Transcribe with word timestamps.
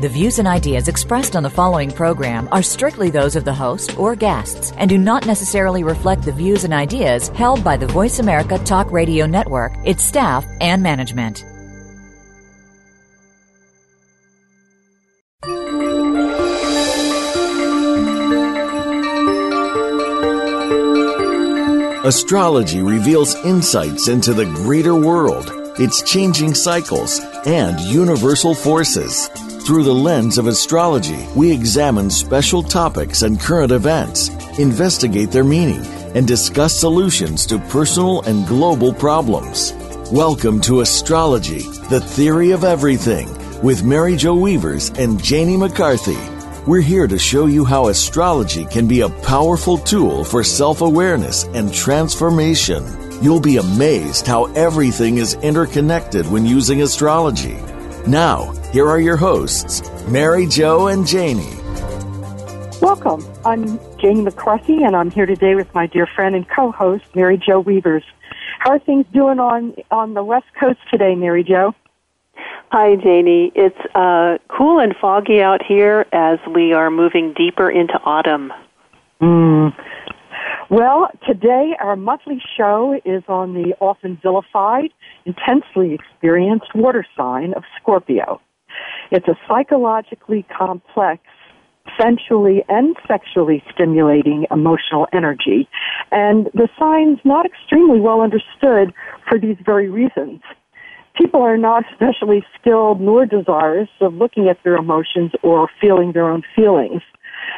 The 0.00 0.08
views 0.08 0.38
and 0.38 0.48
ideas 0.48 0.88
expressed 0.88 1.36
on 1.36 1.42
the 1.42 1.50
following 1.50 1.90
program 1.90 2.48
are 2.52 2.62
strictly 2.62 3.10
those 3.10 3.36
of 3.36 3.44
the 3.44 3.52
host 3.52 3.98
or 3.98 4.16
guests 4.16 4.72
and 4.78 4.88
do 4.88 4.96
not 4.96 5.26
necessarily 5.26 5.84
reflect 5.84 6.22
the 6.22 6.32
views 6.32 6.64
and 6.64 6.72
ideas 6.72 7.28
held 7.28 7.62
by 7.62 7.76
the 7.76 7.86
Voice 7.86 8.18
America 8.18 8.56
Talk 8.60 8.90
Radio 8.90 9.26
Network, 9.26 9.74
its 9.84 10.02
staff, 10.02 10.46
and 10.62 10.82
management. 10.82 11.44
Astrology 22.06 22.80
reveals 22.80 23.34
insights 23.44 24.08
into 24.08 24.32
the 24.32 24.46
greater 24.46 24.94
world, 24.94 25.50
its 25.78 26.00
changing 26.10 26.54
cycles, 26.54 27.20
and 27.44 27.78
universal 27.80 28.54
forces. 28.54 29.28
Through 29.70 29.84
the 29.84 29.94
lens 29.94 30.36
of 30.36 30.48
astrology, 30.48 31.28
we 31.36 31.52
examine 31.52 32.10
special 32.10 32.60
topics 32.60 33.22
and 33.22 33.38
current 33.38 33.70
events, 33.70 34.28
investigate 34.58 35.30
their 35.30 35.44
meaning, 35.44 35.86
and 36.12 36.26
discuss 36.26 36.74
solutions 36.74 37.46
to 37.46 37.60
personal 37.60 38.22
and 38.22 38.44
global 38.48 38.92
problems. 38.92 39.72
Welcome 40.10 40.60
to 40.62 40.80
Astrology, 40.80 41.60
the 41.88 42.00
Theory 42.00 42.50
of 42.50 42.64
Everything, 42.64 43.28
with 43.62 43.84
Mary 43.84 44.16
Jo 44.16 44.34
Weavers 44.34 44.90
and 44.98 45.22
Janie 45.22 45.56
McCarthy. 45.56 46.18
We're 46.66 46.80
here 46.80 47.06
to 47.06 47.16
show 47.16 47.46
you 47.46 47.64
how 47.64 47.86
astrology 47.86 48.64
can 48.64 48.88
be 48.88 49.02
a 49.02 49.08
powerful 49.08 49.78
tool 49.78 50.24
for 50.24 50.42
self 50.42 50.80
awareness 50.80 51.44
and 51.54 51.72
transformation. 51.72 52.84
You'll 53.22 53.38
be 53.38 53.58
amazed 53.58 54.26
how 54.26 54.46
everything 54.54 55.18
is 55.18 55.34
interconnected 55.34 56.26
when 56.26 56.44
using 56.44 56.82
astrology. 56.82 57.56
Now, 58.04 58.52
here 58.72 58.88
are 58.88 59.00
your 59.00 59.16
hosts, 59.16 59.82
Mary 60.08 60.46
Jo 60.46 60.86
and 60.86 61.06
Janie. 61.06 61.56
Welcome. 62.80 63.24
I'm 63.44 63.80
Janie 63.98 64.22
McCarthy, 64.22 64.84
and 64.84 64.94
I'm 64.94 65.10
here 65.10 65.26
today 65.26 65.54
with 65.54 65.72
my 65.74 65.86
dear 65.86 66.06
friend 66.06 66.36
and 66.36 66.48
co-host, 66.48 67.04
Mary 67.14 67.36
Jo 67.36 67.60
Weavers. 67.60 68.04
How 68.60 68.70
are 68.70 68.78
things 68.78 69.06
doing 69.12 69.38
on 69.38 69.74
on 69.90 70.14
the 70.14 70.22
West 70.22 70.46
Coast 70.58 70.78
today, 70.90 71.14
Mary 71.14 71.42
Jo? 71.42 71.74
Hi, 72.70 72.94
Janie. 72.94 73.50
It's 73.56 73.76
uh, 73.94 74.38
cool 74.56 74.78
and 74.78 74.94
foggy 75.00 75.42
out 75.42 75.60
here 75.66 76.06
as 76.12 76.38
we 76.54 76.72
are 76.72 76.90
moving 76.90 77.34
deeper 77.36 77.68
into 77.68 77.94
autumn. 78.04 78.52
Mm. 79.20 79.74
Well, 80.70 81.08
today 81.26 81.72
our 81.80 81.96
monthly 81.96 82.40
show 82.56 82.94
is 83.04 83.24
on 83.26 83.54
the 83.54 83.74
often 83.80 84.20
vilified, 84.22 84.90
intensely 85.26 85.94
experienced 85.94 86.72
water 86.76 87.04
sign 87.16 87.54
of 87.54 87.64
Scorpio. 87.80 88.40
It's 89.10 89.28
a 89.28 89.36
psychologically 89.48 90.44
complex, 90.56 91.22
sensually 92.00 92.64
and 92.68 92.96
sexually 93.08 93.62
stimulating 93.72 94.46
emotional 94.50 95.06
energy, 95.12 95.68
and 96.12 96.46
the 96.54 96.68
sign's 96.78 97.18
not 97.24 97.46
extremely 97.46 98.00
well 98.00 98.20
understood 98.20 98.92
for 99.28 99.38
these 99.38 99.56
very 99.64 99.88
reasons 99.88 100.40
people 101.20 101.42
are 101.42 101.56
not 101.56 101.84
especially 101.90 102.44
skilled 102.58 103.00
nor 103.00 103.26
desirous 103.26 103.88
of 104.00 104.14
looking 104.14 104.48
at 104.48 104.58
their 104.64 104.76
emotions 104.76 105.32
or 105.42 105.68
feeling 105.80 106.12
their 106.12 106.28
own 106.28 106.42
feelings. 106.56 107.02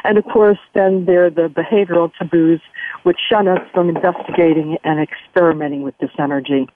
And 0.03 0.17
of 0.17 0.25
course, 0.25 0.57
then 0.73 1.05
there 1.05 1.25
are 1.25 1.29
the 1.29 1.47
behavioral 1.47 2.11
taboos 2.17 2.61
which 3.03 3.17
shun 3.29 3.47
us 3.47 3.59
from 3.73 3.89
investigating 3.89 4.77
and 4.83 4.99
experimenting 4.99 5.83
with 5.83 5.97
this 5.99 6.09
energy. 6.19 6.67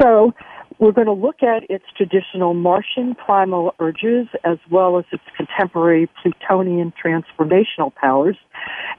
So, 0.00 0.32
we're 0.78 0.92
going 0.92 1.06
to 1.06 1.12
look 1.12 1.42
at 1.42 1.68
its 1.68 1.84
traditional 1.96 2.54
Martian 2.54 3.14
primal 3.14 3.74
urges 3.80 4.28
as 4.44 4.58
well 4.70 4.98
as 4.98 5.04
its 5.12 5.22
contemporary 5.36 6.08
Plutonian 6.22 6.92
transformational 6.92 7.92
powers. 7.94 8.36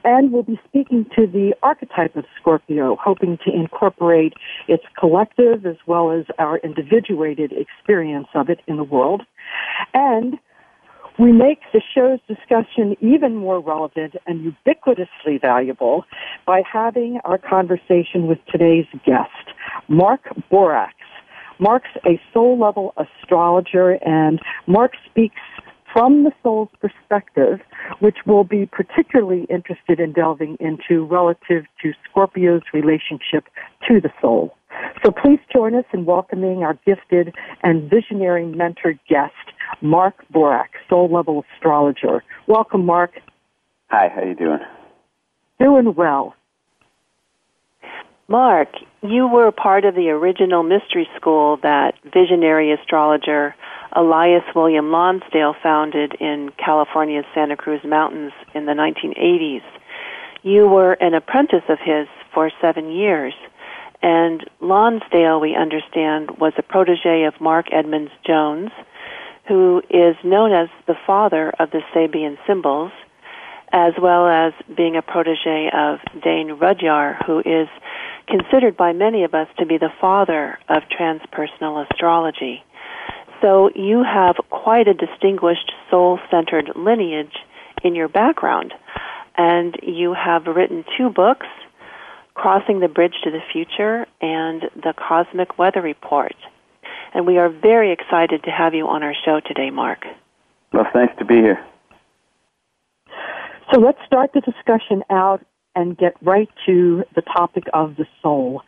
And 0.04 0.32
we'll 0.32 0.42
be 0.42 0.60
speaking 0.68 1.06
to 1.16 1.26
the 1.26 1.54
archetype 1.62 2.16
of 2.16 2.24
Scorpio, 2.40 2.96
hoping 3.02 3.38
to 3.44 3.52
incorporate 3.52 4.34
its 4.68 4.84
collective 4.98 5.64
as 5.64 5.76
well 5.86 6.10
as 6.10 6.26
our 6.38 6.58
individuated 6.58 7.52
experience 7.52 8.28
of 8.34 8.50
it 8.50 8.60
in 8.66 8.76
the 8.76 8.84
world. 8.84 9.22
And 9.94 10.38
we 11.18 11.32
make 11.32 11.60
the 11.72 11.82
show's 11.94 12.20
discussion 12.26 12.96
even 13.00 13.36
more 13.36 13.60
relevant 13.60 14.14
and 14.26 14.54
ubiquitously 14.66 15.40
valuable 15.40 16.04
by 16.46 16.62
having 16.70 17.20
our 17.24 17.36
conversation 17.36 18.26
with 18.26 18.38
today's 18.50 18.86
guest, 19.04 19.54
Mark 19.88 20.20
Borax. 20.50 20.94
Mark's 21.60 21.90
a 22.06 22.20
soul 22.32 22.58
level 22.58 22.94
astrologer 22.96 23.98
and 24.04 24.40
Mark 24.66 24.92
speaks 25.10 25.40
from 25.92 26.24
the 26.24 26.32
soul's 26.42 26.68
perspective, 26.80 27.60
which 27.98 28.18
we'll 28.26 28.44
be 28.44 28.66
particularly 28.66 29.46
interested 29.50 30.00
in 30.00 30.12
delving 30.12 30.56
into 30.60 31.04
relative 31.04 31.64
to 31.82 31.92
Scorpio's 32.08 32.62
relationship 32.72 33.44
to 33.88 34.00
the 34.00 34.10
soul. 34.20 34.54
So 35.04 35.10
please 35.10 35.40
join 35.52 35.74
us 35.74 35.84
in 35.92 36.04
welcoming 36.04 36.62
our 36.62 36.78
gifted 36.86 37.34
and 37.62 37.90
visionary 37.90 38.46
mentor 38.46 38.94
guest, 39.08 39.34
Mark 39.82 40.14
Borax, 40.30 40.70
soul 40.88 41.12
level 41.12 41.44
astrologer. 41.56 42.22
Welcome, 42.46 42.86
Mark. 42.86 43.12
Hi, 43.88 44.08
how 44.14 44.22
you 44.22 44.34
doing? 44.34 44.60
Doing 45.58 45.94
well. 45.94 46.34
Mark, 48.30 48.68
you 49.02 49.26
were 49.26 49.50
part 49.50 49.84
of 49.84 49.96
the 49.96 50.10
original 50.10 50.62
mystery 50.62 51.08
school 51.16 51.56
that 51.64 51.94
visionary 52.04 52.70
astrologer 52.70 53.56
Elias 53.90 54.44
William 54.54 54.92
Lonsdale 54.92 55.56
founded 55.60 56.14
in 56.20 56.50
California's 56.56 57.24
Santa 57.34 57.56
Cruz 57.56 57.80
Mountains 57.84 58.30
in 58.54 58.66
the 58.66 58.72
1980s. 58.72 59.64
You 60.44 60.68
were 60.68 60.92
an 60.92 61.14
apprentice 61.14 61.64
of 61.68 61.78
his 61.84 62.06
for 62.32 62.52
seven 62.60 62.92
years, 62.92 63.34
and 64.00 64.48
Lonsdale, 64.60 65.40
we 65.40 65.56
understand, 65.56 66.38
was 66.38 66.52
a 66.56 66.62
protege 66.62 67.24
of 67.24 67.40
Marc 67.40 67.66
Edmund 67.72 68.10
Jones, 68.24 68.70
who 69.48 69.82
is 69.90 70.14
known 70.22 70.52
as 70.52 70.68
the 70.86 70.94
father 71.04 71.50
of 71.58 71.72
the 71.72 71.80
Sabian 71.92 72.38
symbols, 72.46 72.92
as 73.72 73.94
well 74.00 74.28
as 74.28 74.52
being 74.76 74.96
a 74.96 75.02
protege 75.02 75.68
of 75.74 75.98
Dane 76.22 76.58
Rudhyar, 76.60 77.24
who 77.26 77.40
is 77.40 77.68
considered 78.30 78.76
by 78.76 78.92
many 78.92 79.24
of 79.24 79.34
us 79.34 79.48
to 79.58 79.66
be 79.66 79.78
the 79.78 79.92
father 80.00 80.58
of 80.68 80.82
transpersonal 80.84 81.84
astrology. 81.90 82.62
So 83.40 83.70
you 83.74 84.02
have 84.02 84.36
quite 84.50 84.86
a 84.88 84.94
distinguished 84.94 85.72
soul 85.90 86.18
centered 86.30 86.70
lineage 86.76 87.34
in 87.82 87.94
your 87.94 88.08
background. 88.08 88.74
And 89.36 89.76
you 89.82 90.14
have 90.14 90.46
written 90.46 90.84
two 90.96 91.08
books 91.10 91.46
Crossing 92.34 92.80
the 92.80 92.88
Bridge 92.88 93.14
to 93.24 93.30
the 93.30 93.40
Future 93.52 94.06
and 94.20 94.62
The 94.76 94.94
Cosmic 94.96 95.58
Weather 95.58 95.80
Report. 95.82 96.34
And 97.12 97.26
we 97.26 97.38
are 97.38 97.48
very 97.48 97.92
excited 97.92 98.44
to 98.44 98.50
have 98.50 98.74
you 98.74 98.86
on 98.86 99.02
our 99.02 99.14
show 99.24 99.40
today, 99.40 99.70
Mark. 99.70 100.04
Well, 100.72 100.84
it's 100.86 100.94
nice 100.94 101.16
to 101.18 101.24
be 101.24 101.36
here. 101.36 101.64
So 103.72 103.80
let's 103.80 103.98
start 104.06 104.32
the 104.32 104.40
discussion 104.40 105.02
out 105.10 105.44
and 105.74 105.96
get 105.96 106.14
right 106.22 106.48
to 106.66 107.04
the 107.14 107.22
topic 107.22 107.64
of 107.72 107.96
the 107.96 108.06
soul. 108.22 108.62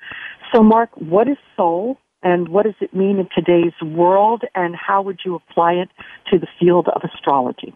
So, 0.54 0.62
Mark, 0.62 0.90
what 0.96 1.28
is 1.28 1.36
soul 1.56 1.98
and 2.22 2.48
what 2.48 2.64
does 2.64 2.74
it 2.80 2.94
mean 2.94 3.18
in 3.18 3.28
today's 3.34 3.72
world 3.82 4.42
and 4.54 4.74
how 4.76 5.02
would 5.02 5.20
you 5.24 5.34
apply 5.34 5.72
it 5.74 5.88
to 6.30 6.38
the 6.38 6.46
field 6.60 6.88
of 6.88 7.02
astrology? 7.04 7.74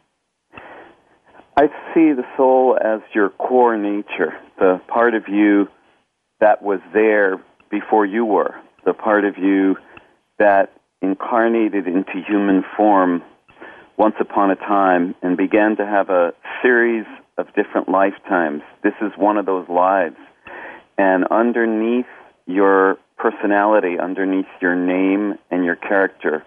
I 1.58 1.68
see 1.94 2.12
the 2.12 2.24
soul 2.36 2.78
as 2.82 3.00
your 3.14 3.30
core 3.30 3.78
nature, 3.78 4.34
the 4.58 4.80
part 4.88 5.14
of 5.14 5.24
you 5.26 5.68
that 6.38 6.62
was 6.62 6.80
there 6.92 7.42
before 7.70 8.04
you 8.04 8.24
were, 8.24 8.54
the 8.84 8.92
part 8.92 9.24
of 9.24 9.38
you 9.38 9.76
that 10.38 10.72
incarnated 11.00 11.86
into 11.86 12.22
human 12.26 12.62
form 12.76 13.22
once 13.96 14.16
upon 14.20 14.50
a 14.50 14.56
time 14.56 15.14
and 15.22 15.36
began 15.36 15.76
to 15.76 15.86
have 15.86 16.10
a 16.10 16.32
series 16.62 17.06
of 17.38 17.46
different 17.54 17.88
lifetimes. 17.88 18.62
This 18.82 18.94
is 19.00 19.12
one 19.16 19.36
of 19.36 19.46
those 19.46 19.68
lives. 19.68 20.16
And 20.98 21.24
underneath 21.30 22.06
your 22.46 22.96
personality, 23.18 23.98
underneath 24.00 24.46
your 24.60 24.74
name 24.74 25.34
and 25.50 25.64
your 25.64 25.76
character, 25.76 26.44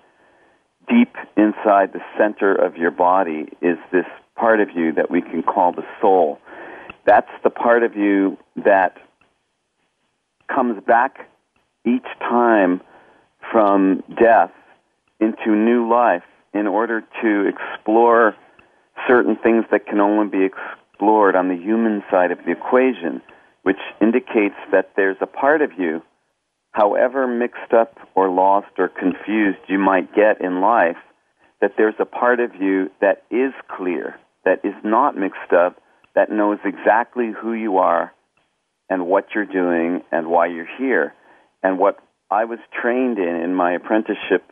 deep 0.87 1.15
inside 1.37 1.93
the 1.93 2.01
center 2.17 2.53
of 2.53 2.77
your 2.77 2.91
body 2.91 3.47
is 3.61 3.77
this 3.91 4.05
part 4.35 4.59
of 4.59 4.69
you 4.75 4.93
that 4.93 5.11
we 5.11 5.21
can 5.21 5.43
call 5.43 5.71
the 5.71 5.85
soul. 6.01 6.39
That's 7.05 7.29
the 7.43 7.49
part 7.49 7.83
of 7.83 7.95
you 7.95 8.37
that 8.63 8.97
comes 10.53 10.81
back 10.85 11.29
each 11.85 12.07
time 12.19 12.81
from 13.51 14.03
death 14.19 14.51
into 15.19 15.55
new 15.55 15.89
life 15.89 16.23
in 16.53 16.65
order 16.65 17.03
to 17.21 17.47
explore 17.47 18.35
certain 19.07 19.35
things 19.35 19.65
that 19.71 19.85
can 19.85 19.99
only 19.99 20.27
be 20.29 20.49
explored 20.99 21.35
on 21.35 21.47
the 21.47 21.55
human 21.55 22.03
side 22.11 22.31
of 22.31 22.39
the 22.45 22.51
equation, 22.51 23.21
which 23.63 23.77
indicates 24.01 24.55
that 24.71 24.91
there's 24.95 25.17
a 25.21 25.27
part 25.27 25.61
of 25.61 25.71
you, 25.77 26.01
however 26.71 27.25
mixed 27.25 27.73
up 27.73 27.95
or 28.15 28.29
lost 28.29 28.67
or 28.77 28.89
confused 28.89 29.59
you 29.67 29.79
might 29.79 30.13
get 30.13 30.41
in 30.41 30.59
life, 30.59 30.97
that 31.61 31.71
there's 31.77 31.95
a 31.99 32.05
part 32.05 32.39
of 32.39 32.51
you 32.59 32.89
that 32.99 33.23
is 33.31 33.53
clear, 33.77 34.15
that 34.43 34.59
is 34.63 34.73
not 34.83 35.15
mixed 35.15 35.53
up, 35.53 35.81
that 36.15 36.31
knows 36.31 36.57
exactly 36.65 37.31
who 37.31 37.53
you 37.53 37.77
are 37.77 38.11
and 38.89 39.07
what 39.07 39.27
you're 39.33 39.45
doing 39.45 40.01
and 40.11 40.27
why 40.27 40.47
you're 40.47 40.67
here. 40.77 41.13
And 41.63 41.79
what 41.79 41.97
I 42.29 42.43
was 42.43 42.59
trained 42.81 43.17
in 43.19 43.41
in 43.41 43.53
my 43.53 43.73
apprenticeship 43.73 44.43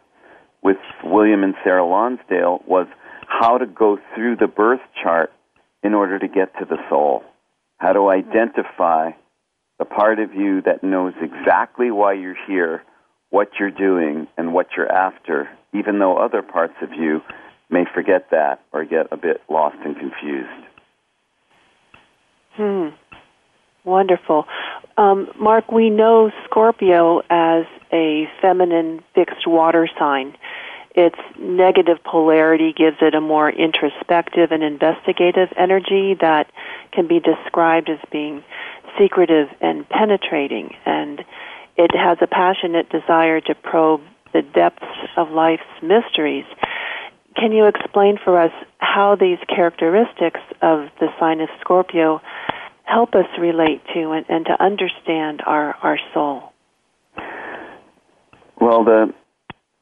with 0.63 0.77
William 1.03 1.43
and 1.43 1.55
Sarah 1.63 1.85
Lonsdale 1.85 2.61
was 2.65 2.87
how 3.27 3.57
to 3.57 3.65
go 3.65 3.97
through 4.15 4.37
the 4.37 4.47
birth 4.47 4.81
chart 5.03 5.31
in 5.83 5.93
order 5.93 6.19
to 6.19 6.27
get 6.27 6.53
to 6.59 6.65
the 6.65 6.77
soul. 6.89 7.23
How 7.77 7.93
to 7.93 8.09
identify 8.09 9.11
the 9.79 9.85
part 9.85 10.19
of 10.19 10.33
you 10.33 10.61
that 10.63 10.83
knows 10.83 11.13
exactly 11.21 11.91
why 11.91 12.13
you're 12.13 12.37
here, 12.47 12.83
what 13.29 13.49
you're 13.59 13.71
doing, 13.71 14.27
and 14.37 14.53
what 14.53 14.67
you're 14.75 14.91
after, 14.91 15.49
even 15.73 15.99
though 15.99 16.17
other 16.17 16.41
parts 16.41 16.73
of 16.81 16.93
you 16.93 17.21
may 17.69 17.83
forget 17.93 18.29
that 18.31 18.61
or 18.71 18.85
get 18.85 19.07
a 19.11 19.17
bit 19.17 19.41
lost 19.49 19.77
and 19.83 19.95
confused. 19.95 20.67
Hmm. 22.55 22.87
Wonderful. 23.83 24.45
Um, 24.97 25.29
Mark, 25.39 25.71
we 25.71 25.89
know 25.89 26.31
Scorpio 26.45 27.19
as 27.29 27.65
a 27.93 28.25
feminine 28.41 29.03
fixed 29.13 29.47
water 29.47 29.87
sign. 29.97 30.35
Its 30.97 31.19
negative 31.37 32.03
polarity 32.03 32.73
gives 32.73 32.97
it 33.01 33.13
a 33.13 33.21
more 33.21 33.51
introspective 33.51 34.51
and 34.51 34.63
investigative 34.63 35.49
energy 35.55 36.17
that 36.19 36.51
can 36.91 37.07
be 37.07 37.19
described 37.19 37.87
as 37.87 37.99
being 38.11 38.43
secretive 38.97 39.47
and 39.61 39.87
penetrating. 39.87 40.75
And 40.87 41.23
it 41.77 41.91
has 41.95 42.17
a 42.19 42.25
passionate 42.25 42.89
desire 42.89 43.39
to 43.41 43.53
probe 43.53 44.01
the 44.33 44.41
depths 44.41 44.85
of 45.15 45.29
life's 45.29 45.69
mysteries. 45.83 46.45
Can 47.35 47.51
you 47.51 47.67
explain 47.67 48.17
for 48.17 48.41
us 48.41 48.51
how 48.79 49.15
these 49.15 49.37
characteristics 49.47 50.39
of 50.63 50.89
the 50.99 51.09
sign 51.19 51.41
of 51.41 51.49
Scorpio 51.61 52.21
help 52.85 53.13
us 53.13 53.27
relate 53.39 53.83
to 53.93 54.13
and, 54.13 54.25
and 54.29 54.47
to 54.47 54.59
understand 54.59 55.43
our, 55.45 55.75
our 55.75 55.99
soul? 56.15 56.53
Well, 58.59 58.83
the 58.83 59.13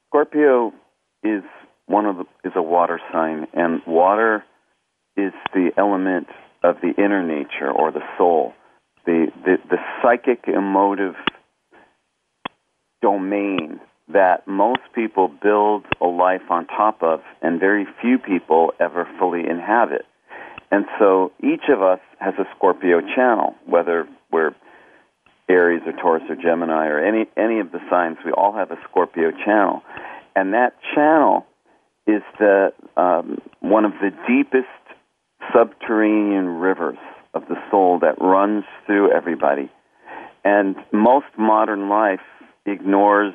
Scorpio 0.09 0.73
is 1.25 1.43
one 1.87 2.05
of 2.05 2.17
the, 2.17 2.23
is 2.43 2.53
a 2.55 2.61
water 2.61 2.99
sign, 3.11 3.47
and 3.53 3.81
water 3.85 4.43
is 5.17 5.33
the 5.53 5.71
element 5.77 6.27
of 6.63 6.77
the 6.81 6.93
inner 6.97 7.23
nature 7.25 7.71
or 7.71 7.91
the 7.91 8.01
soul, 8.17 8.53
the 9.05 9.27
the, 9.43 9.57
the 9.69 9.77
psychic 10.01 10.47
emotive 10.47 11.15
domain 13.01 13.79
that 14.11 14.47
most 14.47 14.81
people 14.93 15.27
build 15.27 15.83
a 15.99 16.05
life 16.05 16.49
on 16.49 16.67
top 16.67 17.01
of, 17.01 17.21
and 17.41 17.59
very 17.59 17.85
few 18.01 18.19
people 18.19 18.71
ever 18.79 19.07
fully 19.19 19.41
inhabit. 19.49 20.05
And 20.71 20.85
so 20.99 21.31
each 21.43 21.69
of 21.69 21.81
us 21.81 21.99
has 22.19 22.33
a 22.37 22.45
Scorpio 22.55 23.01
channel, 23.15 23.55
whether 23.65 24.07
we're 24.31 24.53
Aries 25.47 25.81
or 25.85 25.93
Taurus 25.93 26.23
or 26.29 26.35
Gemini 26.35 26.87
or 26.87 26.99
any 26.99 27.25
any 27.37 27.59
of 27.59 27.71
the 27.71 27.79
signs, 27.89 28.17
we 28.25 28.31
all 28.31 28.53
have 28.53 28.71
a 28.71 28.77
Scorpio 28.89 29.31
channel, 29.31 29.83
and 30.35 30.53
that 30.53 30.73
channel 30.93 31.45
is 32.07 32.21
the 32.39 32.73
um, 32.97 33.39
one 33.61 33.85
of 33.85 33.93
the 33.93 34.11
deepest 34.27 34.67
subterranean 35.53 36.47
rivers 36.47 36.97
of 37.33 37.43
the 37.47 37.55
soul 37.71 37.99
that 37.99 38.21
runs 38.21 38.63
through 38.85 39.11
everybody, 39.11 39.69
and 40.43 40.75
most 40.91 41.25
modern 41.37 41.89
life 41.89 42.19
ignores, 42.65 43.33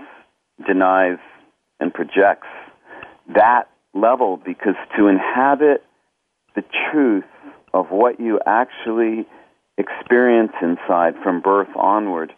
denies, 0.67 1.19
and 1.79 1.93
projects 1.93 2.47
that 3.35 3.69
level 3.95 4.37
because 4.37 4.75
to 4.97 5.09
inhabit 5.09 5.85
the 6.55 6.63
truth 6.91 7.25
of 7.73 7.87
what 7.91 8.21
you 8.21 8.41
actually 8.47 9.27
experience 9.79 10.53
inside 10.63 11.15
from 11.23 11.41
birth 11.41 11.69
onward 11.77 12.33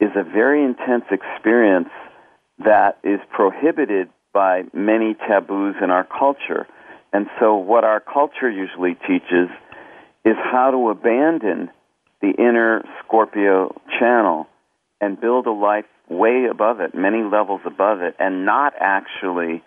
is 0.00 0.10
a 0.16 0.22
very 0.22 0.64
intense 0.64 1.04
experience 1.10 1.88
that 2.64 2.98
is 3.04 3.20
prohibited 3.30 4.08
by 4.32 4.62
many 4.72 5.14
taboos 5.14 5.76
in 5.82 5.90
our 5.90 6.04
culture. 6.04 6.66
And 7.12 7.26
so, 7.40 7.56
what 7.56 7.84
our 7.84 8.00
culture 8.00 8.50
usually 8.50 8.94
teaches 8.94 9.48
is 10.24 10.36
how 10.36 10.70
to 10.70 10.90
abandon 10.90 11.70
the 12.20 12.32
inner 12.38 12.82
Scorpio 13.04 13.74
channel 13.98 14.46
and 15.00 15.20
build 15.20 15.46
a 15.46 15.52
life 15.52 15.84
way 16.08 16.46
above 16.50 16.80
it, 16.80 16.94
many 16.94 17.22
levels 17.22 17.60
above 17.64 18.00
it, 18.00 18.16
and 18.18 18.44
not 18.44 18.72
actually 18.80 19.62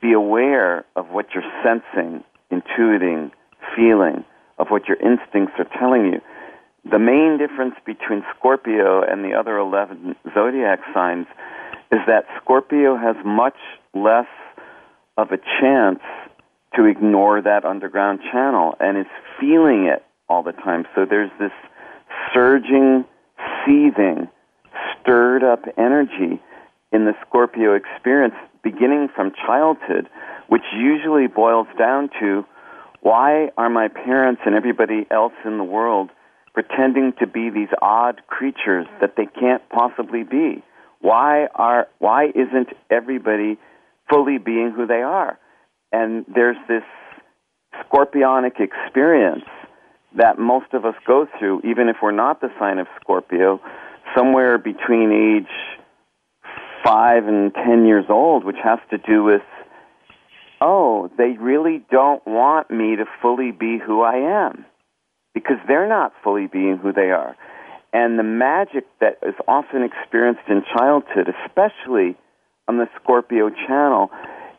be 0.00 0.12
aware 0.12 0.84
of 0.96 1.08
what 1.08 1.26
you're 1.34 1.44
sensing 1.62 2.24
intuiting, 2.50 3.30
feeling 3.76 4.24
of 4.58 4.68
what 4.68 4.86
your 4.86 4.96
instincts 4.98 5.54
are 5.58 5.68
telling 5.78 6.06
you. 6.12 6.20
The 6.90 6.98
main 6.98 7.38
difference 7.38 7.74
between 7.86 8.22
Scorpio 8.36 9.02
and 9.02 9.24
the 9.24 9.34
other 9.34 9.56
11 9.56 10.16
zodiac 10.34 10.80
signs 10.92 11.26
is 11.94 12.00
that 12.06 12.26
Scorpio 12.42 12.96
has 12.96 13.16
much 13.24 13.56
less 13.94 14.26
of 15.16 15.30
a 15.30 15.38
chance 15.60 16.00
to 16.74 16.86
ignore 16.86 17.40
that 17.40 17.64
underground 17.64 18.18
channel 18.32 18.74
and 18.80 18.98
is 18.98 19.06
feeling 19.38 19.84
it 19.84 20.04
all 20.28 20.42
the 20.42 20.52
time. 20.52 20.86
So 20.94 21.06
there's 21.08 21.30
this 21.38 21.52
surging, 22.34 23.04
seething, 23.64 24.28
stirred 25.00 25.44
up 25.44 25.60
energy 25.78 26.42
in 26.90 27.04
the 27.04 27.12
Scorpio 27.26 27.74
experience 27.74 28.34
beginning 28.64 29.08
from 29.14 29.32
childhood 29.46 30.08
which 30.48 30.62
usually 30.76 31.26
boils 31.26 31.66
down 31.78 32.10
to 32.20 32.44
why 33.00 33.50
are 33.56 33.70
my 33.70 33.88
parents 33.88 34.42
and 34.44 34.54
everybody 34.54 35.06
else 35.10 35.32
in 35.44 35.58
the 35.58 35.64
world 35.64 36.10
pretending 36.54 37.12
to 37.18 37.26
be 37.26 37.50
these 37.50 37.68
odd 37.82 38.20
creatures 38.26 38.86
that 39.00 39.14
they 39.16 39.26
can't 39.26 39.62
possibly 39.68 40.22
be? 40.22 40.62
Why 41.04 41.48
are 41.54 41.86
why 41.98 42.28
isn't 42.34 42.68
everybody 42.90 43.58
fully 44.08 44.38
being 44.38 44.72
who 44.74 44.86
they 44.86 45.02
are? 45.02 45.38
And 45.92 46.24
there's 46.34 46.56
this 46.66 46.82
scorpionic 47.82 48.58
experience 48.58 49.44
that 50.16 50.38
most 50.38 50.72
of 50.72 50.86
us 50.86 50.94
go 51.06 51.26
through, 51.38 51.60
even 51.62 51.90
if 51.90 51.96
we're 52.02 52.10
not 52.10 52.40
the 52.40 52.48
sign 52.58 52.78
of 52.78 52.86
Scorpio, 53.02 53.60
somewhere 54.16 54.56
between 54.56 55.12
age 55.12 55.52
five 56.82 57.26
and 57.26 57.52
ten 57.52 57.84
years 57.84 58.06
old, 58.08 58.42
which 58.42 58.56
has 58.64 58.78
to 58.88 58.96
do 58.96 59.24
with 59.24 59.42
oh, 60.62 61.10
they 61.18 61.36
really 61.38 61.84
don't 61.90 62.26
want 62.26 62.70
me 62.70 62.96
to 62.96 63.04
fully 63.20 63.50
be 63.50 63.76
who 63.76 64.00
I 64.00 64.46
am 64.46 64.64
because 65.34 65.58
they're 65.68 65.86
not 65.86 66.14
fully 66.22 66.46
being 66.46 66.78
who 66.78 66.94
they 66.94 67.10
are. 67.10 67.36
And 67.94 68.18
the 68.18 68.24
magic 68.24 68.84
that 69.00 69.18
is 69.22 69.34
often 69.46 69.84
experienced 69.84 70.42
in 70.48 70.64
childhood, 70.76 71.32
especially 71.46 72.16
on 72.66 72.78
the 72.78 72.88
Scorpio 73.00 73.50
channel, 73.50 74.10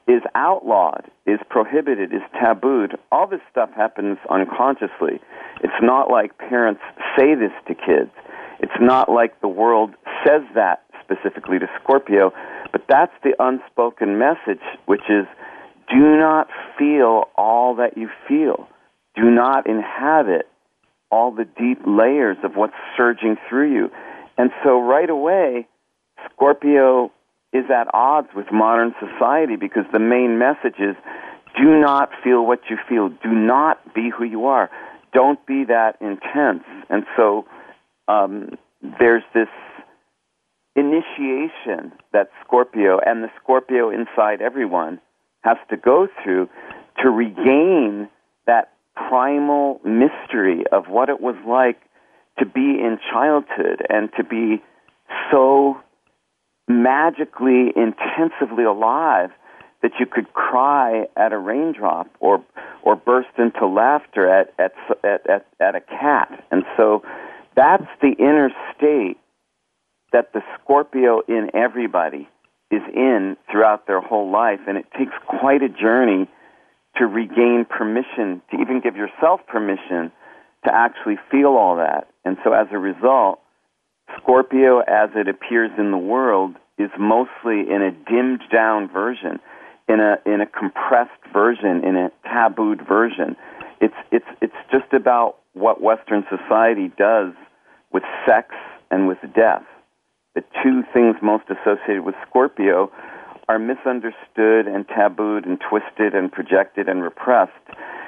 is 0.08 0.22
outlawed, 0.36 1.12
is 1.26 1.40
prohibited, 1.50 2.14
is 2.14 2.22
tabooed. 2.42 2.96
All 3.12 3.28
this 3.28 3.42
stuff 3.52 3.70
happens 3.76 4.18
unconsciously. 4.30 5.20
It's 5.62 5.82
not 5.82 6.10
like 6.10 6.38
parents 6.38 6.82
say 7.18 7.36
this 7.36 7.52
to 7.68 7.76
kids. 7.76 8.12
It's 8.60 8.80
not 8.80 9.12
like 9.12 9.42
the 9.42 9.50
world 9.50 9.92
says 10.26 10.44
that 10.56 10.84
specifically 11.04 11.60
to 11.60 11.68
Scorpio, 11.84 12.32
but 12.72 12.84
that's 12.88 13.14
the 13.22 13.34
unspoken 13.38 14.18
message, 14.18 14.64
which 14.86 15.04
is 15.10 15.26
do 15.92 16.18
not 16.18 16.48
feel 16.80 17.26
all 17.36 17.76
that 17.76 17.98
you 17.98 18.10
feel. 18.28 18.68
Do 19.16 19.30
not 19.30 19.68
inhabit 19.68 20.48
all 21.12 21.32
the 21.32 21.46
deep 21.46 21.80
layers 21.86 22.38
of 22.44 22.56
what's 22.56 22.74
surging 22.98 23.38
through 23.48 23.74
you. 23.74 23.90
And 24.38 24.52
so 24.64 24.80
right 24.80 25.10
away, 25.10 25.68
Scorpio 26.32 27.12
is 27.54 27.66
at 27.70 27.88
odds 27.94 28.28
with 28.36 28.48
modern 28.52 28.94
society 29.00 29.56
because 29.56 29.86
the 29.94 30.00
main 30.00 30.38
message 30.38 30.80
is 30.80 30.96
do 31.58 31.80
not 31.80 32.10
feel 32.24 32.46
what 32.46 32.60
you 32.70 32.78
feel. 32.90 33.10
Do 33.10 33.32
not 33.32 33.94
be 33.94 34.10
who 34.10 34.26
you 34.26 34.46
are. 34.46 34.70
Don't 35.14 35.44
be 35.46 35.64
that 35.66 35.96
intense. 36.02 36.64
And 36.90 37.06
so 37.16 37.46
um, 38.08 38.58
there's 39.00 39.24
this 39.34 39.48
initiation 40.76 41.94
that 42.12 42.30
Scorpio 42.46 43.00
and 43.00 43.24
the 43.24 43.30
Scorpio 43.42 43.90
inside 43.90 44.42
everyone 44.42 45.00
has 45.42 45.58
to 45.70 45.78
go 45.78 46.08
through 46.22 46.50
to 47.02 47.10
regain 47.10 48.10
that 48.46 48.74
primal 48.96 49.80
mystery 49.84 50.64
of 50.72 50.88
what 50.88 51.10
it 51.10 51.22
was 51.22 51.36
like 51.48 51.80
to 52.40 52.46
be 52.46 52.80
in 52.80 52.98
childhood 53.12 53.86
and 53.90 54.10
to 54.18 54.24
be 54.24 54.62
so 55.32 55.78
magically, 56.68 57.72
intensively 57.76 58.64
alive 58.64 59.30
that 59.82 59.92
you 60.00 60.06
could 60.06 60.34
cry 60.34 61.06
at 61.16 61.32
a 61.32 61.38
raindrop 61.38 62.08
or 62.20 62.44
or 62.82 62.96
burst 62.96 63.30
into 63.38 63.68
laughter 63.68 64.28
at 64.28 64.54
at 64.58 64.74
at 65.04 65.30
at, 65.30 65.46
at 65.60 65.76
a 65.76 65.82
cat. 65.82 66.44
And 66.52 66.64
so 66.76 67.04
that's 67.56 67.86
the 68.02 68.14
inner 68.18 68.50
state 68.76 69.18
that 70.12 70.34
the 70.34 70.42
Scorpio 70.56 71.22
in 71.28 71.50
everybody 71.54 72.28
is 72.72 72.82
in 72.96 73.38
throughout 73.52 73.86
their 73.86 74.02
whole 74.02 74.32
life 74.32 74.60
and 74.68 74.78
it 74.78 74.86
takes 74.98 75.14
quite 75.28 75.62
a 75.62 75.70
journey 75.70 76.28
to 76.98 77.06
regain 77.06 77.66
permission, 77.70 78.42
to 78.52 78.58
even 78.60 78.82
give 78.82 78.96
yourself 78.96 79.42
permission 79.48 80.12
to 80.66 80.74
actually 80.74 81.18
feel 81.32 81.50
all 81.50 81.78
that. 81.78 82.08
And 82.24 82.38
so 82.44 82.54
as 82.54 82.68
a 82.72 82.78
result, 82.78 83.40
Scorpio 84.18 84.80
as 84.80 85.10
it 85.16 85.28
appears 85.28 85.72
in 85.78 85.92
the 85.92 85.98
world 85.98 86.56
is 86.78 86.90
mostly 87.00 87.62
in 87.70 87.82
a 87.82 87.92
dimmed 88.10 88.42
down 88.52 88.90
version, 88.90 89.40
in 89.88 90.00
a 90.00 90.18
in 90.26 90.42
a 90.42 90.46
compressed 90.46 91.12
version, 91.32 91.84
in 91.84 91.96
a 91.96 92.12
tabooed 92.28 92.86
version. 92.88 93.36
It's 93.80 93.96
it's 94.12 94.26
it's 94.42 94.56
just 94.72 94.94
about 94.94 95.38
what 95.54 95.82
Western 95.82 96.26
society 96.30 96.92
does 96.98 97.34
with 97.92 98.04
sex 98.26 98.54
and 98.92 99.08
with 99.08 99.20
death. 99.36 99.64
The 100.36 100.44
two 100.64 100.84
things 100.94 101.16
most 101.22 101.46
associated 101.50 102.04
with 102.04 102.16
Scorpio 102.28 102.92
are 103.48 103.60
misunderstood 103.60 104.68
and 104.68 104.88
tabooed 104.88 105.46
and 105.46 105.60
twisted 105.60 106.16
and 106.16 106.32
projected 106.32 106.90
and 106.90 107.04
repressed. 107.04 107.52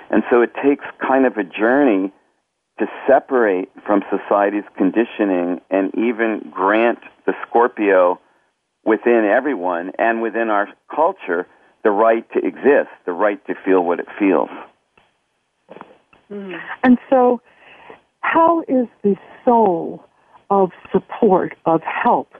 And 0.09 0.23
so 0.29 0.41
it 0.41 0.51
takes 0.63 0.85
kind 1.05 1.25
of 1.25 1.37
a 1.37 1.43
journey 1.43 2.11
to 2.79 2.85
separate 3.07 3.69
from 3.85 4.03
society's 4.09 4.63
conditioning 4.77 5.61
and 5.69 5.93
even 5.95 6.49
grant 6.51 6.99
the 7.25 7.33
Scorpio 7.47 8.19
within 8.85 9.25
everyone 9.25 9.91
and 9.97 10.21
within 10.21 10.49
our 10.49 10.69
culture 10.93 11.47
the 11.83 11.91
right 11.91 12.25
to 12.33 12.39
exist, 12.39 12.89
the 13.05 13.11
right 13.11 13.45
to 13.47 13.55
feel 13.65 13.83
what 13.83 13.99
it 13.99 14.07
feels. 14.17 14.49
Mm. 16.31 16.59
And 16.83 16.97
so, 17.09 17.41
how 18.21 18.61
is 18.67 18.87
the 19.03 19.15
soul 19.45 20.03
of 20.49 20.71
support, 20.91 21.55
of 21.65 21.81
help 21.83 22.33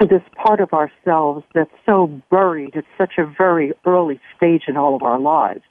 to 0.00 0.06
this 0.06 0.22
part 0.34 0.60
of 0.60 0.72
ourselves 0.72 1.44
that's 1.54 1.70
so 1.84 2.06
buried 2.30 2.74
at 2.76 2.84
such 2.96 3.12
a 3.18 3.26
very 3.26 3.72
early 3.86 4.20
stage 4.36 4.62
in 4.66 4.76
all 4.76 4.96
of 4.96 5.02
our 5.02 5.20
lives? 5.20 5.62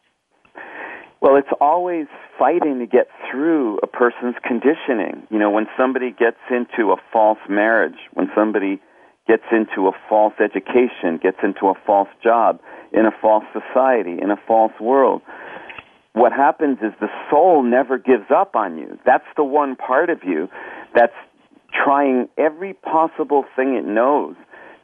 Well, 1.22 1.36
it's 1.36 1.50
always 1.60 2.06
fighting 2.38 2.80
to 2.80 2.86
get 2.86 3.08
through 3.30 3.80
a 3.84 3.88
person's 3.88 4.36
conditioning. 4.46 5.28
You 5.30 5.40
know, 5.40 5.52
when 5.52 5.68
somebody 5.78 6.12
gets 6.12 6.40
into 6.50 6.92
a 6.92 6.96
false 7.12 7.40
marriage, 7.50 7.98
when 8.14 8.30
somebody 8.34 8.80
gets 9.28 9.44
into 9.52 9.88
a 9.88 9.92
false 10.08 10.34
education, 10.40 11.20
gets 11.22 11.38
into 11.44 11.68
a 11.68 11.74
false 11.86 12.08
job, 12.24 12.60
in 12.94 13.06
a 13.06 13.12
false 13.22 13.44
society, 13.52 14.18
in 14.22 14.32
a 14.32 14.38
false 14.48 14.72
world, 14.80 15.22
what 16.14 16.32
happens 16.32 16.80
is 16.82 16.92
the 17.00 17.10
soul 17.30 17.64
never 17.64 17.98
gives 17.98 18.32
up 18.34 18.56
on 18.56 18.78
you. 18.78 18.98
That's 19.06 19.28
the 19.36 19.44
one 19.44 19.76
part 19.76 20.10
of 20.10 20.20
you 20.24 20.50
that's 20.96 21.14
trying 21.74 22.28
every 22.38 22.74
possible 22.74 23.46
thing 23.56 23.76
it 23.76 23.86
knows 23.86 24.36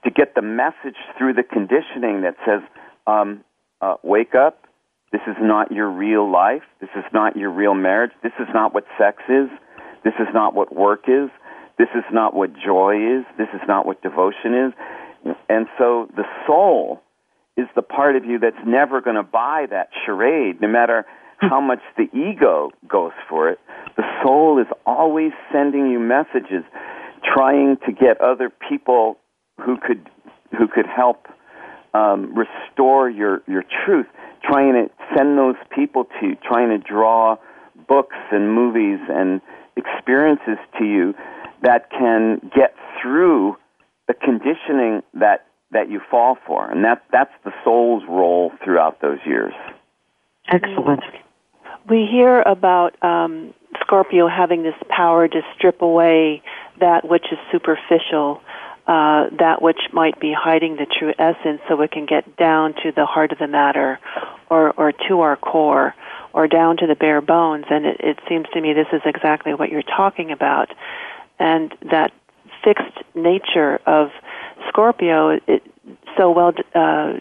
to 0.03 0.11
get 0.11 0.35
the 0.35 0.41
message 0.41 0.97
through 1.17 1.33
the 1.33 1.43
conditioning 1.43 2.21
that 2.21 2.35
says, 2.45 2.61
um, 3.07 3.43
uh, 3.81 3.95
wake 4.03 4.35
up, 4.35 4.65
this 5.11 5.21
is 5.27 5.35
not 5.39 5.71
your 5.71 5.89
real 5.89 6.29
life. 6.29 6.63
This 6.81 6.89
is 6.95 7.03
not 7.13 7.37
your 7.37 7.49
real 7.49 7.73
marriage. 7.73 8.11
This 8.21 8.33
is 8.39 8.47
not 8.53 8.73
what 8.73 8.83
sex 8.97 9.23
is. 9.29 9.49
This 10.03 10.13
is 10.19 10.27
not 10.33 10.53
what 10.53 10.75
work 10.75 11.05
is. 11.07 11.29
This 11.77 11.87
is 11.95 12.03
not 12.11 12.33
what 12.33 12.51
joy 12.53 13.19
is. 13.19 13.25
This 13.37 13.47
is 13.53 13.61
not 13.67 13.85
what 13.85 14.01
devotion 14.01 14.53
is. 14.67 14.73
And 15.49 15.67
so 15.77 16.09
the 16.15 16.25
soul 16.45 17.01
is 17.57 17.67
the 17.75 17.81
part 17.81 18.15
of 18.15 18.25
you 18.25 18.39
that's 18.39 18.55
never 18.65 19.01
going 19.01 19.15
to 19.15 19.23
buy 19.23 19.65
that 19.69 19.89
charade, 20.05 20.61
no 20.61 20.67
matter 20.67 21.05
how 21.37 21.61
much 21.61 21.81
the 21.97 22.07
ego 22.13 22.71
goes 22.87 23.13
for 23.29 23.49
it. 23.49 23.59
The 23.97 24.03
soul 24.23 24.59
is 24.59 24.67
always 24.85 25.31
sending 25.51 25.89
you 25.89 25.99
messages, 25.99 26.63
trying 27.23 27.77
to 27.85 27.91
get 27.91 28.19
other 28.21 28.51
people 28.69 29.17
who 29.59 29.77
could 29.77 30.09
who 30.57 30.67
could 30.67 30.85
help 30.85 31.27
um, 31.93 32.35
restore 32.35 33.09
your 33.09 33.41
your 33.47 33.63
truth 33.85 34.07
trying 34.45 34.73
to 34.73 34.89
send 35.15 35.37
those 35.37 35.55
people 35.73 36.05
to 36.19 36.27
you, 36.27 36.35
trying 36.43 36.69
to 36.69 36.77
draw 36.77 37.37
books 37.87 38.15
and 38.31 38.53
movies 38.53 38.99
and 39.09 39.41
experiences 39.75 40.57
to 40.77 40.85
you 40.85 41.13
that 41.61 41.89
can 41.89 42.39
get 42.55 42.75
through 43.01 43.55
the 44.07 44.13
conditioning 44.13 45.01
that 45.13 45.45
that 45.71 45.89
you 45.89 45.99
fall 46.09 46.37
for, 46.45 46.69
and 46.69 46.85
that 46.85 47.03
that's 47.11 47.33
the 47.43 47.51
soul's 47.63 48.03
role 48.07 48.51
throughout 48.63 49.01
those 49.01 49.17
years. 49.25 49.53
Excellent. 50.47 51.01
We 51.87 52.07
hear 52.11 52.41
about 52.41 53.01
um, 53.03 53.53
Scorpio 53.81 54.27
having 54.27 54.63
this 54.63 54.75
power 54.89 55.27
to 55.27 55.41
strip 55.55 55.81
away 55.81 56.41
that 56.79 57.07
which 57.07 57.25
is 57.31 57.37
superficial 57.51 58.41
uh, 58.87 59.29
that 59.39 59.63
which 59.63 59.79
might 59.93 60.19
be 60.19 60.31
hiding 60.31 60.75
the 60.75 60.85
true 60.85 61.11
essence 61.17 61.59
so 61.67 61.81
it 61.81 61.91
can 61.91 62.05
get 62.05 62.37
down 62.37 62.75
to 62.83 62.91
the 62.91 63.05
heart 63.05 63.31
of 63.31 63.39
the 63.39 63.47
matter 63.47 63.99
or, 64.49 64.71
or 64.73 64.91
to 64.91 65.21
our 65.21 65.35
core 65.35 65.95
or 66.33 66.47
down 66.47 66.77
to 66.77 66.85
the 66.85 66.93
bare 66.93 67.21
bones. 67.21 67.65
And 67.71 67.85
it, 67.85 67.99
it 67.99 68.19
seems 68.29 68.45
to 68.53 68.61
me 68.61 68.73
this 68.73 68.87
is 68.93 69.01
exactly 69.03 69.55
what 69.55 69.69
you're 69.69 69.81
talking 69.81 70.31
about. 70.31 70.71
And 71.39 71.73
that 71.89 72.13
fixed 72.63 72.97
nature 73.15 73.79
of 73.87 74.11
Scorpio 74.67 75.39
it, 75.47 75.63
so 76.15 76.29
well 76.29 76.53
uh, 76.75 77.19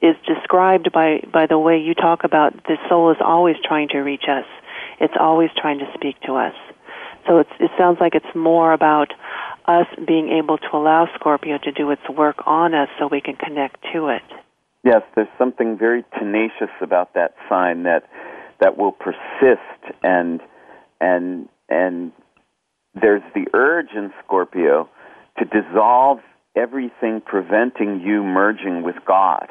is 0.00 0.14
described 0.26 0.92
by, 0.92 1.20
by 1.32 1.46
the 1.46 1.58
way 1.58 1.78
you 1.78 1.94
talk 1.94 2.24
about 2.24 2.52
the 2.64 2.76
soul 2.88 3.10
is 3.10 3.16
always 3.24 3.56
trying 3.64 3.88
to 3.88 3.98
reach 3.98 4.24
us. 4.28 4.44
It's 5.00 5.14
always 5.18 5.50
trying 5.60 5.78
to 5.78 5.86
speak 5.94 6.20
to 6.26 6.34
us. 6.34 6.54
So 7.26 7.38
it 7.38 7.70
sounds 7.76 7.98
like 8.00 8.14
it's 8.14 8.34
more 8.34 8.72
about 8.72 9.12
us 9.66 9.86
being 10.06 10.30
able 10.30 10.56
to 10.56 10.68
allow 10.72 11.06
Scorpio 11.14 11.58
to 11.58 11.72
do 11.72 11.90
its 11.90 12.02
work 12.08 12.36
on 12.46 12.74
us 12.74 12.88
so 12.98 13.06
we 13.06 13.20
can 13.20 13.36
connect 13.36 13.82
to 13.92 14.08
it. 14.08 14.22
Yes, 14.82 15.02
there's 15.14 15.28
something 15.36 15.76
very 15.76 16.04
tenacious 16.18 16.72
about 16.80 17.14
that 17.14 17.34
sign 17.48 17.82
that 17.82 18.04
that 18.60 18.78
will 18.78 18.92
persist 18.92 19.98
and 20.02 20.40
and 21.00 21.48
and 21.68 22.12
there's 22.94 23.22
the 23.34 23.46
urge 23.52 23.90
in 23.94 24.10
Scorpio 24.24 24.88
to 25.38 25.44
dissolve 25.44 26.18
everything 26.56 27.20
preventing 27.24 28.00
you 28.00 28.22
merging 28.22 28.82
with 28.82 28.96
God. 29.06 29.48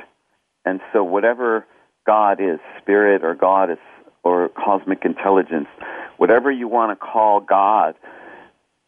And 0.68 0.82
so 0.92 1.02
whatever 1.02 1.66
God 2.06 2.42
is, 2.42 2.60
spirit 2.82 3.24
or 3.24 3.36
God 3.36 3.72
is 3.72 3.78
or 4.22 4.50
cosmic 4.50 5.06
intelligence, 5.06 5.68
whatever 6.18 6.52
you 6.52 6.68
want 6.68 6.92
to 6.92 7.06
call 7.06 7.40
God, 7.40 7.96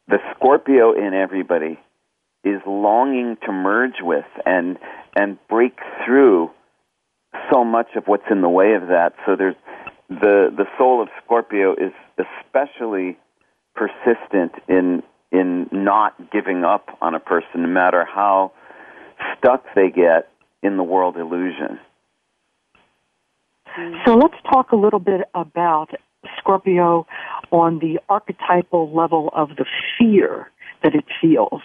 the 0.09 0.17
Scorpio 0.35 0.91
in 0.91 1.13
everybody 1.13 1.79
is 2.43 2.61
longing 2.67 3.37
to 3.45 3.51
merge 3.53 4.01
with 4.01 4.25
and 4.45 4.77
and 5.15 5.37
break 5.47 5.79
through 6.05 6.51
so 7.51 7.63
much 7.63 7.87
of 7.95 8.03
what's 8.07 8.29
in 8.29 8.41
the 8.41 8.49
way 8.49 8.73
of 8.73 8.87
that. 8.89 9.13
So 9.25 9.37
there's 9.37 9.55
the 10.09 10.51
the 10.53 10.65
soul 10.77 11.01
of 11.01 11.07
Scorpio 11.23 11.75
is 11.75 11.93
especially 12.17 13.17
persistent 13.73 14.51
in 14.67 15.01
in 15.31 15.69
not 15.71 16.29
giving 16.29 16.65
up 16.65 16.89
on 17.01 17.15
a 17.15 17.21
person 17.21 17.61
no 17.61 17.67
matter 17.67 18.03
how 18.03 18.51
stuck 19.37 19.63
they 19.75 19.89
get 19.89 20.29
in 20.63 20.77
the 20.77 20.83
world 20.83 21.17
illusion. 21.17 21.79
Mm-hmm. 23.77 23.97
So 24.05 24.15
let's 24.15 24.35
talk 24.51 24.71
a 24.71 24.75
little 24.75 24.99
bit 24.99 25.21
about 25.33 25.89
Scorpio 26.37 27.05
on 27.51 27.79
the 27.79 27.99
archetypal 28.09 28.93
level 28.95 29.29
of 29.35 29.49
the 29.57 29.65
fear 29.97 30.51
that 30.83 30.95
it 30.95 31.05
feels. 31.21 31.61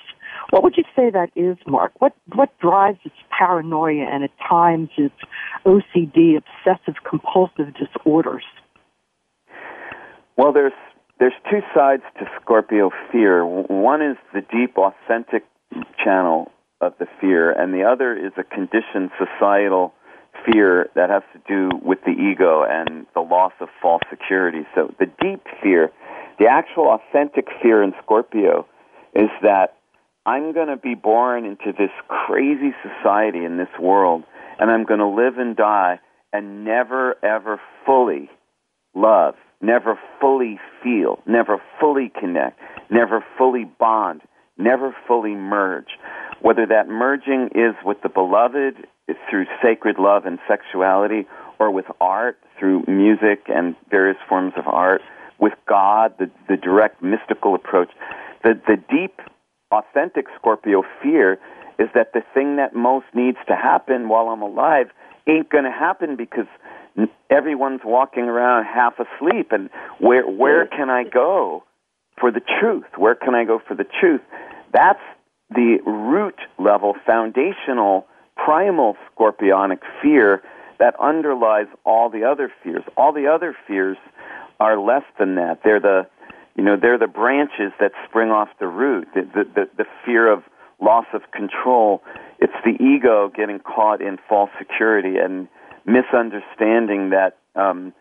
What 0.50 0.62
would 0.62 0.76
you 0.76 0.84
say 0.94 1.10
that 1.10 1.30
is, 1.34 1.56
Mark? 1.66 1.92
What 1.98 2.14
what 2.34 2.56
drives 2.58 2.98
its 3.04 3.14
paranoia 3.36 4.04
and 4.04 4.24
at 4.24 4.30
times 4.48 4.90
its 4.96 5.14
OCD, 5.64 6.36
obsessive 6.36 7.02
compulsive 7.08 7.74
disorders? 7.74 8.44
Well, 10.36 10.52
there's 10.52 10.72
there's 11.18 11.32
two 11.50 11.60
sides 11.74 12.02
to 12.18 12.26
Scorpio 12.40 12.90
fear. 13.10 13.44
One 13.44 14.02
is 14.02 14.16
the 14.32 14.40
deep, 14.40 14.76
authentic 14.76 15.44
channel 16.04 16.50
of 16.86 16.94
the 16.98 17.06
fear, 17.20 17.50
and 17.50 17.72
the 17.72 17.84
other 17.84 18.16
is 18.16 18.32
a 18.36 18.44
conditioned 18.44 19.10
societal 19.18 19.94
fear 20.44 20.90
that 20.94 21.10
has 21.10 21.22
to 21.32 21.40
do 21.46 21.76
with 21.82 21.98
the 22.04 22.12
ego 22.12 22.64
and 22.68 23.06
the 23.14 23.20
loss 23.20 23.52
of 23.60 23.68
false 23.80 24.02
security. 24.10 24.66
So 24.74 24.92
the 24.98 25.06
deep 25.06 25.42
fear, 25.62 25.90
the 26.38 26.46
actual 26.46 26.88
authentic 26.88 27.46
fear 27.62 27.82
in 27.82 27.92
Scorpio 28.02 28.66
is 29.14 29.30
that 29.42 29.76
I'm 30.26 30.52
going 30.52 30.68
to 30.68 30.76
be 30.76 30.94
born 30.94 31.44
into 31.44 31.72
this 31.76 31.90
crazy 32.08 32.74
society 32.82 33.44
in 33.44 33.58
this 33.58 33.68
world 33.80 34.24
and 34.58 34.70
I'm 34.70 34.84
going 34.84 35.00
to 35.00 35.08
live 35.08 35.38
and 35.38 35.56
die 35.56 36.00
and 36.32 36.64
never 36.64 37.14
ever 37.24 37.60
fully 37.84 38.30
love, 38.94 39.34
never 39.60 39.98
fully 40.20 40.58
feel, 40.82 41.20
never 41.26 41.60
fully 41.80 42.10
connect, 42.18 42.58
never 42.90 43.24
fully 43.36 43.64
bond, 43.64 44.22
never 44.56 44.94
fully 45.06 45.34
merge. 45.34 45.98
Whether 46.40 46.66
that 46.66 46.88
merging 46.88 47.50
is 47.54 47.74
with 47.84 48.02
the 48.02 48.08
beloved 48.08 48.86
through 49.28 49.46
sacred 49.62 49.98
love 49.98 50.24
and 50.24 50.38
sexuality, 50.48 51.26
or 51.58 51.70
with 51.70 51.86
art 52.00 52.38
through 52.58 52.84
music 52.86 53.44
and 53.48 53.76
various 53.90 54.16
forms 54.28 54.52
of 54.56 54.66
art, 54.66 55.02
with 55.38 55.52
God, 55.68 56.14
the, 56.18 56.30
the 56.48 56.56
direct 56.56 57.02
mystical 57.02 57.54
approach. 57.54 57.90
The, 58.42 58.60
the 58.66 58.76
deep, 58.76 59.20
authentic 59.70 60.26
Scorpio 60.38 60.82
fear 61.02 61.38
is 61.78 61.88
that 61.94 62.12
the 62.12 62.22
thing 62.32 62.56
that 62.56 62.74
most 62.74 63.06
needs 63.14 63.38
to 63.48 63.56
happen 63.56 64.08
while 64.08 64.28
I'm 64.28 64.42
alive 64.42 64.86
ain't 65.26 65.50
going 65.50 65.64
to 65.64 65.70
happen 65.70 66.16
because 66.16 66.46
everyone's 67.30 67.80
walking 67.84 68.24
around 68.24 68.64
half 68.64 68.94
asleep. 68.94 69.48
And 69.50 69.70
where, 69.98 70.26
where 70.28 70.66
can 70.66 70.90
I 70.90 71.04
go 71.04 71.64
for 72.18 72.30
the 72.30 72.40
truth? 72.60 72.84
Where 72.96 73.14
can 73.14 73.34
I 73.34 73.44
go 73.44 73.60
for 73.66 73.74
the 73.74 73.86
truth? 74.00 74.20
That's 74.72 75.00
the 75.50 75.78
root 75.86 76.38
level, 76.58 76.94
foundational, 77.06 78.06
primal 78.36 78.96
scorpionic 79.16 79.80
fear 80.02 80.42
that 80.78 80.94
underlies 81.00 81.66
all 81.84 82.10
the 82.10 82.24
other 82.24 82.52
fears. 82.62 82.82
All 82.96 83.12
the 83.12 83.26
other 83.26 83.56
fears 83.66 83.96
are 84.58 84.78
less 84.78 85.04
than 85.18 85.36
that. 85.36 85.60
They're 85.62 85.80
the, 85.80 86.06
you 86.56 86.64
know, 86.64 86.76
they're 86.80 86.98
the 86.98 87.06
branches 87.06 87.72
that 87.80 87.92
spring 88.08 88.30
off 88.30 88.48
the 88.58 88.66
root. 88.66 89.08
The, 89.14 89.22
the, 89.22 89.44
the, 89.54 89.70
the 89.78 89.84
fear 90.04 90.30
of 90.32 90.42
loss 90.80 91.06
of 91.12 91.22
control. 91.32 92.02
It's 92.40 92.52
the 92.64 92.82
ego 92.82 93.30
getting 93.34 93.60
caught 93.60 94.00
in 94.00 94.18
false 94.28 94.50
security 94.58 95.16
and 95.18 95.48
misunderstanding 95.86 97.10
that 97.10 97.36
um, 97.54 97.92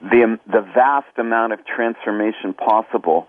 the 0.00 0.38
the 0.46 0.60
vast 0.74 1.18
amount 1.18 1.52
of 1.52 1.60
transformation 1.66 2.54
possible 2.54 3.26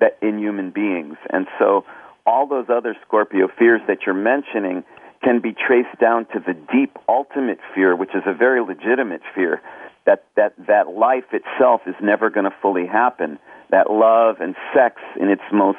that 0.00 0.18
in 0.20 0.38
human 0.38 0.70
beings, 0.70 1.16
and 1.30 1.46
so 1.58 1.84
all 2.26 2.46
those 2.46 2.66
other 2.68 2.96
Scorpio 3.06 3.48
fears 3.58 3.80
that 3.86 3.98
you're 4.04 4.14
mentioning 4.14 4.84
can 5.22 5.40
be 5.40 5.52
traced 5.52 5.98
down 6.00 6.26
to 6.26 6.40
the 6.40 6.54
deep 6.72 6.96
ultimate 7.08 7.58
fear, 7.74 7.96
which 7.96 8.14
is 8.14 8.22
a 8.26 8.34
very 8.34 8.60
legitimate 8.60 9.22
fear 9.34 9.62
that 10.06 10.24
that 10.36 10.54
that 10.66 10.88
life 10.88 11.24
itself 11.32 11.82
is 11.86 11.94
never 12.02 12.30
going 12.30 12.44
to 12.44 12.54
fully 12.62 12.86
happen. 12.86 13.38
That 13.70 13.90
love 13.90 14.36
and 14.40 14.54
sex 14.74 15.00
in 15.20 15.28
its 15.28 15.42
most 15.52 15.78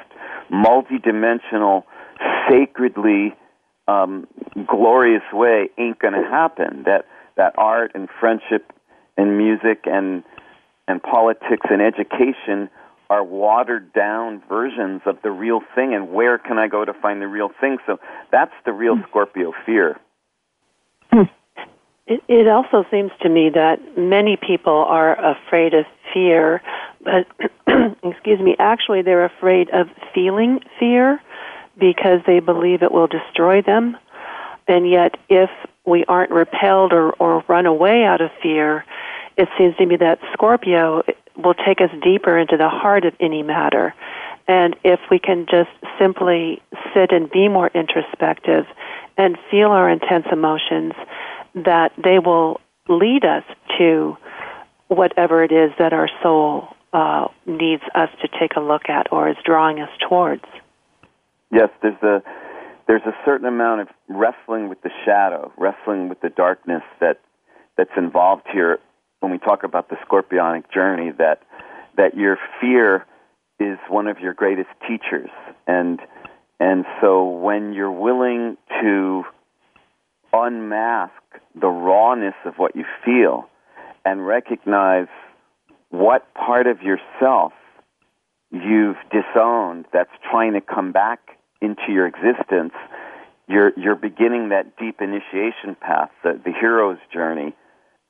multidimensional, 0.52 1.84
sacredly 2.50 3.34
um, 3.88 4.28
glorious 4.68 5.24
way 5.32 5.70
ain't 5.78 6.00
going 6.00 6.14
to 6.14 6.28
happen. 6.30 6.84
That 6.86 7.06
that 7.38 7.54
art 7.58 7.92
and 7.96 8.10
friendship 8.20 8.74
and 9.18 9.38
music 9.38 9.82
and 9.86 10.24
and 10.88 11.04
politics 11.04 11.68
and 11.70 11.82
education 11.82 12.70
are 13.10 13.24
watered 13.24 13.94
down 13.94 14.42
versions 14.50 15.02
of 15.06 15.18
the 15.24 15.32
real 15.32 15.62
thing 15.76 15.94
and 15.94 16.12
where 16.12 16.38
can 16.38 16.58
I 16.58 16.68
go 16.68 16.86
to 16.86 16.94
find 16.94 17.22
the 17.22 17.28
real 17.28 17.50
thing? 17.60 17.78
So 17.86 18.00
that's 18.32 18.54
the 18.66 18.74
real 18.74 18.96
hmm. 18.96 19.04
Scorpio 19.10 19.54
fear. 19.66 20.00
Hmm. 21.12 21.24
It, 22.06 22.24
it 22.28 22.48
also 22.48 22.86
seems 22.90 23.12
to 23.22 23.30
me 23.30 23.50
that 23.54 23.80
many 23.98 24.38
people 24.38 24.86
are 24.88 25.18
afraid 25.20 25.74
of 25.74 25.86
fear, 26.14 26.62
but 27.04 27.28
excuse 28.04 28.40
me, 28.40 28.56
actually 28.60 29.02
they're 29.02 29.26
afraid 29.26 29.70
of 29.72 29.88
feeling 30.14 30.60
fear 30.80 31.22
because 31.78 32.20
they 32.26 32.40
believe 32.40 32.82
it 32.82 32.92
will 32.92 33.08
destroy 33.08 33.62
them. 33.62 33.98
And 34.68 34.90
yet, 34.90 35.16
if 35.30 35.50
we 35.88 36.04
aren't 36.06 36.32
repelled 36.32 36.92
or, 36.94 37.14
or 37.14 37.44
run 37.48 37.66
away 37.66 38.04
out 38.04 38.22
of 38.22 38.30
fear, 38.44 38.86
it 39.38 39.48
seems 39.58 39.76
to 39.78 39.86
me 39.86 39.96
that 39.96 40.20
Scorpio 40.34 41.04
will 41.38 41.54
take 41.54 41.80
us 41.80 41.90
deeper 42.04 42.38
into 42.38 42.58
the 42.58 42.68
heart 42.68 43.06
of 43.06 43.14
any 43.20 43.42
matter. 43.42 43.96
And 44.48 44.76
if 44.84 45.00
we 45.10 45.18
can 45.18 45.46
just 45.50 45.70
simply 46.00 46.62
sit 46.94 47.12
and 47.12 47.30
be 47.30 47.48
more 47.48 47.70
introspective 47.74 48.66
and 49.18 49.38
feel 49.50 49.70
our 49.70 49.90
intense 49.90 50.26
emotions, 50.32 50.94
that 51.56 51.92
they 52.02 52.20
will 52.20 52.60
lead 52.90 53.24
us 53.26 53.44
to 53.78 54.18
whatever 54.88 55.44
it 55.44 55.52
is 55.52 55.72
that 55.80 55.94
our 55.94 56.10
soul 56.22 56.70
uh, 56.94 57.28
needs 57.46 57.84
us 57.96 58.10
to 58.22 58.28
take 58.40 58.56
a 58.56 58.62
look 58.62 58.90
at 58.90 59.12
or 59.12 59.30
is 59.30 59.36
drawing 59.46 59.80
us 59.80 59.90
towards. 60.08 60.44
Yes, 61.52 61.70
there's 61.82 62.02
a 62.04 62.22
there's 62.88 63.04
a 63.06 63.16
certain 63.26 63.46
amount 63.46 63.82
of 63.82 63.88
wrestling 64.08 64.70
with 64.70 64.82
the 64.82 64.90
shadow, 65.06 65.52
wrestling 65.58 66.10
with 66.10 66.22
the 66.22 66.30
darkness 66.30 66.84
that 67.00 67.20
that's 67.78 67.92
involved 67.98 68.44
here 68.52 68.80
when 69.20 69.32
we 69.32 69.38
talk 69.38 69.64
about 69.64 69.90
the 69.90 69.96
scorpionic 70.08 70.72
journey 70.74 71.12
that 71.18 71.42
that 71.98 72.16
your 72.16 72.38
fear 72.62 73.06
is 73.60 73.78
one 73.90 74.08
of 74.08 74.20
your 74.20 74.34
greatest 74.34 74.70
teachers. 74.88 75.30
And 75.68 76.00
and 76.60 76.86
so 77.02 77.28
when 77.28 77.74
you're 77.74 77.92
willing 77.92 78.58
to 78.82 79.24
unmask 80.34 81.14
the 81.60 81.68
rawness 81.68 82.36
of 82.46 82.56
what 82.58 82.76
you 82.76 82.86
feel 83.04 83.48
and 84.06 84.26
recognize 84.26 85.08
what 85.90 86.34
part 86.34 86.68
of 86.68 86.82
yourself 86.82 87.54
you've 88.52 88.98
disowned 89.12 89.86
that's 89.92 90.12
trying 90.30 90.54
to 90.54 90.62
come 90.62 90.92
back 90.92 91.37
into 91.62 91.92
your 91.92 92.08
existence 92.08 92.74
you're 93.48 93.72
you're 93.78 93.96
beginning 93.96 94.50
that 94.50 94.78
deep 94.78 95.02
initiation 95.02 95.76
path 95.80 96.10
the 96.24 96.40
the 96.44 96.52
hero's 96.60 97.00
journey 97.14 97.56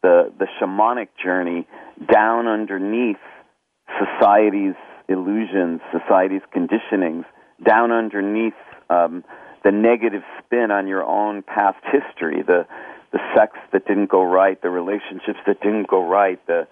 the, 0.04 0.32
the 0.38 0.48
shamanic 0.60 1.08
journey 1.22 1.68
down 2.12 2.48
underneath 2.48 3.18
society's 4.00 4.76
illusions, 5.10 5.82
society's 5.92 6.42
conditionings, 6.56 7.26
down 7.66 7.92
underneath 7.92 8.54
um, 8.90 9.24
the 9.64 9.72
negative 9.72 10.22
spin 10.40 10.72
on 10.72 10.88
your 10.88 11.04
own 11.04 11.44
past 11.44 11.84
history, 11.86 12.44
the 12.46 12.66
the 13.14 13.20
sex 13.34 13.54
that 13.72 13.88
didn't 13.88 14.10
go 14.10 14.22
right, 14.22 14.62
the 14.62 14.70
relationships 14.70 15.40
that 15.48 15.62
didn't 15.62 15.88
go 15.88 16.06
right, 16.06 16.46
the 16.46 16.68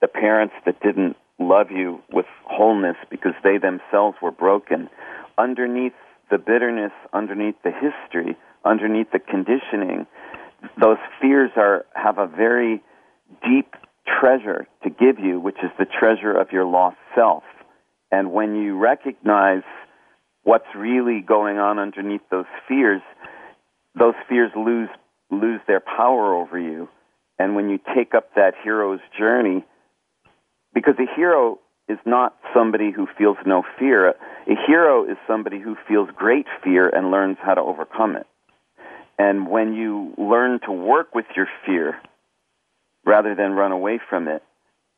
the 0.00 0.08
parents 0.08 0.54
that 0.64 0.80
didn't 0.80 1.16
love 1.38 1.70
you 1.70 2.00
with 2.12 2.26
wholeness 2.44 2.96
because 3.10 3.34
they 3.42 3.58
themselves 3.58 4.16
were 4.22 4.30
broken. 4.30 4.88
Underneath 5.36 5.92
the 6.30 6.38
bitterness, 6.38 6.92
underneath 7.12 7.56
the 7.64 7.72
history, 7.72 8.36
underneath 8.64 9.10
the 9.12 9.18
conditioning, 9.18 10.06
those 10.80 10.98
fears 11.20 11.50
are 11.56 11.84
have 11.94 12.18
a 12.18 12.26
very 12.26 12.82
deep 13.42 13.74
treasure 14.20 14.66
to 14.82 14.90
give 14.90 15.18
you, 15.18 15.40
which 15.40 15.58
is 15.62 15.70
the 15.78 15.86
treasure 15.86 16.32
of 16.32 16.48
your 16.52 16.64
lost 16.64 16.96
self. 17.14 17.42
And 18.10 18.32
when 18.32 18.56
you 18.56 18.76
recognize 18.76 19.62
what's 20.42 20.66
really 20.76 21.20
going 21.20 21.58
on 21.58 21.78
underneath 21.78 22.22
those 22.30 22.46
fears, 22.66 23.02
those 23.98 24.14
fears 24.28 24.50
lose 24.56 24.88
lose 25.30 25.60
their 25.66 25.80
power 25.80 26.34
over 26.34 26.58
you. 26.58 26.88
And 27.38 27.54
when 27.54 27.70
you 27.70 27.78
take 27.94 28.14
up 28.14 28.34
that 28.34 28.54
hero's 28.62 29.00
journey, 29.18 29.64
because 30.74 30.94
a 30.98 31.14
hero 31.16 31.58
is 31.90 31.98
not 32.06 32.36
somebody 32.54 32.92
who 32.92 33.06
feels 33.18 33.36
no 33.44 33.62
fear. 33.78 34.10
A 34.10 34.14
hero 34.66 35.04
is 35.04 35.16
somebody 35.26 35.58
who 35.58 35.76
feels 35.88 36.08
great 36.16 36.46
fear 36.62 36.88
and 36.88 37.10
learns 37.10 37.36
how 37.42 37.54
to 37.54 37.60
overcome 37.60 38.16
it. 38.16 38.26
And 39.18 39.48
when 39.48 39.74
you 39.74 40.14
learn 40.16 40.60
to 40.66 40.72
work 40.72 41.14
with 41.14 41.26
your 41.36 41.48
fear 41.66 42.00
rather 43.04 43.34
than 43.34 43.52
run 43.52 43.72
away 43.72 44.00
from 44.08 44.28
it, 44.28 44.42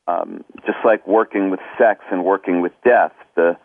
um, 0.07 0.45
just 0.67 0.79
like 0.85 1.07
working 1.07 1.51
with 1.51 1.61
sex 1.79 2.01
and 2.11 2.25
working 2.25 2.61
with 2.61 2.73
death, 2.85 3.13
the 3.37 3.57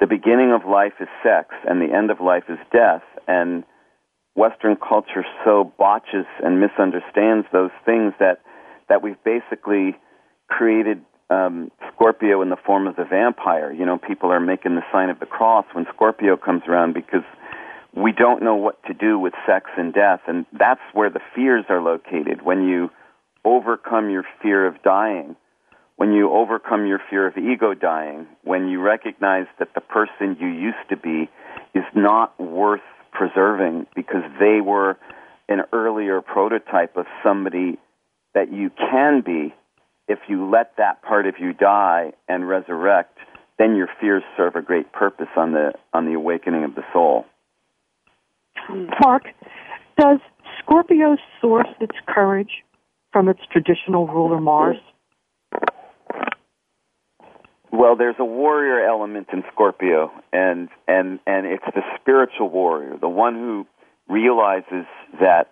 the 0.00 0.06
beginning 0.08 0.52
of 0.52 0.68
life 0.68 0.94
is 1.00 1.06
sex 1.22 1.54
and 1.68 1.80
the 1.80 1.94
end 1.94 2.10
of 2.10 2.20
life 2.20 2.44
is 2.48 2.58
death. 2.72 3.02
And 3.28 3.62
Western 4.34 4.76
culture 4.76 5.24
so 5.44 5.72
botches 5.78 6.26
and 6.42 6.58
misunderstands 6.58 7.46
those 7.52 7.70
things 7.84 8.12
that 8.18 8.40
that 8.88 9.02
we've 9.02 9.22
basically 9.24 9.94
created 10.48 11.04
um, 11.32 11.70
Scorpio 11.94 12.42
in 12.42 12.50
the 12.50 12.56
form 12.56 12.86
of 12.86 12.96
the 12.96 13.04
vampire. 13.04 13.72
You 13.72 13.86
know, 13.86 13.98
people 13.98 14.30
are 14.30 14.40
making 14.40 14.74
the 14.74 14.82
sign 14.92 15.10
of 15.10 15.18
the 15.20 15.26
cross 15.26 15.64
when 15.72 15.86
Scorpio 15.94 16.36
comes 16.36 16.62
around 16.68 16.94
because 16.94 17.24
we 17.94 18.12
don't 18.12 18.42
know 18.42 18.56
what 18.56 18.82
to 18.84 18.94
do 18.94 19.18
with 19.18 19.32
sex 19.46 19.70
and 19.76 19.92
death, 19.92 20.20
and 20.26 20.46
that's 20.58 20.80
where 20.92 21.10
the 21.10 21.20
fears 21.34 21.64
are 21.68 21.82
located. 21.82 22.42
When 22.42 22.66
you 22.66 22.90
overcome 23.44 24.10
your 24.10 24.24
fear 24.40 24.66
of 24.66 24.82
dying, 24.82 25.36
when 25.96 26.12
you 26.12 26.30
overcome 26.30 26.86
your 26.86 27.00
fear 27.10 27.26
of 27.26 27.36
ego 27.36 27.74
dying, 27.74 28.26
when 28.44 28.68
you 28.68 28.80
recognize 28.80 29.46
that 29.58 29.74
the 29.74 29.80
person 29.80 30.36
you 30.40 30.48
used 30.48 30.88
to 30.88 30.96
be 30.96 31.28
is 31.74 31.84
not 31.94 32.38
worth 32.40 32.80
preserving 33.12 33.86
because 33.94 34.22
they 34.40 34.60
were 34.60 34.96
an 35.48 35.60
earlier 35.72 36.22
prototype 36.22 36.96
of 36.96 37.04
somebody 37.22 37.78
that 38.34 38.50
you 38.50 38.70
can 38.70 39.20
be 39.20 39.54
if 40.08 40.18
you 40.28 40.50
let 40.50 40.76
that 40.76 41.02
part 41.02 41.26
of 41.26 41.34
you 41.38 41.52
die 41.52 42.12
and 42.28 42.48
resurrect 42.48 43.18
then 43.58 43.76
your 43.76 43.88
fears 44.00 44.22
serve 44.36 44.56
a 44.56 44.62
great 44.62 44.92
purpose 44.92 45.28
on 45.36 45.52
the 45.52 45.72
on 45.92 46.06
the 46.06 46.14
awakening 46.14 46.64
of 46.64 46.74
the 46.74 46.82
soul 46.92 47.24
Mark, 49.00 49.24
does 49.98 50.18
Scorpio 50.58 51.16
source 51.40 51.68
its 51.80 51.96
courage 52.06 52.62
from 53.12 53.28
its 53.28 53.40
traditional 53.50 54.06
ruler 54.06 54.40
Mars? 54.40 54.76
Well, 57.70 57.96
there's 57.96 58.16
a 58.18 58.24
warrior 58.24 58.86
element 58.86 59.28
in 59.32 59.42
Scorpio, 59.52 60.10
and 60.32 60.68
and 60.86 61.18
and 61.26 61.46
it's 61.46 61.64
the 61.74 61.82
spiritual 62.00 62.50
warrior, 62.50 62.96
the 63.00 63.08
one 63.08 63.34
who 63.34 63.66
realizes 64.08 64.86
that 65.20 65.50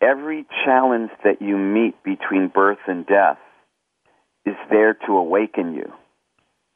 every 0.00 0.46
challenge 0.64 1.10
that 1.24 1.42
you 1.42 1.58
meet 1.58 2.00
between 2.04 2.48
birth 2.48 2.78
and 2.86 3.06
death 3.06 3.38
is 4.44 4.56
there 4.70 4.94
to 5.06 5.12
awaken 5.12 5.74
you. 5.74 5.92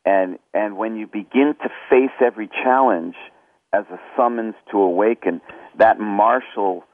And 0.04 0.38
and 0.54 0.76
when 0.76 0.96
you 0.96 1.06
begin 1.06 1.54
to 1.62 1.68
face 1.90 2.14
every 2.24 2.48
challenge 2.48 3.16
as 3.72 3.84
a 3.90 3.98
summons 4.16 4.54
to 4.70 4.78
awaken, 4.78 5.40
that 5.78 5.98
martial 5.98 6.84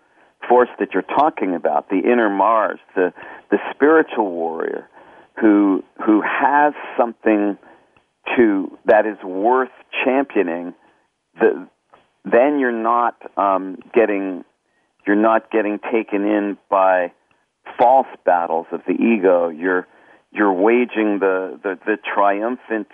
force 0.49 0.71
that 0.79 0.89
you're 0.95 1.03
talking 1.03 1.55
about, 1.55 1.89
the 1.91 1.99
inner 1.99 2.31
Mars, 2.31 2.81
the 2.95 3.13
the 3.51 3.59
spiritual 3.75 4.31
warrior 4.31 4.89
who 5.41 5.85
who 6.05 6.23
has 6.23 6.73
something 6.97 7.59
to 8.37 8.79
that 8.87 9.07
is 9.07 9.23
worth 9.23 9.71
championing, 10.05 10.75
the, 11.39 11.69
then 12.25 12.59
you're 12.59 12.73
not 12.73 13.17
um, 13.37 13.79
getting 13.95 14.45
you're 15.07 15.17
not 15.17 15.51
getting 15.51 15.81
taken 15.93 16.23
in 16.25 16.57
by 16.71 17.13
false 17.79 18.07
battles 18.25 18.67
of 18.73 18.81
the 18.87 18.95
ego. 18.95 19.49
You're 19.49 19.87
you're 20.33 20.53
waging 20.53 21.19
the, 21.21 21.59
the, 21.63 21.79
the 21.87 21.97
triumphant 22.15 22.89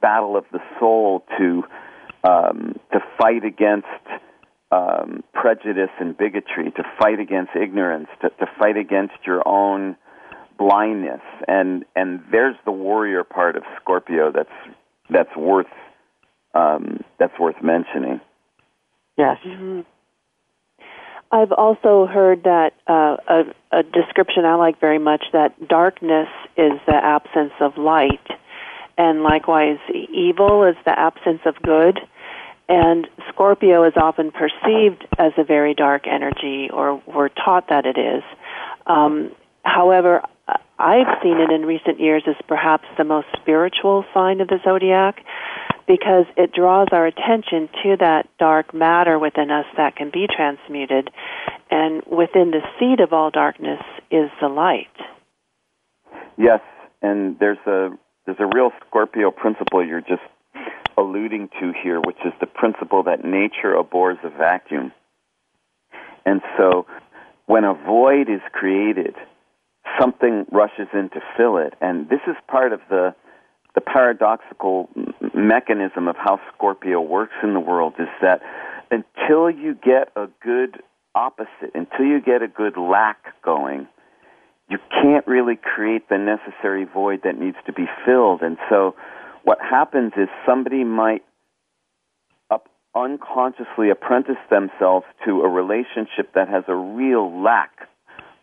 battle 0.00 0.36
of 0.36 0.44
the 0.52 0.60
soul 0.78 1.24
to 1.38 1.64
um, 2.24 2.74
to 2.92 2.98
fight 3.18 3.44
against 3.44 3.86
um, 4.72 5.22
prejudice 5.32 5.90
and 6.00 6.16
bigotry, 6.16 6.72
to 6.72 6.82
fight 6.98 7.20
against 7.20 7.52
ignorance, 7.54 8.08
to, 8.20 8.30
to 8.30 8.46
fight 8.58 8.76
against 8.76 9.14
your 9.24 9.46
own 9.46 9.96
blindness, 10.58 11.20
and 11.46 11.84
and 11.94 12.20
there's 12.32 12.56
the 12.64 12.72
warrior 12.72 13.24
part 13.24 13.56
of 13.56 13.62
Scorpio 13.80 14.32
that's 14.32 14.76
that's 15.10 15.36
worth 15.36 15.66
um, 16.54 17.00
that's 17.18 17.38
worth 17.38 17.62
mentioning. 17.62 18.20
Yes. 19.16 19.38
Mm-hmm. 19.46 19.80
I've 21.32 21.52
also 21.52 22.06
heard 22.06 22.44
that 22.44 22.72
uh, 22.86 23.16
a, 23.28 23.44
a 23.72 23.82
description 23.82 24.44
I 24.44 24.54
like 24.54 24.80
very 24.80 24.98
much 24.98 25.24
that 25.32 25.68
darkness 25.68 26.28
is 26.56 26.72
the 26.86 26.94
absence 26.94 27.52
of 27.60 27.76
light, 27.76 28.26
and 28.96 29.22
likewise, 29.22 29.78
evil 29.92 30.64
is 30.64 30.76
the 30.84 30.98
absence 30.98 31.40
of 31.44 31.56
good. 31.62 31.98
And 32.68 33.06
Scorpio 33.28 33.84
is 33.84 33.92
often 33.96 34.32
perceived 34.32 35.06
as 35.18 35.32
a 35.36 35.44
very 35.44 35.74
dark 35.74 36.06
energy, 36.06 36.68
or 36.72 37.00
we're 37.06 37.28
taught 37.28 37.68
that 37.68 37.86
it 37.86 37.98
is. 37.98 38.24
Um, 38.86 39.30
however, 39.64 40.22
I've 40.78 41.22
seen 41.22 41.38
it 41.38 41.50
in 41.50 41.64
recent 41.64 42.00
years 42.00 42.22
as 42.26 42.34
perhaps 42.46 42.84
the 42.98 43.04
most 43.04 43.28
spiritual 43.40 44.04
sign 44.12 44.40
of 44.40 44.48
the 44.48 44.58
zodiac 44.64 45.24
because 45.86 46.26
it 46.36 46.52
draws 46.52 46.88
our 46.92 47.06
attention 47.06 47.68
to 47.82 47.96
that 48.00 48.28
dark 48.38 48.74
matter 48.74 49.18
within 49.18 49.50
us 49.50 49.66
that 49.76 49.96
can 49.96 50.10
be 50.10 50.26
transmuted. 50.34 51.10
And 51.70 52.02
within 52.06 52.50
the 52.50 52.62
seed 52.78 53.00
of 53.00 53.12
all 53.12 53.30
darkness 53.30 53.80
is 54.10 54.30
the 54.40 54.48
light. 54.48 54.86
Yes, 56.36 56.60
and 57.02 57.38
there's 57.38 57.58
a 57.66 57.90
there's 58.26 58.38
a 58.40 58.46
real 58.46 58.70
Scorpio 58.88 59.30
principle 59.30 59.86
you're 59.86 60.00
just 60.00 60.22
alluding 60.98 61.48
to 61.60 61.72
here, 61.82 62.00
which 62.00 62.18
is 62.24 62.32
the 62.40 62.46
principle 62.46 63.04
that 63.04 63.24
nature 63.24 63.74
abhors 63.74 64.18
a 64.24 64.30
vacuum. 64.30 64.92
And 66.24 66.40
so 66.58 66.86
when 67.46 67.64
a 67.64 67.74
void 67.74 68.28
is 68.28 68.40
created, 68.52 69.14
something 70.00 70.46
rushes 70.50 70.88
in 70.92 71.10
to 71.10 71.20
fill 71.36 71.58
it. 71.58 71.74
And 71.80 72.08
this 72.08 72.20
is 72.26 72.34
part 72.48 72.72
of 72.72 72.80
the 72.90 73.14
the 73.76 73.80
paradoxical 73.82 74.88
mechanism 75.34 76.08
of 76.08 76.16
how 76.16 76.40
Scorpio 76.52 77.00
works 77.00 77.34
in 77.42 77.54
the 77.54 77.60
world 77.60 77.92
is 77.98 78.08
that 78.22 78.40
until 78.90 79.50
you 79.50 79.74
get 79.74 80.08
a 80.16 80.26
good 80.42 80.82
opposite, 81.14 81.74
until 81.74 82.06
you 82.06 82.20
get 82.20 82.42
a 82.42 82.48
good 82.48 82.76
lack 82.76 83.40
going, 83.44 83.86
you 84.68 84.78
can't 84.90 85.26
really 85.26 85.56
create 85.56 86.08
the 86.08 86.16
necessary 86.18 86.84
void 86.84 87.20
that 87.22 87.38
needs 87.38 87.58
to 87.66 87.72
be 87.72 87.84
filled. 88.04 88.40
And 88.42 88.56
so 88.68 88.96
what 89.44 89.58
happens 89.60 90.12
is 90.16 90.28
somebody 90.44 90.82
might 90.82 91.22
unconsciously 92.96 93.90
apprentice 93.90 94.40
themselves 94.50 95.04
to 95.26 95.42
a 95.42 95.48
relationship 95.48 96.32
that 96.34 96.48
has 96.48 96.64
a 96.66 96.74
real 96.74 97.42
lack 97.42 97.88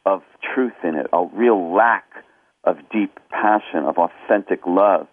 of 0.06 0.22
truth 0.54 0.74
in 0.84 0.94
it, 0.96 1.08
a 1.12 1.26
real 1.34 1.74
lack 1.74 2.06
of 2.64 2.78
deep 2.92 3.18
passion, 3.32 3.84
of 3.84 3.98
authentic 3.98 4.60
love. 4.68 5.08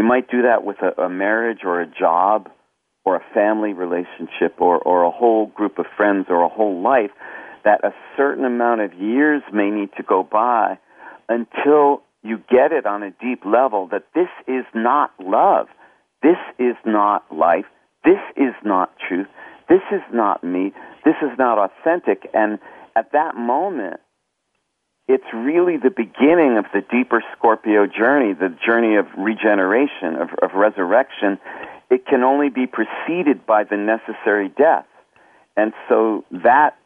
You 0.00 0.06
might 0.06 0.30
do 0.30 0.40
that 0.48 0.64
with 0.64 0.78
a, 0.80 1.02
a 1.02 1.10
marriage 1.10 1.58
or 1.62 1.82
a 1.82 1.86
job 1.86 2.48
or 3.04 3.16
a 3.16 3.34
family 3.34 3.74
relationship 3.74 4.58
or, 4.58 4.78
or 4.78 5.02
a 5.02 5.10
whole 5.10 5.44
group 5.48 5.78
of 5.78 5.84
friends 5.94 6.28
or 6.30 6.42
a 6.42 6.48
whole 6.48 6.82
life 6.82 7.10
that 7.66 7.84
a 7.84 7.92
certain 8.16 8.46
amount 8.46 8.80
of 8.80 8.94
years 8.94 9.42
may 9.52 9.68
need 9.68 9.90
to 9.98 10.02
go 10.02 10.22
by 10.22 10.78
until 11.28 12.00
you 12.22 12.38
get 12.48 12.72
it 12.72 12.86
on 12.86 13.02
a 13.02 13.10
deep 13.10 13.44
level 13.44 13.88
that 13.92 14.04
this 14.14 14.30
is 14.48 14.64
not 14.74 15.10
love. 15.20 15.66
This 16.22 16.40
is 16.58 16.76
not 16.86 17.26
life. 17.30 17.66
This 18.02 18.20
is 18.38 18.54
not 18.64 18.94
truth. 19.06 19.26
This 19.68 19.82
is 19.92 20.00
not 20.14 20.42
me. 20.42 20.72
This 21.04 21.16
is 21.20 21.36
not 21.38 21.58
authentic. 21.58 22.26
And 22.32 22.58
at 22.96 23.12
that 23.12 23.36
moment, 23.36 24.00
it's 25.10 25.24
really 25.34 25.76
the 25.76 25.90
beginning 25.90 26.56
of 26.56 26.66
the 26.72 26.82
deeper 26.82 27.20
Scorpio 27.36 27.84
journey, 27.84 28.32
the 28.32 28.54
journey 28.64 28.94
of 28.94 29.06
regeneration, 29.18 30.14
of, 30.14 30.28
of 30.40 30.54
resurrection. 30.54 31.36
It 31.90 32.06
can 32.06 32.22
only 32.22 32.48
be 32.48 32.68
preceded 32.68 33.44
by 33.44 33.64
the 33.64 33.76
necessary 33.76 34.50
death. 34.56 34.86
And 35.56 35.72
so 35.88 36.24
that, 36.30 36.76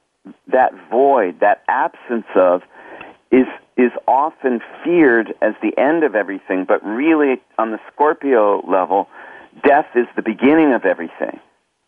that 0.46 0.72
void, 0.90 1.40
that 1.40 1.64
absence 1.68 2.24
of, 2.34 2.62
is, 3.30 3.46
is 3.76 3.92
often 4.08 4.60
feared 4.82 5.34
as 5.42 5.52
the 5.60 5.78
end 5.78 6.02
of 6.02 6.14
everything, 6.14 6.64
but 6.66 6.82
really, 6.82 7.42
on 7.58 7.72
the 7.72 7.80
Scorpio 7.92 8.64
level, 8.66 9.06
death 9.66 9.88
is 9.94 10.06
the 10.16 10.22
beginning 10.22 10.72
of 10.72 10.86
everything. 10.86 11.40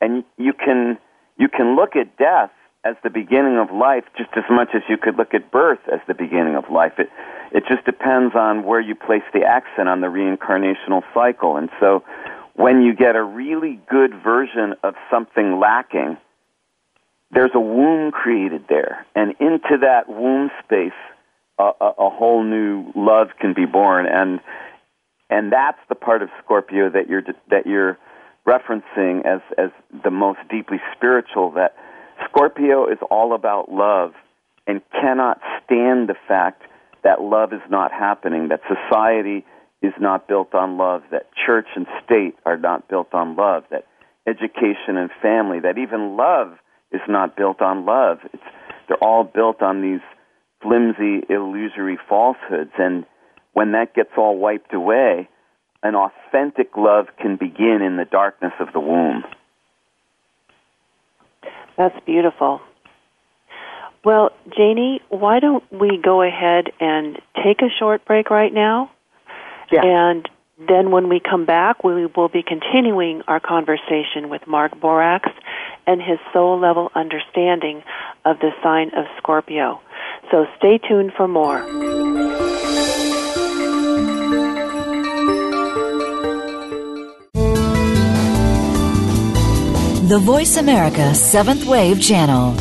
And 0.02 0.22
you 0.36 0.52
can, 0.52 0.98
you 1.38 1.48
can 1.48 1.76
look 1.76 1.96
at 1.96 2.18
death 2.18 2.50
as 2.86 2.96
the 3.02 3.10
beginning 3.10 3.58
of 3.58 3.74
life 3.74 4.04
just 4.16 4.30
as 4.36 4.44
much 4.50 4.68
as 4.74 4.82
you 4.88 4.96
could 4.96 5.16
look 5.16 5.34
at 5.34 5.50
birth 5.50 5.80
as 5.92 6.00
the 6.06 6.14
beginning 6.14 6.54
of 6.56 6.70
life. 6.70 6.92
It 6.98 7.10
it 7.52 7.64
just 7.68 7.84
depends 7.84 8.34
on 8.34 8.64
where 8.64 8.80
you 8.80 8.94
place 8.94 9.22
the 9.32 9.44
accent 9.44 9.88
on 9.88 10.00
the 10.00 10.08
reincarnational 10.08 11.02
cycle. 11.14 11.56
And 11.56 11.70
so 11.80 12.02
when 12.54 12.82
you 12.82 12.94
get 12.94 13.16
a 13.16 13.22
really 13.22 13.80
good 13.88 14.12
version 14.22 14.74
of 14.82 14.94
something 15.10 15.58
lacking, 15.58 16.16
there's 17.30 17.52
a 17.54 17.60
womb 17.60 18.10
created 18.10 18.64
there. 18.68 19.06
And 19.14 19.34
into 19.40 19.78
that 19.82 20.08
womb 20.08 20.50
space 20.64 20.98
a, 21.58 21.70
a, 21.80 21.92
a 21.98 22.10
whole 22.10 22.42
new 22.42 22.92
love 22.94 23.28
can 23.40 23.54
be 23.54 23.66
born 23.66 24.06
and 24.06 24.40
and 25.28 25.52
that's 25.52 25.78
the 25.88 25.96
part 25.96 26.22
of 26.22 26.28
Scorpio 26.44 26.90
that 26.90 27.08
you're 27.08 27.22
that 27.50 27.66
you're 27.66 27.98
referencing 28.46 29.24
as 29.24 29.40
as 29.58 29.70
the 30.04 30.10
most 30.10 30.38
deeply 30.50 30.78
spiritual 30.94 31.50
that 31.52 31.74
Scorpio 32.24 32.86
is 32.86 32.98
all 33.10 33.34
about 33.34 33.70
love 33.70 34.12
and 34.66 34.80
cannot 34.90 35.40
stand 35.64 36.08
the 36.08 36.16
fact 36.26 36.62
that 37.04 37.20
love 37.20 37.52
is 37.52 37.60
not 37.70 37.92
happening, 37.92 38.48
that 38.48 38.60
society 38.66 39.44
is 39.82 39.92
not 40.00 40.26
built 40.26 40.54
on 40.54 40.76
love, 40.76 41.02
that 41.10 41.28
church 41.46 41.66
and 41.76 41.86
state 42.04 42.34
are 42.44 42.56
not 42.56 42.88
built 42.88 43.12
on 43.14 43.36
love, 43.36 43.64
that 43.70 43.86
education 44.26 44.96
and 44.96 45.10
family, 45.22 45.60
that 45.60 45.78
even 45.78 46.16
love 46.16 46.54
is 46.90 47.00
not 47.08 47.36
built 47.36 47.60
on 47.60 47.86
love. 47.86 48.18
It's, 48.32 48.42
they're 48.88 48.96
all 49.02 49.24
built 49.24 49.62
on 49.62 49.82
these 49.82 50.00
flimsy, 50.62 51.24
illusory 51.28 51.98
falsehoods. 52.08 52.72
And 52.78 53.04
when 53.52 53.72
that 53.72 53.94
gets 53.94 54.10
all 54.16 54.36
wiped 54.36 54.74
away, 54.74 55.28
an 55.82 55.94
authentic 55.94 56.76
love 56.76 57.06
can 57.20 57.36
begin 57.36 57.80
in 57.84 57.96
the 57.96 58.04
darkness 58.10 58.52
of 58.58 58.72
the 58.72 58.80
womb. 58.80 59.24
That's 61.76 61.98
beautiful. 62.04 62.60
Well, 64.04 64.30
Janie, 64.56 65.00
why 65.08 65.40
don't 65.40 65.64
we 65.72 65.98
go 66.02 66.22
ahead 66.22 66.70
and 66.80 67.18
take 67.44 67.60
a 67.60 67.68
short 67.78 68.04
break 68.04 68.30
right 68.30 68.52
now? 68.52 68.90
Yeah. 69.70 69.84
And 69.84 70.28
then 70.68 70.90
when 70.90 71.08
we 71.08 71.20
come 71.20 71.44
back, 71.44 71.82
we 71.84 72.06
will 72.06 72.28
be 72.28 72.42
continuing 72.42 73.22
our 73.26 73.40
conversation 73.40 74.28
with 74.28 74.46
Mark 74.46 74.78
Borax 74.80 75.28
and 75.86 76.00
his 76.00 76.18
soul 76.32 76.58
level 76.58 76.90
understanding 76.94 77.82
of 78.24 78.38
the 78.38 78.50
sign 78.62 78.92
of 78.96 79.06
Scorpio. 79.18 79.80
So 80.30 80.46
stay 80.56 80.78
tuned 80.78 81.12
for 81.16 81.28
more. 81.28 82.05
The 90.06 90.20
Voice 90.20 90.56
America 90.56 91.12
Seventh 91.16 91.66
Wave 91.66 92.00
Channel. 92.00 92.54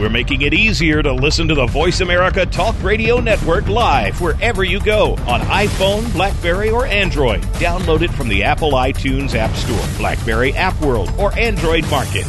We're 0.00 0.08
making 0.08 0.42
it 0.42 0.54
easier 0.54 1.02
to 1.02 1.12
listen 1.12 1.48
to 1.48 1.54
the 1.54 1.66
Voice 1.66 2.00
America 2.00 2.46
Talk 2.46 2.74
Radio 2.82 3.20
Network 3.20 3.68
live 3.68 4.18
wherever 4.18 4.64
you 4.64 4.80
go 4.80 5.12
on 5.26 5.42
iPhone, 5.42 6.10
Blackberry, 6.14 6.70
or 6.70 6.86
Android. 6.86 7.42
Download 7.58 8.00
it 8.00 8.10
from 8.12 8.28
the 8.28 8.42
Apple 8.42 8.72
iTunes 8.72 9.34
App 9.34 9.54
Store, 9.54 9.98
Blackberry 9.98 10.54
App 10.54 10.80
World, 10.80 11.12
or 11.18 11.38
Android 11.38 11.86
Market. 11.90 12.24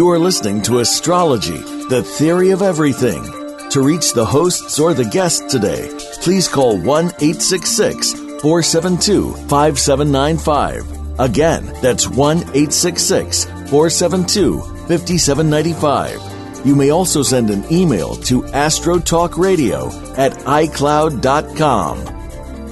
You 0.00 0.08
are 0.08 0.18
listening 0.18 0.62
to 0.62 0.78
Astrology, 0.78 1.58
the 1.90 2.02
Theory 2.02 2.52
of 2.52 2.62
Everything. 2.62 3.22
To 3.68 3.82
reach 3.82 4.14
the 4.14 4.24
hosts 4.24 4.78
or 4.78 4.94
the 4.94 5.04
guests 5.04 5.52
today, 5.52 5.90
please 6.22 6.48
call 6.48 6.78
1 6.78 7.04
866 7.04 8.14
472 8.40 9.34
5795. 9.48 11.20
Again, 11.20 11.66
that's 11.82 12.08
1 12.08 12.38
866 12.38 13.44
472 13.44 14.60
5795. 14.88 16.66
You 16.66 16.74
may 16.74 16.88
also 16.88 17.22
send 17.22 17.50
an 17.50 17.70
email 17.70 18.14
to 18.22 18.40
astrotalkradio 18.40 20.16
at 20.16 20.32
icloud.com. 20.32 22.04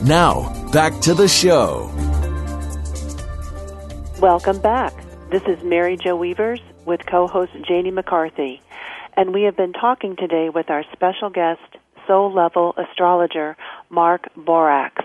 Now, 0.07 0.71
back 0.73 0.99
to 1.03 1.13
the 1.13 1.29
show. 1.29 1.91
Welcome 4.19 4.61
back. 4.61 4.95
This 5.29 5.43
is 5.43 5.63
Mary 5.63 5.99
Jo 5.99 6.17
Weavers 6.17 6.63
with 6.89 7.05
co 7.07 7.29
host 7.29 7.53
Janie 7.69 7.93
McCarthy. 7.93 8.61
And 9.17 9.35
we 9.35 9.43
have 9.43 9.57
been 9.57 9.75
talking 9.75 10.17
today 10.17 10.49
with 10.49 10.71
our 10.71 10.85
special 10.93 11.29
guest, 11.29 11.61
soul 12.07 12.33
level 12.33 12.75
astrologer, 12.77 13.57
Mark 13.91 14.29
Borax. 14.35 15.05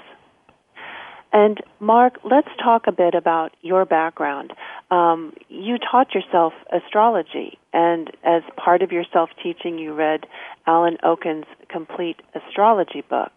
And 1.34 1.60
Mark, 1.80 2.20
let's 2.24 2.48
talk 2.64 2.84
a 2.88 2.92
bit 2.92 3.16
about 3.16 3.52
your 3.62 3.86
background. 3.86 4.54
Um, 4.92 5.34
you 5.50 5.78
taught 5.78 6.14
yourself 6.14 6.54
astrology, 6.72 7.58
and 7.74 8.10
as 8.24 8.44
part 8.56 8.82
of 8.82 8.92
your 8.92 9.04
self 9.12 9.32
teaching, 9.42 9.78
you 9.78 9.94
read 9.94 10.26
Alan 10.66 10.98
Oken's 11.04 11.48
complete 11.70 12.22
astrology 12.34 13.02
book. 13.02 13.32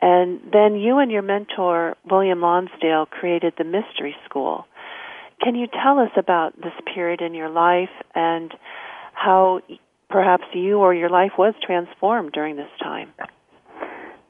And 0.00 0.40
then 0.52 0.76
you 0.76 0.98
and 0.98 1.10
your 1.10 1.22
mentor, 1.22 1.96
William 2.08 2.40
Lonsdale, 2.40 3.06
created 3.06 3.54
the 3.58 3.64
Mystery 3.64 4.14
School. 4.26 4.66
Can 5.42 5.54
you 5.54 5.66
tell 5.66 5.98
us 5.98 6.10
about 6.16 6.56
this 6.56 6.72
period 6.94 7.20
in 7.20 7.34
your 7.34 7.48
life 7.48 7.90
and 8.14 8.52
how 9.12 9.60
perhaps 10.10 10.44
you 10.52 10.78
or 10.78 10.94
your 10.94 11.10
life 11.10 11.32
was 11.38 11.54
transformed 11.64 12.32
during 12.32 12.56
this 12.56 12.70
time? 12.82 13.12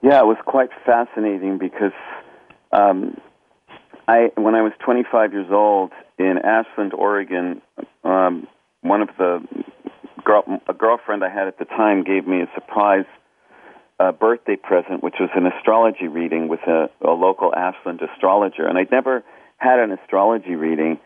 Yeah, 0.02 0.20
it 0.20 0.26
was 0.26 0.36
quite 0.44 0.70
fascinating 0.84 1.58
because 1.58 1.92
um, 2.72 3.16
I, 4.06 4.30
when 4.36 4.54
I 4.54 4.62
was 4.62 4.72
25 4.84 5.32
years 5.32 5.48
old 5.50 5.92
in 6.18 6.38
Ashland, 6.44 6.92
Oregon, 6.94 7.62
um, 8.04 8.46
one 8.82 9.02
of 9.02 9.08
the 9.18 9.40
girl, 10.24 10.44
a 10.68 10.74
girlfriend 10.74 11.24
I 11.24 11.30
had 11.30 11.48
at 11.48 11.58
the 11.58 11.64
time 11.64 12.04
gave 12.04 12.26
me 12.26 12.42
a 12.42 12.50
surprise 12.54 13.06
uh, 13.98 14.12
birthday 14.12 14.56
present, 14.56 15.02
which 15.02 15.16
was 15.18 15.30
an 15.34 15.46
astrology 15.46 16.06
reading 16.06 16.48
with 16.48 16.60
a, 16.66 16.88
a 17.02 17.10
local 17.10 17.52
Ashland 17.54 18.00
astrologer, 18.02 18.66
and 18.66 18.78
I'd 18.78 18.90
never 18.92 19.24
had 19.58 19.78
an 19.78 19.92
astrology 19.92 20.54
reading, 20.54 20.98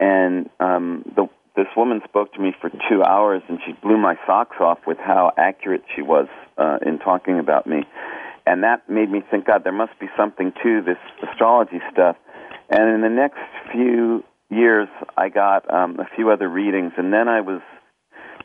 and 0.00 0.48
um, 0.60 1.04
the, 1.14 1.28
this 1.56 1.66
woman 1.76 2.00
spoke 2.08 2.32
to 2.34 2.40
me 2.40 2.54
for 2.60 2.70
two 2.88 3.02
hours, 3.02 3.42
and 3.48 3.58
she 3.66 3.72
blew 3.72 3.98
my 3.98 4.16
socks 4.26 4.56
off 4.60 4.78
with 4.86 4.98
how 4.98 5.32
accurate 5.36 5.82
she 5.94 6.02
was 6.02 6.28
uh, 6.56 6.78
in 6.86 6.98
talking 6.98 7.38
about 7.38 7.66
me, 7.66 7.84
and 8.46 8.62
that 8.62 8.88
made 8.88 9.10
me 9.10 9.22
think, 9.30 9.46
God, 9.46 9.64
there 9.64 9.72
must 9.72 9.98
be 10.00 10.06
something 10.16 10.52
to 10.62 10.82
this 10.82 10.98
astrology 11.28 11.80
stuff. 11.92 12.16
And 12.70 12.94
in 12.94 13.00
the 13.02 13.08
next 13.08 13.40
few 13.72 14.24
years, 14.50 14.88
I 15.16 15.28
got 15.28 15.70
um, 15.72 15.98
a 16.00 16.06
few 16.14 16.30
other 16.30 16.48
readings, 16.48 16.92
and 16.96 17.12
then 17.12 17.28
I 17.28 17.40
was 17.40 17.60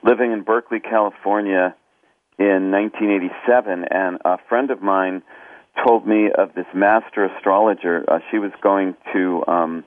living 0.04 0.34
in 0.34 0.44
Berkeley, 0.44 0.80
California, 0.80 1.76
in 2.40 2.72
1987, 2.72 3.86
and 3.90 4.18
a 4.26 4.38
friend 4.50 4.72
of 4.72 4.82
mine 4.82 5.22
told 5.86 6.08
me 6.08 6.30
of 6.36 6.54
this 6.56 6.66
master 6.74 7.26
astrologer. 7.26 8.04
Uh, 8.08 8.20
she 8.32 8.38
was 8.38 8.52
going 8.62 8.96
to 9.14 9.44
um, 9.48 9.84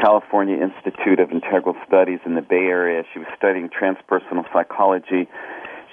California 0.00 0.56
Institute 0.56 1.20
of 1.20 1.30
Integral 1.30 1.76
Studies 1.86 2.20
in 2.24 2.34
the 2.34 2.42
Bay 2.42 2.66
Area. 2.66 3.02
She 3.12 3.18
was 3.18 3.28
studying 3.36 3.68
transpersonal 3.68 4.44
psychology. 4.52 5.28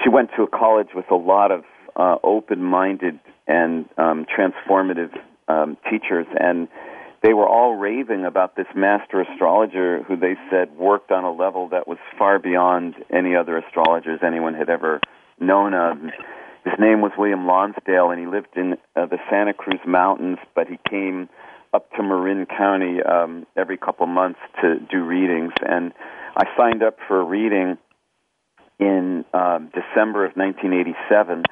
She 0.04 0.10
went 0.10 0.30
to 0.36 0.44
a 0.44 0.48
college 0.48 0.89
with 0.94 1.10
a 1.12 1.15
lot 1.15 1.52
of 1.52 1.63
uh, 1.96 2.18
open-minded 2.24 3.20
and 3.48 3.86
um, 3.98 4.26
transformative 4.26 5.12
um, 5.48 5.78
teachers, 5.89 6.26
and 6.39 6.68
they 7.24 7.34
were 7.34 7.48
all 7.48 7.76
raving 7.76 8.26
about 8.26 8.56
this 8.56 8.68
master 8.76 9.22
astrologer 9.22 10.04
who 10.04 10.18
they 10.18 10.36
said 10.50 10.76
worked 10.78 11.12
on 11.12 11.24
a 11.24 11.32
level 11.32 11.70
that 11.70 11.88
was 11.88 11.98
far 12.18 12.39
beyond 12.39 12.96
any 13.12 13.36
other 13.36 13.58
astrologers 13.58 14.20
anyone 14.26 14.54
had 14.54 14.70
ever 14.70 15.00
known 15.39 15.74
of. 15.74 15.98
His 16.65 16.73
name 16.80 17.01
was 17.01 17.12
William 17.15 17.45
Lonsdale, 17.45 18.10
and 18.10 18.19
he 18.19 18.25
lived 18.25 18.58
in 18.58 18.73
uh, 18.95 19.06
the 19.06 19.19
Santa 19.30 19.54
Cruz 19.54 19.80
Mountains, 19.86 20.39
but 20.56 20.67
he 20.67 20.80
came 20.89 21.30
up 21.73 21.91
to 21.91 22.01
Marin 22.01 22.47
County 22.47 23.04
um, 23.04 23.45
every 23.56 23.78
couple 23.78 24.08
months 24.08 24.39
to 24.62 24.80
do 24.80 25.04
readings. 25.04 25.54
And 25.62 25.93
I 26.36 26.45
signed 26.58 26.82
up 26.82 26.97
for 27.08 27.21
a 27.21 27.23
reading 27.23 27.78
in 28.80 29.25
um, 29.32 29.71
December 29.75 30.25
of 30.25 30.36
1987, 30.36 31.43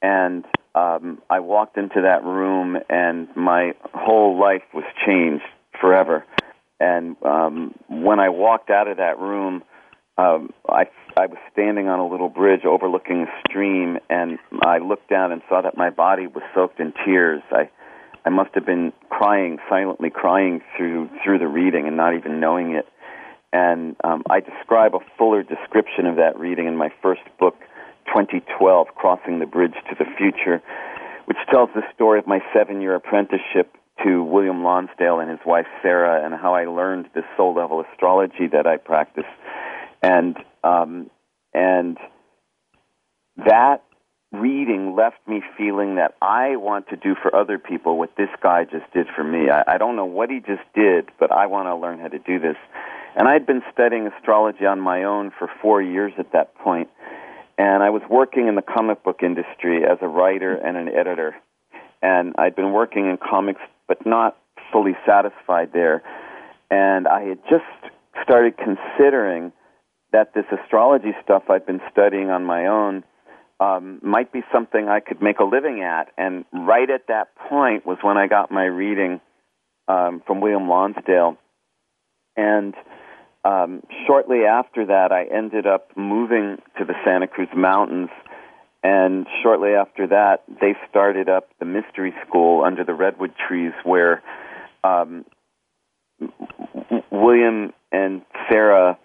and 0.00 0.44
um, 0.76 1.20
I 1.28 1.40
walked 1.40 1.76
into 1.76 2.02
that 2.02 2.22
room, 2.22 2.78
and 2.88 3.28
my 3.34 3.72
whole 3.92 4.38
life 4.38 4.62
was 4.72 4.84
changed 5.04 5.44
forever. 5.80 6.24
And 6.78 7.16
um, 7.24 7.74
when 7.88 8.20
I 8.20 8.28
walked 8.28 8.70
out 8.70 8.86
of 8.86 8.98
that 8.98 9.18
room, 9.18 9.64
um, 10.22 10.50
I 10.68 10.84
I 11.16 11.26
was 11.26 11.38
standing 11.52 11.88
on 11.88 11.98
a 11.98 12.06
little 12.06 12.28
bridge 12.28 12.64
overlooking 12.64 13.26
a 13.26 13.48
stream, 13.48 13.98
and 14.08 14.38
I 14.64 14.78
looked 14.78 15.10
down 15.10 15.32
and 15.32 15.42
saw 15.48 15.60
that 15.62 15.76
my 15.76 15.90
body 15.90 16.26
was 16.26 16.42
soaked 16.54 16.80
in 16.80 16.92
tears. 17.04 17.42
I 17.50 17.68
I 18.24 18.30
must 18.30 18.54
have 18.54 18.64
been 18.64 18.92
crying 19.10 19.58
silently, 19.68 20.10
crying 20.10 20.62
through 20.76 21.10
through 21.24 21.38
the 21.38 21.48
reading 21.48 21.86
and 21.86 21.96
not 21.96 22.14
even 22.14 22.40
knowing 22.40 22.72
it. 22.72 22.86
And 23.52 23.96
um, 24.04 24.22
I 24.30 24.40
describe 24.40 24.94
a 24.94 25.00
fuller 25.18 25.42
description 25.42 26.06
of 26.06 26.16
that 26.16 26.38
reading 26.38 26.66
in 26.66 26.76
my 26.76 26.88
first 27.02 27.20
book, 27.38 27.56
2012, 28.06 28.86
Crossing 28.94 29.40
the 29.40 29.46
Bridge 29.46 29.74
to 29.90 29.94
the 29.98 30.06
Future, 30.16 30.62
which 31.26 31.36
tells 31.50 31.68
the 31.74 31.82
story 31.94 32.18
of 32.18 32.26
my 32.26 32.40
seven-year 32.54 32.94
apprenticeship 32.94 33.76
to 34.02 34.22
William 34.22 34.64
Lonsdale 34.64 35.20
and 35.20 35.30
his 35.30 35.40
wife 35.44 35.66
Sarah, 35.82 36.24
and 36.24 36.32
how 36.34 36.54
I 36.54 36.64
learned 36.64 37.10
this 37.14 37.24
soul 37.36 37.54
level 37.54 37.84
astrology 37.92 38.46
that 38.52 38.66
I 38.66 38.78
practice 38.78 39.28
and 40.02 40.36
um, 40.64 41.10
and 41.54 41.96
that 43.36 43.82
reading 44.32 44.96
left 44.96 45.16
me 45.26 45.42
feeling 45.56 45.96
that 45.96 46.14
I 46.22 46.56
want 46.56 46.88
to 46.88 46.96
do 46.96 47.14
for 47.20 47.34
other 47.34 47.58
people 47.58 47.98
what 47.98 48.16
this 48.16 48.30
guy 48.42 48.64
just 48.64 48.90
did 48.92 49.06
for 49.14 49.22
me. 49.22 49.50
I, 49.50 49.74
I 49.74 49.78
don't 49.78 49.94
know 49.94 50.06
what 50.06 50.30
he 50.30 50.40
just 50.40 50.62
did, 50.74 51.10
but 51.20 51.30
I 51.30 51.46
want 51.46 51.68
to 51.68 51.76
learn 51.76 51.98
how 51.98 52.08
to 52.08 52.18
do 52.18 52.38
this. 52.38 52.56
And 53.14 53.28
I'd 53.28 53.46
been 53.46 53.62
studying 53.72 54.06
astrology 54.06 54.64
on 54.64 54.80
my 54.80 55.04
own 55.04 55.32
for 55.38 55.50
four 55.60 55.82
years 55.82 56.12
at 56.18 56.32
that 56.32 56.54
point, 56.56 56.88
and 57.58 57.82
I 57.82 57.90
was 57.90 58.02
working 58.08 58.48
in 58.48 58.54
the 58.54 58.62
comic 58.62 59.04
book 59.04 59.20
industry 59.22 59.84
as 59.84 59.98
a 60.00 60.08
writer 60.08 60.54
and 60.54 60.76
an 60.76 60.88
editor. 60.88 61.36
And 62.00 62.34
I'd 62.38 62.56
been 62.56 62.72
working 62.72 63.08
in 63.10 63.18
comics, 63.18 63.60
but 63.86 64.04
not 64.06 64.36
fully 64.72 64.96
satisfied 65.06 65.72
there. 65.72 66.02
And 66.70 67.06
I 67.06 67.22
had 67.22 67.38
just 67.50 67.92
started 68.24 68.54
considering 68.56 69.52
that 70.12 70.34
this 70.34 70.44
astrology 70.52 71.12
stuff 71.24 71.44
I'd 71.48 71.66
been 71.66 71.80
studying 71.90 72.30
on 72.30 72.44
my 72.44 72.66
own 72.66 73.04
um, 73.60 74.00
might 74.02 74.32
be 74.32 74.40
something 74.52 74.88
I 74.88 75.00
could 75.00 75.22
make 75.22 75.38
a 75.38 75.44
living 75.44 75.82
at. 75.82 76.08
And 76.18 76.44
right 76.52 76.88
at 76.88 77.06
that 77.08 77.34
point 77.48 77.86
was 77.86 77.98
when 78.02 78.16
I 78.16 78.26
got 78.26 78.50
my 78.50 78.64
reading 78.64 79.20
um, 79.88 80.22
from 80.26 80.40
William 80.40 80.68
Lonsdale. 80.68 81.36
And 82.36 82.74
um, 83.44 83.82
shortly 84.06 84.44
after 84.44 84.86
that, 84.86 85.12
I 85.12 85.24
ended 85.24 85.66
up 85.66 85.88
moving 85.96 86.58
to 86.78 86.84
the 86.84 86.94
Santa 87.04 87.26
Cruz 87.26 87.48
Mountains. 87.54 88.10
And 88.82 89.26
shortly 89.42 89.70
after 89.70 90.08
that, 90.08 90.42
they 90.60 90.74
started 90.90 91.28
up 91.28 91.48
the 91.58 91.64
mystery 91.64 92.12
school 92.26 92.64
under 92.64 92.84
the 92.84 92.94
redwood 92.94 93.32
trees, 93.48 93.72
where 93.84 94.22
um, 94.82 95.24
William 97.10 97.72
and 97.92 98.22
Sarah 98.50 98.98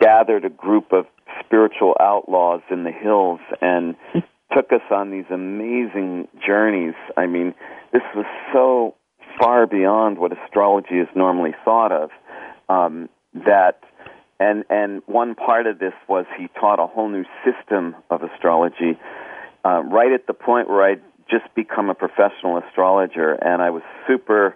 gathered 0.00 0.44
a 0.44 0.50
group 0.50 0.92
of 0.92 1.06
spiritual 1.44 1.94
outlaws 2.00 2.62
in 2.70 2.84
the 2.84 2.92
hills 2.92 3.40
and 3.60 3.94
took 4.54 4.72
us 4.72 4.82
on 4.90 5.10
these 5.10 5.24
amazing 5.30 6.28
journeys. 6.44 6.94
I 7.16 7.26
mean, 7.26 7.54
this 7.92 8.02
was 8.14 8.26
so 8.52 8.94
far 9.38 9.66
beyond 9.66 10.18
what 10.18 10.32
astrology 10.32 10.98
is 10.98 11.08
normally 11.14 11.54
thought 11.64 11.92
of. 11.92 12.10
Um, 12.68 13.08
that 13.34 13.80
and 14.38 14.64
and 14.70 15.02
one 15.06 15.34
part 15.34 15.66
of 15.66 15.78
this 15.78 15.92
was 16.08 16.26
he 16.38 16.48
taught 16.60 16.78
a 16.78 16.86
whole 16.86 17.08
new 17.08 17.24
system 17.44 17.96
of 18.10 18.22
astrology. 18.22 18.98
Uh, 19.64 19.82
right 19.82 20.12
at 20.12 20.26
the 20.26 20.34
point 20.34 20.68
where 20.68 20.82
I'd 20.82 21.02
just 21.30 21.52
become 21.54 21.88
a 21.88 21.94
professional 21.94 22.58
astrologer, 22.58 23.32
and 23.32 23.62
I 23.62 23.70
was 23.70 23.82
super 24.06 24.54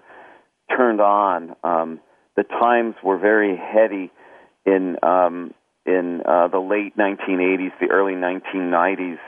turned 0.76 1.00
on. 1.00 1.56
Um, 1.64 2.00
the 2.36 2.44
times 2.44 2.94
were 3.02 3.18
very 3.18 3.56
heady 3.56 4.12
in 4.68 4.96
um, 5.02 5.54
in 5.86 6.20
uh, 6.26 6.48
the 6.48 6.58
late 6.58 6.96
1980s, 6.96 7.72
the 7.80 7.88
early 7.90 8.12
1990s. 8.12 9.18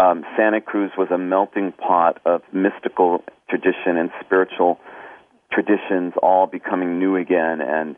Um, 0.00 0.24
Santa 0.36 0.60
Cruz 0.60 0.90
was 0.96 1.08
a 1.12 1.18
melting 1.18 1.72
pot 1.72 2.20
of 2.24 2.42
mystical 2.52 3.24
tradition 3.48 3.96
and 3.96 4.10
spiritual 4.24 4.78
traditions, 5.52 6.14
all 6.22 6.46
becoming 6.46 6.98
new 6.98 7.16
again, 7.16 7.60
and 7.60 7.96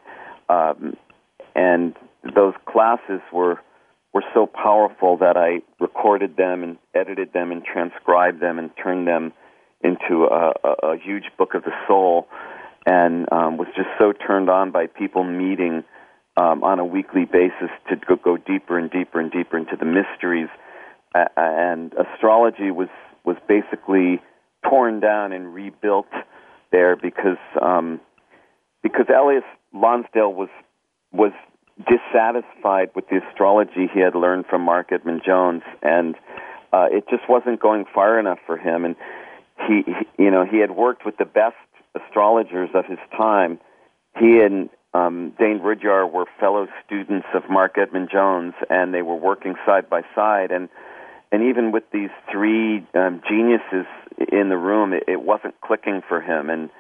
um, 0.49 0.97
and 1.55 1.95
those 2.35 2.55
classes 2.67 3.21
were 3.33 3.61
were 4.13 4.25
so 4.35 4.47
powerful 4.47 5.19
that 5.19 5.37
I 5.37 5.61
recorded 5.79 6.37
them 6.37 6.63
and 6.63 6.79
edited 6.95 7.33
them 7.33 7.53
and 7.53 7.63
transcribed 7.63 8.41
them 8.41 8.59
and 8.59 8.71
turned 8.83 9.07
them 9.07 9.33
into 9.83 10.25
a, 10.25 10.53
a, 10.65 10.89
a 10.93 10.97
huge 10.99 11.25
book 11.37 11.55
of 11.55 11.65
the 11.65 11.73
soul, 11.87 12.27
and 12.87 13.31
um, 13.33 13.57
was 13.59 13.69
just 13.77 13.89
so 13.99 14.13
turned 14.13 14.49
on 14.49 14.71
by 14.71 14.87
people 14.87 15.25
meeting 15.25 15.85
um, 16.37 16.63
on 16.63 16.79
a 16.79 16.85
weekly 16.85 17.25
basis 17.25 17.71
to 17.89 17.97
go, 17.97 18.17
go 18.17 18.37
deeper 18.37 18.79
and 18.79 18.91
deeper 18.91 19.21
and 19.21 19.31
deeper 19.31 19.57
into 19.57 19.77
the 19.77 19.85
mysteries. 19.85 20.49
Uh, 21.15 21.25
and 21.37 21.95
astrology 21.95 22.71
was 22.71 22.89
was 23.25 23.37
basically 23.49 24.21
torn 24.69 25.01
down 25.01 25.33
and 25.33 25.53
rebuilt 25.53 26.07
there 26.73 26.97
because 26.97 27.39
um, 27.61 28.01
because 28.83 29.07
Elias 29.09 29.45
Lonsdale 29.73 30.33
was 30.33 30.51
was 31.13 31.33
dissatisfied 31.79 32.91
with 32.95 33.09
the 33.09 33.21
astrology 33.29 33.89
he 33.93 34.01
had 34.01 34.15
learned 34.15 34.47
from 34.47 34.63
Marc 34.63 34.93
Edmund 34.93 35.23
Jones, 35.25 35.63
and 35.83 36.15
uh, 36.73 36.87
it 36.91 37.05
just 37.11 37.29
wasn't 37.29 37.61
going 37.61 37.85
far 37.95 38.19
enough 38.19 38.39
for 38.47 38.57
him. 38.57 38.85
And 38.85 38.97
he, 39.67 39.83
he, 39.87 40.25
you 40.25 40.31
know, 40.31 40.45
he 40.45 40.59
had 40.59 40.71
worked 40.71 41.05
with 41.05 41.17
the 41.19 41.25
best 41.25 41.57
astrologers 41.95 42.71
of 42.75 42.87
his 42.87 42.99
time. 43.17 43.59
He 44.19 44.41
and 44.41 44.71
um, 44.95 45.33
Dane 45.39 45.61
Rudhyar 45.61 46.11
were 46.11 46.27
fellow 46.41 46.67
students 46.87 47.27
of 47.35 47.43
Marc 47.51 47.77
Edmund 47.79 48.09
Jones, 48.11 48.55
and 48.71 48.95
they 48.95 49.03
were 49.03 49.17
working 49.17 49.55
side 49.67 49.91
by 49.91 50.03
side. 50.15 50.51
And 50.51 50.69
and 51.33 51.43
even 51.51 51.73
with 51.73 51.85
these 51.93 52.11
three 52.31 52.87
um, 52.95 53.21
geniuses 53.29 53.87
in 54.33 54.49
the 54.49 54.57
room, 54.57 54.93
it, 54.93 55.05
it 55.09 55.21
wasn't 55.21 55.61
clicking 55.61 56.03
for 56.09 56.21
him. 56.21 56.51
And 56.51 56.71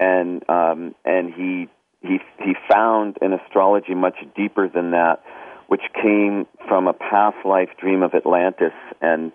and 0.00 0.48
um, 0.48 0.94
and 1.04 1.32
he 1.34 1.68
he 2.00 2.18
he 2.38 2.54
found 2.70 3.16
in 3.20 3.32
astrology 3.32 3.94
much 3.94 4.16
deeper 4.36 4.68
than 4.68 4.92
that, 4.92 5.22
which 5.66 5.82
came 6.00 6.46
from 6.68 6.86
a 6.86 6.92
past 6.92 7.36
life 7.44 7.70
dream 7.80 8.02
of 8.02 8.14
Atlantis, 8.14 8.72
and 9.00 9.32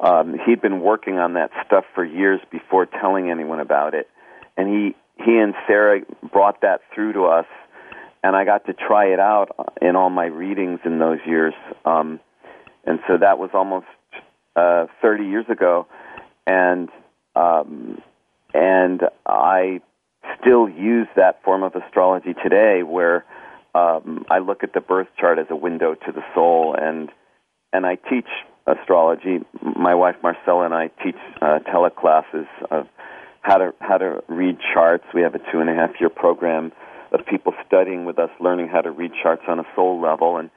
um, 0.00 0.36
he'd 0.44 0.60
been 0.60 0.80
working 0.80 1.18
on 1.18 1.34
that 1.34 1.50
stuff 1.66 1.84
for 1.94 2.04
years 2.04 2.40
before 2.50 2.86
telling 2.86 3.30
anyone 3.30 3.60
about 3.60 3.94
it, 3.94 4.08
and 4.56 4.68
he 4.68 4.96
he 5.24 5.38
and 5.38 5.54
Sarah 5.66 6.00
brought 6.32 6.60
that 6.62 6.80
through 6.94 7.14
to 7.14 7.24
us, 7.24 7.46
and 8.22 8.36
I 8.36 8.44
got 8.44 8.66
to 8.66 8.72
try 8.72 9.06
it 9.06 9.20
out 9.20 9.74
in 9.80 9.96
all 9.96 10.10
my 10.10 10.26
readings 10.26 10.80
in 10.84 10.98
those 10.98 11.18
years, 11.26 11.54
um, 11.84 12.20
and 12.84 12.98
so 13.06 13.18
that 13.18 13.38
was 13.38 13.50
almost 13.54 13.86
uh, 14.54 14.86
30 15.02 15.24
years 15.24 15.46
ago, 15.48 15.86
and 16.46 16.88
um, 17.34 18.00
and 18.54 19.02
I 19.26 19.80
still 20.40 20.68
use 20.68 21.08
that 21.16 21.42
form 21.42 21.62
of 21.62 21.74
astrology 21.74 22.34
today, 22.42 22.82
where 22.82 23.24
um, 23.74 24.24
I 24.30 24.38
look 24.38 24.62
at 24.62 24.72
the 24.72 24.80
birth 24.80 25.08
chart 25.20 25.38
as 25.38 25.46
a 25.50 25.56
window 25.56 25.94
to 25.94 26.12
the 26.12 26.22
soul, 26.34 26.74
and 26.78 27.10
and 27.72 27.84
I 27.84 27.96
teach 27.96 28.28
astrology. 28.66 29.40
My 29.62 29.94
wife 29.94 30.16
Marcella 30.22 30.64
and 30.64 30.74
I 30.74 30.88
teach 31.04 31.16
uh, 31.42 31.58
teleclasses 31.72 32.46
of 32.70 32.86
how 33.42 33.58
to 33.58 33.74
how 33.80 33.98
to 33.98 34.22
read 34.28 34.58
charts. 34.72 35.04
We 35.14 35.22
have 35.22 35.34
a 35.34 35.38
two 35.52 35.60
and 35.60 35.68
a 35.68 35.74
half 35.74 35.90
year 36.00 36.08
program 36.08 36.72
of 37.12 37.24
people 37.26 37.52
studying 37.66 38.04
with 38.04 38.18
us, 38.18 38.30
learning 38.40 38.68
how 38.68 38.80
to 38.80 38.90
read 38.90 39.12
charts 39.22 39.42
on 39.48 39.58
a 39.58 39.64
soul 39.74 40.00
level, 40.00 40.36
and 40.36 40.50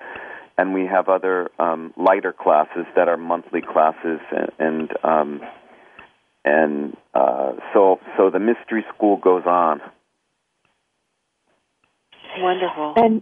and 0.58 0.74
we 0.74 0.86
have 0.86 1.08
other 1.08 1.50
um, 1.58 1.94
lighter 1.96 2.34
classes 2.34 2.86
that 2.96 3.08
are 3.08 3.16
monthly 3.16 3.62
classes, 3.62 4.20
and, 4.32 4.52
and 4.60 4.92
um, 5.04 5.42
and 6.44 6.98
uh, 7.14 7.54
so 7.74 8.00
so 8.18 8.30
the 8.30 8.40
mystery 8.40 8.86
school 8.94 9.18
goes 9.18 9.44
on. 9.46 9.82
Wonderful. 12.38 12.94
And 12.98 13.22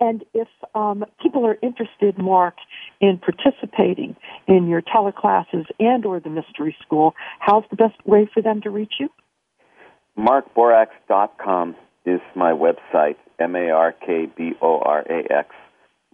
and 0.00 0.24
if 0.32 0.48
um, 0.74 1.04
people 1.22 1.46
are 1.46 1.58
interested, 1.62 2.16
Mark, 2.16 2.54
in 3.00 3.18
participating 3.18 4.16
in 4.48 4.66
your 4.66 4.80
teleclasses 4.80 5.66
and 5.78 6.06
or 6.06 6.20
the 6.20 6.30
mystery 6.30 6.74
school, 6.80 7.14
how's 7.38 7.64
the 7.70 7.76
best 7.76 7.94
way 8.06 8.28
for 8.32 8.42
them 8.42 8.62
to 8.62 8.70
reach 8.70 8.94
you? 8.98 9.10
MarkBorax.com 10.18 11.76
is 12.04 12.20
my 12.34 12.52
website, 12.52 13.16
M 13.38 13.54
A 13.56 13.70
R 13.70 13.92
K 13.92 14.26
B 14.36 14.52
O 14.60 14.78
R 14.78 15.00
A 15.00 15.32
X. 15.32 15.48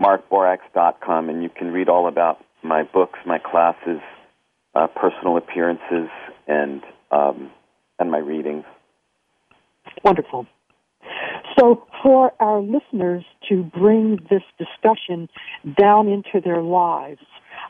MarkBorax.com, 0.01 1.31
and 1.31 1.43
you 1.43 1.49
can 1.49 1.73
read 1.73 1.89
all 1.89 2.07
about 2.07 2.45
my 2.63 2.83
books, 2.83 3.19
my 3.25 3.39
classes, 3.39 4.01
uh, 4.75 4.87
personal 4.89 5.37
appearances 5.39 6.11
and 6.47 6.83
um, 7.11 7.51
and 7.99 8.11
my 8.11 8.19
readings. 8.19 8.65
Wonderful. 10.05 10.47
So, 11.59 11.87
for 12.03 12.33
our 12.41 12.61
listeners 12.61 13.25
to 13.49 13.63
bring 13.63 14.19
this 14.29 14.43
discussion 14.59 15.29
down 15.81 16.09
into 16.09 16.41
their 16.45 16.63
lives, 16.63 17.23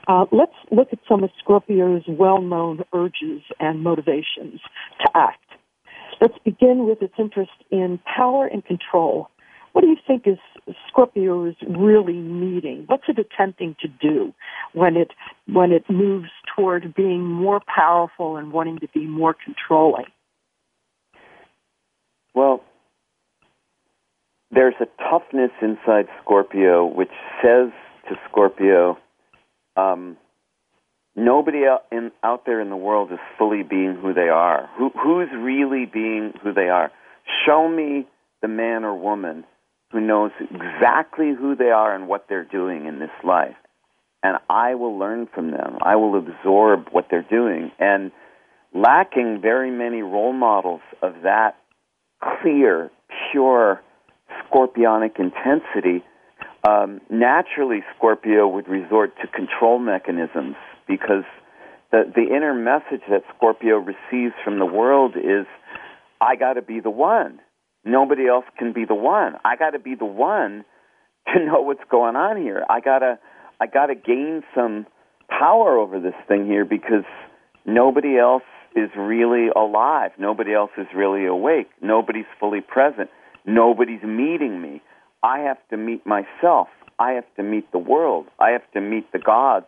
uh, 0.09 0.25
let's 0.33 0.57
look 0.73 0.89
at 0.93 0.99
some 1.09 1.23
of 1.23 1.31
Scorpio's 1.39 2.03
well-known 2.09 2.81
urges 2.93 3.43
and 3.61 3.83
motivations 3.83 4.61
to 5.01 5.11
act. 5.15 5.46
Let's 6.21 6.39
begin 6.45 6.87
with 6.87 7.03
its 7.03 7.15
interest 7.19 7.53
in 7.71 8.01
power 8.17 8.47
and 8.47 8.65
control. 8.65 9.29
What 9.73 9.83
do 9.83 9.89
you 9.89 9.97
think 10.07 10.27
is 10.27 10.39
Scorpio 10.89 11.45
is 11.45 11.55
really 11.69 12.15
needing? 12.15 12.85
What's 12.87 13.05
it 13.09 13.19
attempting 13.19 13.77
to 13.83 13.89
do 13.89 14.33
when 14.73 14.97
it 14.97 15.11
when 15.47 15.71
it 15.71 15.85
moves 15.91 16.31
toward 16.57 16.95
being 16.95 17.23
more 17.23 17.61
powerful 17.67 18.39
and 18.39 18.53
wanting 18.53 18.79
to 18.79 18.89
be 18.89 19.07
more 19.07 19.35
controlling? 19.35 20.07
Well, 22.35 22.65
there's 24.51 24.75
a 24.81 24.87
toughness 25.11 25.51
inside 25.61 26.07
Scorpio 26.23 26.87
which 26.87 27.13
says 27.43 27.71
to 28.09 28.17
Scorpio, 28.31 28.97
um, 29.77 30.17
nobody 31.17 31.65
out, 31.67 31.85
in, 31.91 32.13
out 32.23 32.45
there 32.47 32.61
in 32.61 32.71
the 32.71 32.77
world 32.77 33.11
is 33.13 33.19
fully 33.39 33.63
being 33.63 33.99
who 34.01 34.13
they 34.13 34.29
are. 34.29 34.69
Who, 34.79 34.91
who's 34.91 35.29
really 35.37 35.87
being 35.87 36.35
who 36.43 36.53
they 36.53 36.69
are? 36.69 36.93
Show 37.47 37.69
me 37.69 38.07
the 38.43 38.49
man 38.49 38.85
or 38.85 38.95
woman 38.97 39.45
who 39.93 40.01
knows 40.01 40.31
exactly 40.41 41.33
who 41.39 41.57
they 41.57 41.71
are 41.71 41.95
and 41.95 42.07
what 42.07 42.27
they're 42.29 42.45
doing 42.45 42.87
in 42.87 42.99
this 42.99 43.11
life. 43.25 43.57
and 44.23 44.39
I 44.51 44.75
will 44.75 44.99
learn 44.99 45.29
from 45.33 45.53
them. 45.53 45.79
I 45.83 45.97
will 45.97 46.19
absorb 46.19 46.89
what 46.91 47.07
they're 47.11 47.27
doing. 47.29 47.71
And 47.79 48.11
lacking 48.75 49.41
very 49.41 49.71
many 49.71 50.03
role 50.03 50.33
models 50.33 50.81
of 51.03 51.15
that 51.23 51.57
clear, 52.43 52.91
pure, 53.31 53.81
scorpionic 54.45 55.21
intensity, 55.21 56.05
um, 56.69 57.01
naturally 57.09 57.85
Scorpio 57.97 58.49
would 58.49 58.69
resort 58.69 59.13
to 59.21 59.29
control 59.29 59.79
mechanisms 59.79 60.57
because 60.87 61.25
the, 61.91 62.05
the 62.15 62.35
inner 62.35 62.55
message 62.55 63.03
that 63.09 63.23
Scorpio 63.37 63.77
receives 63.77 64.35
from 64.45 64.59
the 64.59 64.67
world 64.67 65.17
is 65.17 65.47
I 66.21 66.37
got 66.37 66.55
to 66.55 66.63
be 66.63 66.81
the 66.81 66.91
one. 66.91 67.41
Nobody 67.85 68.27
else 68.27 68.45
can 68.59 68.73
be 68.73 68.85
the 68.85 68.95
one. 68.95 69.35
I 69.45 69.57
got 69.57 69.71
to 69.71 69.79
be 69.79 69.95
the 69.95 70.07
one 70.07 70.65
to 71.33 71.45
know 71.45 71.61
what's 71.61 71.85
going 71.91 72.17
on 72.17 72.37
here. 72.37 72.65
I 72.69 72.81
got 72.81 73.01
to 73.01 73.19
I 73.61 73.67
got 73.67 73.87
to 73.87 73.95
gain 73.95 74.43
some 74.55 74.87
power 75.29 75.79
over 75.79 75.99
this 75.99 76.15
thing 76.29 76.47
here 76.47 76.65
because 76.65 77.05
nobody 77.65 78.19
else 78.19 78.43
is 78.75 78.91
really 78.97 79.49
alive. 79.57 80.11
Nobody 80.19 80.53
else 80.53 80.71
is 80.77 80.87
really 80.95 81.25
awake. 81.25 81.69
Nobody's 81.81 82.27
fully 82.39 82.61
present. 82.61 83.09
Nobody's 83.47 84.03
meeting 84.03 84.61
me. 84.61 84.83
I 85.23 85.39
have 85.41 85.57
to 85.71 85.77
meet 85.77 86.07
myself. 86.07 86.69
I 86.99 87.13
have 87.13 87.25
to 87.37 87.43
meet 87.43 87.71
the 87.73 87.79
world. 87.79 88.27
I 88.39 88.51
have 88.51 88.71
to 88.75 88.81
meet 88.81 89.11
the 89.13 89.19
gods. 89.19 89.67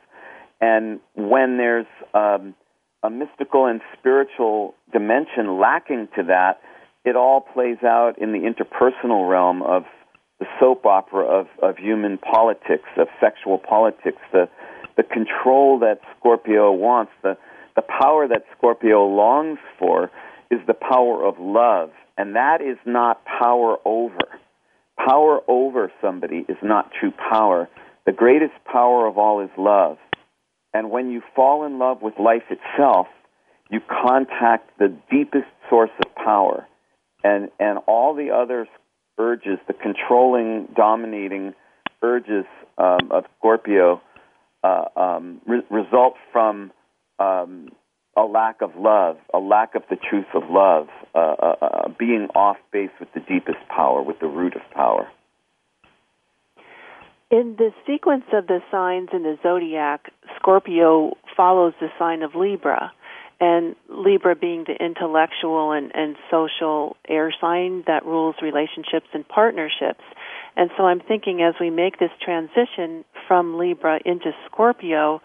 And 0.61 1.01
when 1.15 1.57
there's 1.57 1.87
um, 2.15 2.55
a 3.03 3.11
mystical 3.11 3.67
and 3.67 3.81
spiritual 3.99 4.75
dimension 4.93 5.59
lacking 5.61 6.09
to 6.17 6.25
that, 6.25 6.61
it 7.05 7.17
all 7.17 7.41
plays 7.41 7.79
out 7.85 8.15
in 8.19 8.33
the 8.33 8.41
interpersonal 8.41 9.29
realm 9.29 9.63
of 9.63 9.85
the 10.41 10.47
soap 10.61 10.87
opera 10.87 11.25
of, 11.25 11.47
of 11.63 11.77
human 11.77 12.19
politics, 12.19 12.89
of 12.97 13.09
sexual 13.21 13.59
politics, 13.59 14.19
the, 14.33 14.49
the 14.97 15.03
control 15.03 15.79
that 15.81 16.01
Scorpio 16.19 16.73
wants, 16.73 17.13
the, 17.23 17.37
the 17.77 17.83
power 17.83 18.27
that 18.29 18.45
Scorpio 18.57 19.07
longs 19.07 19.59
for 19.79 20.11
is 20.51 20.61
the 20.67 20.75
power 20.75 21.25
of 21.25 21.37
love. 21.39 21.91
And 22.17 22.35
that 22.35 22.61
is 22.61 22.79
not 22.85 23.25
power 23.25 23.77
over. 23.85 24.41
Power 24.97 25.41
over 25.47 25.93
somebody 26.01 26.45
is 26.49 26.57
not 26.63 26.91
true 26.99 27.13
power. 27.31 27.69
The 28.07 28.13
greatest 28.13 28.55
power 28.65 29.07
of 29.07 29.19
all 29.19 29.41
is 29.41 29.51
love. 29.57 29.99
And 30.75 30.91
when 30.91 31.11
you 31.11 31.23
fall 31.35 31.64
in 31.64 31.79
love 31.79 32.03
with 32.03 32.14
life 32.19 32.45
itself, 32.51 33.07
you 33.71 33.81
contact 33.81 34.79
the 34.79 34.95
deepest 35.11 35.49
source 35.69 35.91
of 36.05 36.14
power. 36.14 36.66
And, 37.25 37.49
and 37.59 37.79
all 37.87 38.14
the 38.14 38.31
other 38.31 38.66
urges, 39.19 39.59
the 39.66 39.75
controlling, 39.75 40.69
dominating 40.77 41.55
urges 42.03 42.45
um, 42.79 43.11
of 43.11 43.25
Scorpio, 43.39 44.01
uh, 44.62 44.85
um, 44.97 45.41
re- 45.47 45.62
result 45.71 46.14
from 46.33 46.71
um, 47.19 47.69
a 48.16 48.23
lack 48.23 48.62
of 48.62 48.71
love, 48.77 49.16
a 49.33 49.39
lack 49.39 49.75
of 49.75 49.83
the 49.91 49.97
truth 49.97 50.27
of 50.35 50.45
love, 50.51 50.89
uh, 51.14 51.19
uh, 51.19 51.55
uh, 51.61 51.89
being 51.99 52.29
off 52.35 52.57
base 52.73 52.91
with 53.01 53.09
the 53.14 53.21
deepest 53.21 53.59
power, 53.69 54.03
with 54.03 54.19
the 54.21 54.27
root 54.27 54.55
of 54.55 54.62
power. 54.75 55.09
In 57.31 57.57
the 57.59 57.72
sequence 57.87 58.24
of 58.33 58.47
the 58.47 58.61
signs 58.70 59.11
in 59.12 59.22
the 59.22 59.39
zodiac, 59.43 60.11
Scorpio 60.37 61.16
follows 61.37 61.74
the 61.79 61.89
sign 61.99 62.22
of 62.22 62.35
Libra 62.35 62.91
and 63.39 63.76
Libra 63.89 64.35
being 64.35 64.64
the 64.66 64.74
intellectual 64.83 65.72
and, 65.72 65.93
and 65.95 66.16
social 66.31 66.97
air 67.07 67.33
sign 67.39 67.85
that 67.87 68.07
rules 68.07 68.37
relationships 68.43 69.07
and 69.12 69.29
partnerships. 69.29 70.03
And 70.57 70.70
so 70.76 70.87
I'm 70.87 71.01
thinking 71.01 71.43
as 71.43 71.55
we 71.61 71.68
make 71.70 71.99
this 71.99 72.11
transition 72.24 73.05
from 73.29 73.59
Libra 73.59 74.01
into 74.07 74.33
Scorpio, 74.47 75.20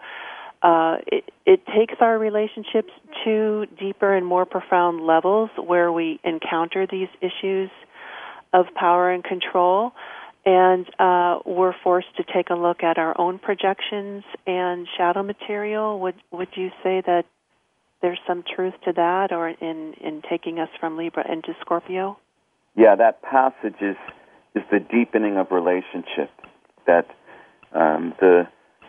uh, 0.62 0.96
it, 1.06 1.30
it 1.46 1.66
takes 1.66 1.94
our 2.00 2.18
relationships 2.18 2.92
to 3.24 3.66
deeper 3.78 4.14
and 4.14 4.26
more 4.26 4.44
profound 4.44 5.06
levels 5.06 5.48
where 5.56 5.90
we 5.90 6.20
encounter 6.22 6.86
these 6.86 7.08
issues 7.20 7.70
of 8.52 8.66
power 8.74 9.10
and 9.10 9.24
control. 9.24 9.92
And 10.46 10.86
uh, 10.98 11.38
we're 11.46 11.74
forced 11.82 12.14
to 12.16 12.24
take 12.24 12.50
a 12.50 12.54
look 12.54 12.82
at 12.82 12.98
our 12.98 13.18
own 13.18 13.38
projections 13.38 14.24
and 14.46 14.86
shadow 14.96 15.22
material. 15.22 16.00
Would 16.00 16.16
would 16.30 16.48
you 16.54 16.68
say 16.82 17.02
that 17.06 17.24
there's 18.02 18.20
some 18.26 18.44
truth 18.54 18.74
to 18.84 18.92
that, 18.92 19.32
or 19.32 19.48
in 19.48 19.94
in 19.94 20.22
taking 20.28 20.58
us 20.58 20.68
from 20.78 20.98
Libra 20.98 21.24
into 21.30 21.54
Scorpio? 21.62 22.18
Yeah, 22.76 22.94
that 22.96 23.22
passage 23.22 23.80
is 23.80 23.96
is 24.54 24.62
the 24.70 24.80
deepening 24.80 25.38
of 25.38 25.50
relationship. 25.50 26.30
That 26.86 27.06
um, 27.72 28.12
the 28.20 28.46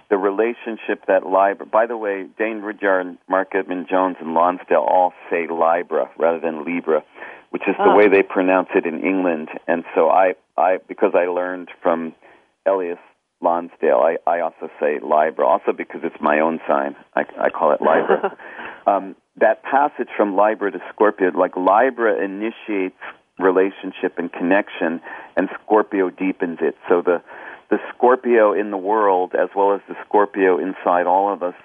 the 0.10 0.18
relationship 0.18 1.06
that 1.08 1.26
Libra. 1.26 1.66
By 1.66 1.86
the 1.88 1.98
way, 1.98 2.26
Dane 2.38 2.62
Rudhyar, 2.62 3.18
Marc 3.30 3.56
Edmund 3.56 3.88
Jones, 3.90 4.18
and 4.20 4.34
Lonsdale 4.34 4.86
all 4.86 5.14
say 5.30 5.48
Libra 5.48 6.10
rather 6.18 6.40
than 6.40 6.66
Libra, 6.66 7.04
which 7.56 7.70
is 7.70 7.76
the 7.78 7.90
oh. 7.90 7.96
way 7.96 8.10
they 8.10 8.22
pronounce 8.22 8.68
it 8.76 8.86
in 8.86 9.00
England. 9.00 9.48
And 9.66 9.86
so 9.96 10.10
I, 10.10 10.34
I 10.58 10.80
because 10.90 11.14
I 11.16 11.28
learned 11.28 11.70
from 11.82 12.14
Elias 12.66 13.00
Lonsdale, 13.42 14.04
I, 14.04 14.18
I 14.30 14.42
also 14.42 14.70
say 14.78 15.00
Libra, 15.00 15.48
also 15.48 15.72
because 15.72 16.02
it's 16.04 16.20
my 16.20 16.42
own 16.42 16.60
sign. 16.68 16.98
I, 17.16 17.22
I 17.40 17.50
call 17.50 17.72
it 17.72 17.80
Libra. 17.80 18.38
um, 18.88 19.16
that 19.38 19.64
passage 19.64 20.10
from 20.18 20.36
Libra 20.36 20.70
to 20.70 20.80
Scorpio, 20.94 21.32
like 21.32 21.56
Libra 21.56 22.22
initiates 22.22 23.00
relationship 23.40 24.18
and 24.18 24.30
connection, 24.34 25.00
and 25.38 25.48
Scorpio 25.64 26.10
deepens 26.10 26.60
it. 26.60 26.76
So 26.90 27.02
the 27.02 27.22
the 27.70 27.78
Scorpio 27.96 28.52
in 28.52 28.70
the 28.70 28.78
world, 28.78 29.32
as 29.34 29.48
well 29.56 29.74
as 29.74 29.80
the 29.88 29.96
Scorpio 30.06 30.60
inside 30.60 31.08
all 31.08 31.32
of 31.32 31.42
us, 31.42 31.56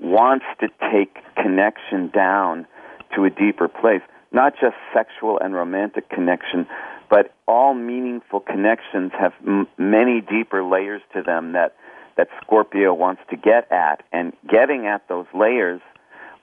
wants 0.00 0.46
to 0.60 0.68
take 0.90 1.18
connection 1.36 2.08
down 2.08 2.66
to 3.14 3.24
a 3.26 3.30
deeper 3.30 3.68
place. 3.68 4.00
Not 4.34 4.54
just 4.60 4.74
sexual 4.92 5.38
and 5.38 5.54
romantic 5.54 6.08
connection, 6.10 6.66
but 7.08 7.32
all 7.46 7.72
meaningful 7.72 8.40
connections 8.40 9.12
have 9.18 9.32
m- 9.46 9.68
many 9.78 10.20
deeper 10.20 10.64
layers 10.64 11.02
to 11.14 11.22
them 11.22 11.52
that 11.52 11.76
that 12.16 12.28
Scorpio 12.42 12.94
wants 12.94 13.22
to 13.30 13.36
get 13.36 13.70
at, 13.72 14.04
and 14.12 14.32
getting 14.48 14.86
at 14.86 15.08
those 15.08 15.26
layers 15.34 15.80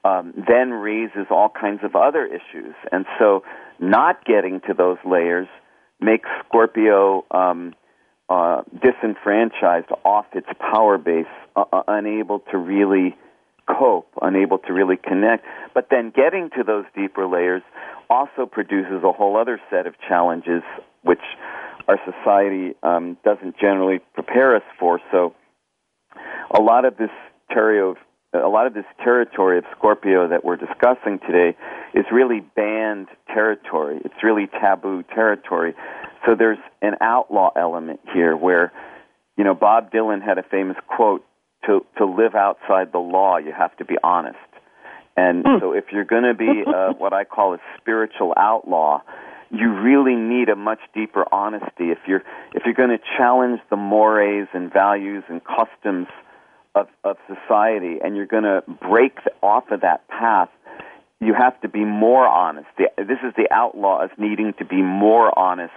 um, 0.04 0.34
then 0.36 0.72
raises 0.72 1.28
all 1.30 1.50
kinds 1.50 1.80
of 1.84 1.96
other 1.96 2.26
issues. 2.26 2.76
And 2.92 3.06
so, 3.20 3.44
not 3.80 4.26
getting 4.26 4.62
to 4.68 4.74
those 4.74 4.98
layers 5.06 5.48
makes 6.00 6.28
Scorpio 6.46 7.26
um, 7.32 7.74
uh, 8.30 8.62
disenfranchised 8.82 9.92
off 10.04 10.26
its 10.34 10.48
power 10.60 10.98
base, 10.98 11.26
uh, 11.56 11.66
uh, 11.72 11.84
unable 11.88 12.40
to 12.52 12.58
really 12.58 13.16
cope, 13.78 14.08
unable 14.22 14.58
to 14.60 14.74
really 14.74 14.98
connect. 14.98 15.46
But 15.74 15.88
then 15.90 16.12
getting 16.16 16.50
to 16.58 16.64
those 16.64 16.86
deeper 16.96 17.28
layers 17.28 17.62
also 18.10 18.46
produces 18.46 19.04
a 19.04 19.12
whole 19.12 19.38
other 19.38 19.60
set 19.70 19.88
of 19.88 19.96
challenges, 20.08 20.64
which 21.04 21.22
our 21.88 22.00
society 22.06 22.76
um, 22.84 23.18
doesn't 23.24 23.58
generally 23.58 24.00
prepare 24.14 24.56
us 24.56 24.64
for. 24.80 25.00
So, 25.12 25.34
a 26.54 26.62
lot 26.62 26.86
of 26.86 26.98
this 26.98 27.10
terrio 27.50 27.96
a 28.34 28.48
lot 28.48 28.66
of 28.66 28.74
this 28.74 28.86
territory 29.04 29.58
of 29.58 29.66
Scorpio 29.78 30.30
that 30.30 30.46
we're 30.46 30.56
discussing 30.56 31.20
today 31.20 31.58
is 31.94 32.06
really 32.12 32.40
banned 32.56 33.08
territory. 33.28 34.00
It's 34.06 34.24
really 34.24 34.48
taboo 34.48 35.04
territory. 35.14 35.74
So 36.26 36.36
there's 36.36 36.60
an 36.82 36.94
outlaw 37.02 37.52
element 37.58 38.00
here 38.14 38.36
where, 38.38 38.72
you 39.38 39.44
know, 39.44 39.54
Bob 39.54 39.92
Dylan 39.92 40.24
had 40.24 40.38
a 40.38 40.44
famous 40.44 40.78
quote 40.88 41.26
to, 41.66 41.86
to 41.98 42.06
live 42.06 42.36
outside 42.36 42.92
the 42.92 43.00
law, 43.00 43.38
you 43.38 43.52
have 43.58 43.76
to 43.78 43.86
be 43.86 43.96
honest. 44.04 44.38
And 45.18 45.44
mm. 45.44 45.60
so 45.60 45.74
if 45.74 45.86
you're 45.92 46.06
going 46.06 46.24
to 46.24 46.34
be 46.34 46.64
uh, 46.68 46.94
what 46.94 47.14
I 47.14 47.24
call 47.24 47.54
a 47.54 47.60
spiritual 47.80 48.34
outlaw, 48.38 49.02
you 49.52 49.70
really 49.70 50.16
need 50.16 50.50
a 50.50 50.56
much 50.56 50.80
deeper 50.94 51.26
honesty. 51.32 51.92
If 51.92 52.00
you're, 52.08 52.24
if 52.54 52.64
you're 52.66 52.74
going 52.74 52.98
to 52.98 53.04
challenge 53.18 53.60
the 53.70 53.76
mores 53.76 54.48
and 54.54 54.72
values 54.72 55.24
and 55.28 55.42
customs 55.44 56.08
of, 56.74 56.88
of 57.04 57.18
society 57.28 57.98
and 58.02 58.16
you're 58.16 58.28
going 58.28 58.44
to 58.44 58.64
break 58.82 59.18
off 59.42 59.66
of 59.72 59.82
that 59.82 60.08
path, 60.08 60.50
you 61.20 61.36
have 61.38 61.60
to 61.62 61.70
be 61.70 61.84
more 61.84 62.26
honest. 62.26 62.68
The, 62.78 62.86
this 62.98 63.20
is 63.24 63.34
the 63.36 63.48
outlaw 63.52 64.04
as 64.04 64.10
needing 64.18 64.54
to 64.58 64.66
be 64.66 64.82
more 64.82 65.38
honest 65.38 65.74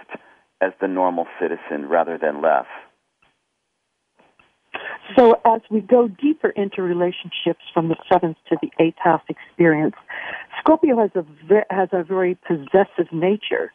as 0.61 0.73
the 0.81 0.89
normal 0.89 1.27
citizen 1.41 1.89
rather 1.89 2.17
than 2.17 2.41
less. 2.41 2.67
So 5.17 5.41
as 5.45 5.61
we 5.71 5.81
go 5.81 6.09
deeper 6.09 6.51
into 6.51 6.83
relationships 6.83 7.63
from 7.73 7.89
the 7.89 7.97
seventh 8.11 8.37
to 8.49 8.57
the 8.63 8.71
eighth 8.83 8.99
house 8.99 9.23
experience, 9.29 9.95
Scorpio 10.59 10.97
has 10.99 11.11
a 11.15 11.25
has 11.71 11.89
a 11.93 12.03
very 12.03 12.37
possessive 12.47 13.13
nature. 13.13 13.73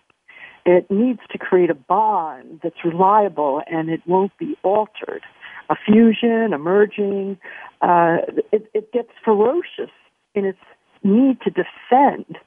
It 0.65 0.89
needs 0.89 1.19
to 1.31 1.37
create 1.37 1.69
a 1.69 1.75
bond 1.75 2.59
that's 2.63 2.83
reliable 2.83 3.61
and 3.67 3.89
it 3.89 4.01
won't 4.05 4.37
be 4.37 4.57
altered 4.63 5.21
a 5.69 5.75
fusion, 5.85 6.53
emerging. 6.53 7.37
Uh, 7.81 8.17
it, 8.51 8.69
it 8.73 8.91
gets 8.91 9.09
ferocious 9.23 9.91
in 10.35 10.45
its 10.45 10.59
need 11.03 11.39
to 11.41 11.49
defend. 11.49 12.37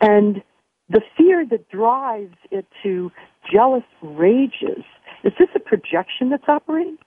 And 0.00 0.42
the 0.88 1.00
fear 1.16 1.46
that 1.50 1.68
drives 1.70 2.36
it 2.50 2.66
to 2.82 3.10
jealous 3.50 3.84
rages, 4.02 4.84
is 5.22 5.32
this 5.38 5.48
a 5.54 5.60
projection 5.60 6.30
that's 6.30 6.48
operating? 6.48 6.98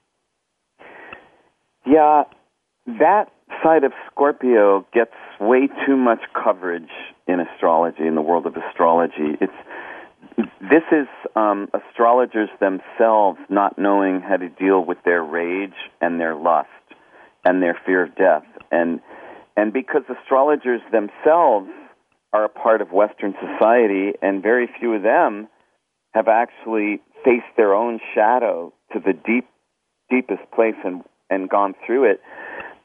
Yeah, 1.88 2.24
that 2.86 3.32
side 3.62 3.84
of 3.84 3.92
Scorpio 4.10 4.86
gets 4.92 5.14
way 5.40 5.68
too 5.86 5.96
much 5.96 6.20
coverage 6.34 6.90
in 7.26 7.40
astrology, 7.40 8.06
in 8.06 8.14
the 8.14 8.20
world 8.20 8.46
of 8.46 8.54
astrology. 8.56 9.38
It's 9.40 9.52
this 10.60 10.82
is 10.92 11.06
um, 11.34 11.68
astrologers 11.72 12.50
themselves 12.60 13.38
not 13.48 13.78
knowing 13.78 14.20
how 14.20 14.36
to 14.36 14.48
deal 14.48 14.84
with 14.84 14.98
their 15.04 15.22
rage 15.22 15.74
and 16.00 16.20
their 16.20 16.34
lust 16.34 16.68
and 17.44 17.62
their 17.62 17.78
fear 17.86 18.04
of 18.04 18.14
death, 18.16 18.44
and 18.70 19.00
and 19.56 19.72
because 19.72 20.02
astrologers 20.10 20.82
themselves 20.92 21.70
are 22.34 22.44
a 22.44 22.48
part 22.50 22.82
of 22.82 22.92
Western 22.92 23.34
society, 23.40 24.12
and 24.20 24.42
very 24.42 24.68
few 24.78 24.92
of 24.94 25.02
them 25.02 25.48
have 26.12 26.28
actually 26.28 27.00
faced 27.24 27.56
their 27.56 27.74
own 27.74 27.98
shadow 28.14 28.72
to 28.92 29.00
the 29.00 29.12
deep, 29.12 29.48
deepest 30.10 30.50
place 30.54 30.76
and 30.84 31.02
and 31.30 31.48
gone 31.48 31.74
through 31.84 32.10
it. 32.10 32.20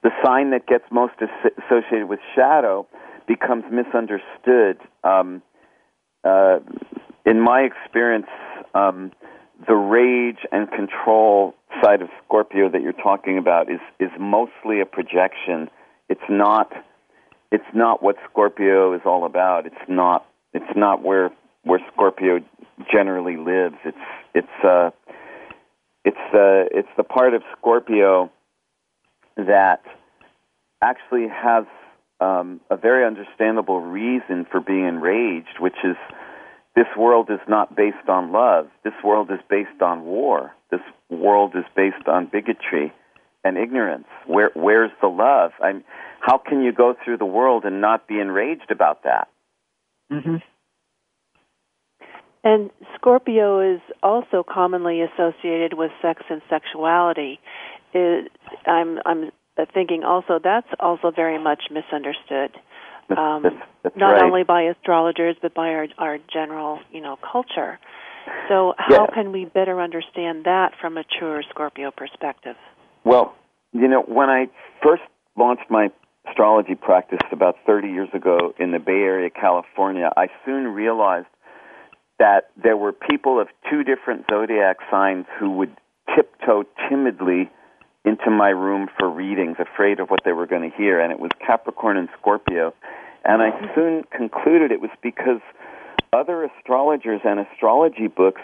The 0.04 0.12
sign 0.24 0.52
that 0.52 0.68
gets 0.68 0.84
most 0.92 1.14
associated 1.22 2.10
with 2.10 2.20
shadow 2.36 2.88
becomes 3.28 3.64
misunderstood. 3.72 4.78
Um, 5.04 5.42
uh, 6.24 6.60
in 7.26 7.40
my 7.40 7.62
experience, 7.62 8.28
um, 8.74 9.12
the 9.68 9.76
rage 9.76 10.40
and 10.52 10.70
control 10.70 11.54
side 11.82 12.02
of 12.02 12.10
Scorpio 12.26 12.70
that 12.70 12.82
you're 12.82 12.92
talking 12.92 13.38
about 13.38 13.72
is 13.72 13.80
is 14.00 14.10
mostly 14.20 14.82
a 14.82 14.86
projection. 14.86 15.70
It's 16.10 16.22
not 16.30 16.72
it's 17.52 17.64
not 17.74 18.04
what 18.04 18.16
Scorpio 18.30 18.94
is 18.94 19.02
all 19.06 19.26
about. 19.26 19.66
It's 19.66 19.76
not 19.88 20.26
it's 20.54 20.76
not 20.76 21.02
where 21.02 21.30
where 21.64 21.80
Scorpio 21.94 22.40
generally 22.92 23.38
lives. 23.38 23.76
It's 23.86 23.98
it's 24.34 24.66
uh 24.66 24.90
it's 26.06 26.18
uh 26.34 26.68
it's 26.72 26.90
the 26.98 27.04
part 27.04 27.34
of 27.34 27.42
Scorpio 27.58 28.32
that 29.38 29.84
actually 30.82 31.28
has 31.30 31.66
um, 32.20 32.62
a 32.70 32.78
very 32.78 33.06
understandable 33.06 33.82
reason 33.82 34.46
for 34.50 34.60
being 34.60 34.88
enraged, 34.88 35.60
which 35.60 35.78
is 35.84 35.96
this 36.76 36.88
world 36.98 37.30
is 37.30 37.40
not 37.48 37.76
based 37.76 38.08
on 38.08 38.32
love. 38.32 38.68
This 38.84 38.94
world 39.04 39.30
is 39.32 39.40
based 39.50 39.82
on 39.82 40.06
war. 40.06 40.52
This 40.72 40.82
world 41.10 41.54
is 41.56 41.66
based 41.76 42.08
on 42.08 42.28
bigotry 42.32 42.94
and 43.44 43.58
ignorance. 43.58 44.08
Where, 44.26 44.52
where's 44.56 44.92
the 45.02 45.08
love? 45.08 45.52
I'm, 45.62 45.84
how 46.20 46.38
can 46.38 46.64
you 46.64 46.72
go 46.72 46.96
through 47.04 47.18
the 47.18 47.26
world 47.26 47.66
and 47.66 47.82
not 47.82 48.08
be 48.08 48.20
enraged 48.20 48.72
about 48.72 49.04
that? 49.04 49.28
Mm-hmm. 50.12 50.38
And 52.44 52.70
Scorpio 52.96 53.76
is 53.76 53.82
also 54.02 54.44
commonly 54.44 55.02
associated 55.02 55.74
with 55.74 55.92
sex 56.02 56.24
and 56.30 56.42
sexuality. 56.50 57.40
It, 57.94 58.32
I'm, 58.66 59.00
I'm 59.06 59.32
thinking 59.74 60.04
also 60.04 60.40
that's 60.44 60.68
also 60.80 61.12
very 61.12 61.42
much 61.42 61.64
misunderstood. 61.72 62.52
Um, 63.16 63.44
that's, 63.44 63.56
that's 63.84 63.98
not 63.98 64.14
right. 64.14 64.24
only 64.24 64.44
by 64.44 64.64
astrologers 64.64 65.36
but 65.42 65.54
by 65.54 65.70
our 65.70 65.88
our 65.98 66.18
general 66.32 66.80
you 66.92 67.02
know 67.02 67.18
culture. 67.18 67.78
So 68.48 68.74
how 68.78 69.08
Yeah. 69.08 69.14
can 69.14 69.32
we 69.32 69.46
better 69.46 69.82
understand 69.82 70.46
that 70.46 70.72
from 70.80 70.98
a 70.98 71.04
truer 71.04 71.44
Scorpio 71.50 71.92
perspective? 71.92 72.56
Well, 73.04 73.36
you 73.74 73.88
know, 73.88 74.02
when 74.02 74.30
I 74.30 74.48
first 74.82 75.04
launched 75.38 75.70
my 75.70 75.92
astrology 76.28 76.76
practice 76.76 77.20
about 77.32 77.58
30 77.66 77.90
years 77.90 78.10
ago 78.14 78.54
in 78.58 78.72
the 78.72 78.80
Bay 78.80 79.02
Area, 79.02 79.30
California, 79.30 80.10
I 80.16 80.28
soon 80.46 80.68
realized 80.68 81.28
that 82.24 82.52
there 82.56 82.78
were 82.78 82.94
people 82.94 83.38
of 83.38 83.50
two 83.70 83.84
different 83.84 84.24
zodiac 84.32 84.78
signs 84.90 85.26
who 85.38 85.50
would 85.50 85.76
tiptoe 86.16 86.64
timidly 86.88 87.52
into 88.06 88.32
my 88.32 88.48
room 88.48 88.88
for 88.98 89.10
readings, 89.10 89.58
afraid 89.60 90.00
of 90.00 90.08
what 90.08 90.22
they 90.24 90.32
were 90.32 90.48
going 90.48 90.72
to 90.72 90.78
hear, 90.78 91.02
and 91.02 91.12
it 91.12 91.20
was 91.20 91.32
Capricorn 91.46 91.98
and 91.98 92.08
Scorpio. 92.18 92.74
And 93.26 93.42
I 93.42 93.50
soon 93.76 94.06
concluded 94.10 94.72
it 94.72 94.80
was 94.80 94.92
because 95.02 95.42
other 96.14 96.46
astrologers 96.46 97.20
and 97.26 97.42
astrology 97.42 98.08
books 98.08 98.42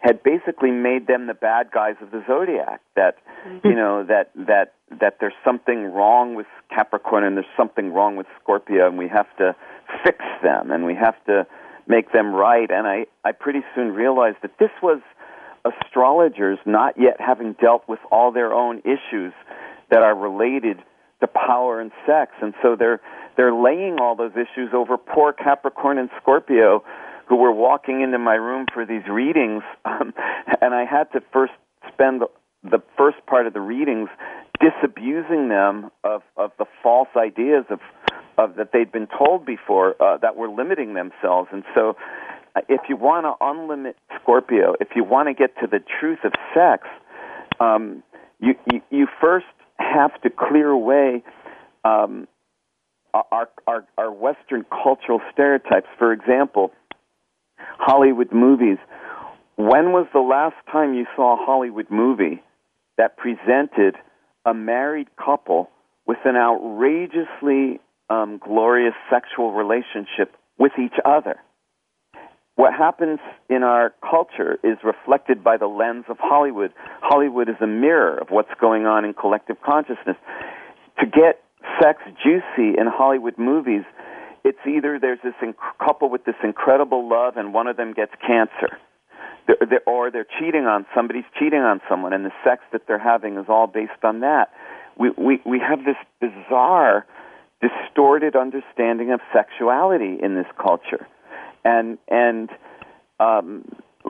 had 0.00 0.22
basically 0.22 0.70
made 0.70 1.06
them 1.06 1.26
the 1.26 1.34
bad 1.34 1.70
guys 1.70 1.94
of 2.02 2.10
the 2.10 2.22
zodiac. 2.26 2.82
That 2.96 3.16
mm-hmm. 3.46 3.66
you 3.66 3.74
know 3.74 4.04
that 4.04 4.30
that 4.34 4.74
that 5.00 5.16
there's 5.20 5.40
something 5.42 5.84
wrong 5.84 6.34
with 6.34 6.46
Capricorn 6.68 7.24
and 7.24 7.34
there's 7.36 7.54
something 7.56 7.94
wrong 7.94 8.16
with 8.16 8.26
Scorpio, 8.42 8.88
and 8.88 8.98
we 8.98 9.08
have 9.08 9.34
to 9.38 9.56
fix 10.04 10.18
them 10.42 10.70
and 10.70 10.84
we 10.84 10.94
have 10.94 11.14
to 11.24 11.46
make 11.86 12.12
them 12.12 12.32
right. 12.34 12.70
And 12.70 12.86
I 12.86 13.06
I 13.24 13.32
pretty 13.32 13.60
soon 13.74 13.92
realized 13.92 14.38
that 14.42 14.58
this 14.58 14.70
was 14.82 15.00
astrologers 15.64 16.58
not 16.66 16.94
yet 16.98 17.16
having 17.20 17.54
dealt 17.60 17.88
with 17.88 18.00
all 18.10 18.32
their 18.32 18.52
own 18.52 18.80
issues 18.80 19.32
that 19.90 20.02
are 20.02 20.14
related 20.14 20.78
to 21.20 21.26
power 21.28 21.80
and 21.80 21.92
sex, 22.06 22.32
and 22.40 22.54
so 22.62 22.76
they're 22.76 23.00
they're 23.36 23.54
laying 23.54 23.98
all 24.00 24.16
those 24.16 24.32
issues 24.32 24.70
over 24.74 24.98
poor 24.98 25.32
Capricorn 25.32 25.98
and 25.98 26.10
Scorpio 26.20 26.82
who 27.28 27.36
were 27.36 27.52
walking 27.52 28.02
into 28.02 28.18
my 28.18 28.34
room 28.34 28.66
for 28.74 28.84
these 28.84 29.06
readings, 29.08 29.62
um, 29.84 30.12
and 30.60 30.74
I 30.74 30.84
had 30.84 31.04
to 31.12 31.20
first 31.32 31.52
spend 31.92 32.22
the 32.62 32.82
first 32.96 33.18
part 33.26 33.46
of 33.46 33.54
the 33.54 33.60
readings 33.60 34.08
disabusing 34.60 35.48
them 35.48 35.90
of 36.04 36.22
of 36.36 36.52
the 36.58 36.66
false 36.82 37.08
ideas 37.16 37.64
of 37.70 37.80
of 38.38 38.56
that 38.56 38.70
they'd 38.72 38.92
been 38.92 39.08
told 39.18 39.44
before 39.46 39.94
uh, 40.02 40.18
that 40.18 40.36
were 40.36 40.48
limiting 40.48 40.94
themselves, 40.94 41.48
and 41.52 41.64
so. 41.74 41.96
uh, 42.54 42.60
If 42.68 42.82
you 42.88 42.96
want 42.96 43.24
to 43.26 43.32
unlimit 43.44 43.94
Scorpio, 44.20 44.74
if 44.80 44.88
you 44.94 45.04
want 45.04 45.28
to 45.28 45.34
get 45.34 45.50
to 45.60 45.66
the 45.66 45.80
truth 46.00 46.18
of 46.24 46.32
sex, 46.54 46.86
um, 47.60 48.02
you, 48.40 48.54
you 48.70 48.80
you 48.90 49.06
first 49.20 49.46
have 49.78 50.12
to 50.22 50.30
clear 50.30 50.68
away 50.68 51.22
um, 51.84 52.28
our, 53.14 53.48
our 53.66 53.84
our 53.96 54.12
Western 54.12 54.64
cultural 54.82 55.20
stereotypes. 55.32 55.88
For 55.98 56.12
example, 56.12 56.72
Hollywood 57.58 58.32
movies. 58.32 58.78
When 59.56 59.92
was 59.92 60.06
the 60.12 60.20
last 60.20 60.56
time 60.70 60.94
you 60.94 61.06
saw 61.14 61.34
a 61.34 61.44
Hollywood 61.44 61.90
movie 61.90 62.42
that 62.98 63.16
presented 63.16 63.96
a 64.44 64.54
married 64.54 65.08
couple 65.16 65.70
with 66.06 66.18
an 66.24 66.36
outrageously 66.36 67.80
um, 68.12 68.38
glorious 68.38 68.94
sexual 69.10 69.52
relationship 69.52 70.34
with 70.58 70.72
each 70.78 70.98
other? 71.04 71.36
What 72.54 72.74
happens 72.74 73.18
in 73.48 73.62
our 73.62 73.94
culture 74.08 74.58
is 74.62 74.76
reflected 74.84 75.42
by 75.42 75.56
the 75.56 75.66
lens 75.66 76.04
of 76.08 76.18
Hollywood. 76.20 76.72
Hollywood 77.00 77.48
is 77.48 77.56
a 77.62 77.66
mirror 77.66 78.18
of 78.18 78.28
what's 78.28 78.52
going 78.60 78.84
on 78.84 79.04
in 79.06 79.14
collective 79.14 79.56
consciousness. 79.64 80.16
To 81.00 81.06
get 81.06 81.40
sex 81.80 82.02
juicy 82.22 82.76
in 82.78 82.86
Hollywood 82.86 83.38
movies, 83.38 83.84
it's 84.44 84.58
either 84.66 84.98
there's 85.00 85.20
this 85.24 85.34
inc- 85.42 85.54
couple 85.82 86.10
with 86.10 86.24
this 86.24 86.34
incredible 86.44 87.08
love 87.08 87.36
and 87.36 87.54
one 87.54 87.66
of 87.68 87.76
them 87.76 87.94
gets 87.94 88.12
cancer, 88.26 88.76
they're, 89.46 89.56
they're, 89.68 89.86
or 89.86 90.10
they're 90.10 90.26
cheating 90.38 90.66
on 90.66 90.86
somebody's 90.94 91.24
cheating 91.38 91.60
on 91.60 91.80
someone, 91.88 92.12
and 92.12 92.24
the 92.24 92.32
sex 92.44 92.62
that 92.72 92.82
they're 92.86 92.98
having 92.98 93.36
is 93.36 93.46
all 93.48 93.66
based 93.66 94.02
on 94.04 94.20
that. 94.20 94.50
We 94.98 95.10
we 95.10 95.40
we 95.44 95.58
have 95.58 95.80
this 95.84 95.96
bizarre, 96.20 97.06
distorted 97.62 98.36
understanding 98.36 99.12
of 99.12 99.20
sexuality 99.32 100.18
in 100.20 100.34
this 100.34 100.46
culture, 100.60 101.06
and 101.64 101.98
and 102.08 102.50
um, 103.20 103.64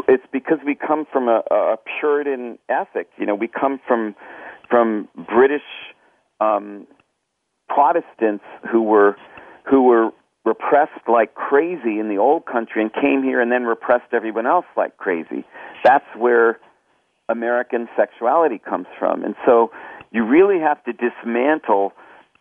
it's 0.09 0.25
because 0.33 0.59
we 0.65 0.75
come 0.75 1.07
from 1.13 1.29
a, 1.29 1.43
a 1.51 1.77
Puritan 2.01 2.59
ethic. 2.69 3.09
You 3.19 3.27
know, 3.27 3.35
we 3.35 3.49
come 3.49 3.79
from 3.87 4.15
from 4.69 5.09
British 5.29 5.63
um, 6.41 6.87
Protestants 7.69 8.45
who 8.71 8.83
were 8.83 9.17
who 9.71 9.83
were 9.83 10.11
repressed 10.45 11.07
like 11.07 11.35
crazy 11.35 11.99
in 12.01 12.09
the 12.09 12.19
old 12.19 12.47
country 12.47 12.83
and 12.83 12.93
came 12.93 13.23
here 13.23 13.41
and 13.41 13.53
then 13.53 13.65
repressed 13.65 14.13
everyone 14.13 14.47
else 14.47 14.67
like 14.77 14.97
crazy. 14.97 15.45
That's 15.85 16.05
where 16.17 16.59
American 17.29 17.89
sexuality 17.97 18.59
comes 18.59 18.87
from. 18.99 19.23
And 19.23 19.37
so 19.47 19.71
you 20.11 20.25
really 20.25 20.59
have 20.59 20.83
to 20.85 20.93
dismantle 20.93 21.93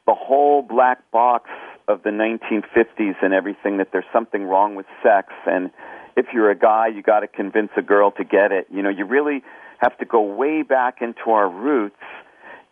the 0.08 0.14
whole 0.14 0.62
black 0.62 1.10
box 1.12 1.50
of 1.88 2.04
the 2.04 2.10
1950s 2.10 3.16
and 3.22 3.34
everything 3.34 3.78
that 3.78 3.90
there's 3.92 4.06
something 4.14 4.44
wrong 4.46 4.76
with 4.76 4.86
sex. 5.04 5.30
And 5.46 5.72
if 6.18 6.28
you're 6.34 6.52
a 6.52 6.58
guy 6.58 6.88
you 6.88 7.02
got 7.02 7.22
to 7.22 7.28
convince 7.28 7.70
a 7.78 7.82
girl 7.82 8.12
to 8.12 8.24
get 8.24 8.52
it. 8.52 8.68
You 8.72 8.82
know, 8.82 8.90
you 8.90 9.06
really 9.06 9.44
have 9.80 9.98
to 10.00 10.06
go 10.06 10.22
way 10.22 10.62
back 10.64 10.98
into 11.02 11.32
our 11.32 11.50
roots. 11.50 11.96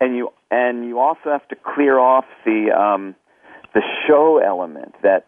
And 0.01 0.15
you 0.15 0.29
and 0.51 0.85
you 0.85 0.99
also 0.99 1.25
have 1.25 1.47
to 1.49 1.55
clear 1.55 1.99
off 1.99 2.25
the 2.45 2.71
um 2.71 3.15
the 3.73 3.81
show 4.07 4.41
element 4.43 4.95
that 5.03 5.25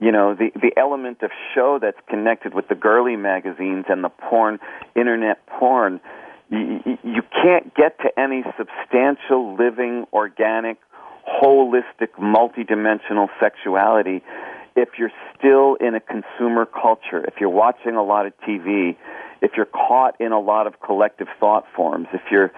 you 0.00 0.10
know 0.10 0.34
the 0.34 0.50
the 0.54 0.72
element 0.76 1.22
of 1.22 1.30
show 1.54 1.78
that's 1.80 1.98
connected 2.08 2.54
with 2.54 2.68
the 2.68 2.74
girly 2.74 3.16
magazines 3.16 3.84
and 3.88 4.02
the 4.02 4.08
porn 4.08 4.58
internet 4.94 5.46
porn. 5.46 6.00
You, 6.48 6.80
you- 6.84 6.98
you 7.02 7.22
can't 7.32 7.74
get 7.74 7.98
to 8.00 8.08
any 8.18 8.42
substantial 8.56 9.54
living 9.56 10.06
organic 10.12 10.78
holistic 11.26 12.10
multidimensional 12.18 13.28
sexuality 13.40 14.22
if 14.76 14.90
you're 14.98 15.12
still 15.36 15.74
in 15.76 15.94
a 15.94 16.00
consumer 16.00 16.66
culture 16.66 17.24
if 17.26 17.34
you're 17.40 17.48
watching 17.48 17.96
a 17.96 18.02
lot 18.02 18.26
of 18.26 18.32
TV 18.46 18.96
if 19.42 19.52
you're 19.56 19.66
caught 19.66 20.14
in 20.20 20.32
a 20.32 20.40
lot 20.40 20.66
of 20.66 20.80
collective 20.80 21.28
thought 21.40 21.64
forms 21.74 22.06
if 22.12 22.22
you're 22.30 22.52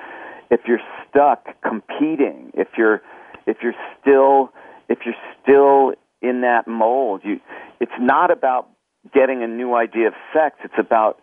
if 0.51 0.61
you're 0.67 0.81
stuck 1.09 1.47
competing, 1.63 2.51
if 2.55 2.69
you're 2.77 3.03
if 3.47 3.59
you're 3.63 3.75
still 4.01 4.53
if 4.89 5.01
you're 5.05 5.15
still 5.43 5.93
in 6.23 6.41
that 6.43 6.67
mold, 6.67 7.23
you 7.25 7.41
it's 7.81 7.93
not 8.01 8.31
about 8.31 8.69
getting 9.15 9.43
a 9.43 9.47
new 9.47 9.75
idea 9.75 10.09
of 10.09 10.15
sex, 10.33 10.57
it's 10.65 10.75
about 10.79 11.21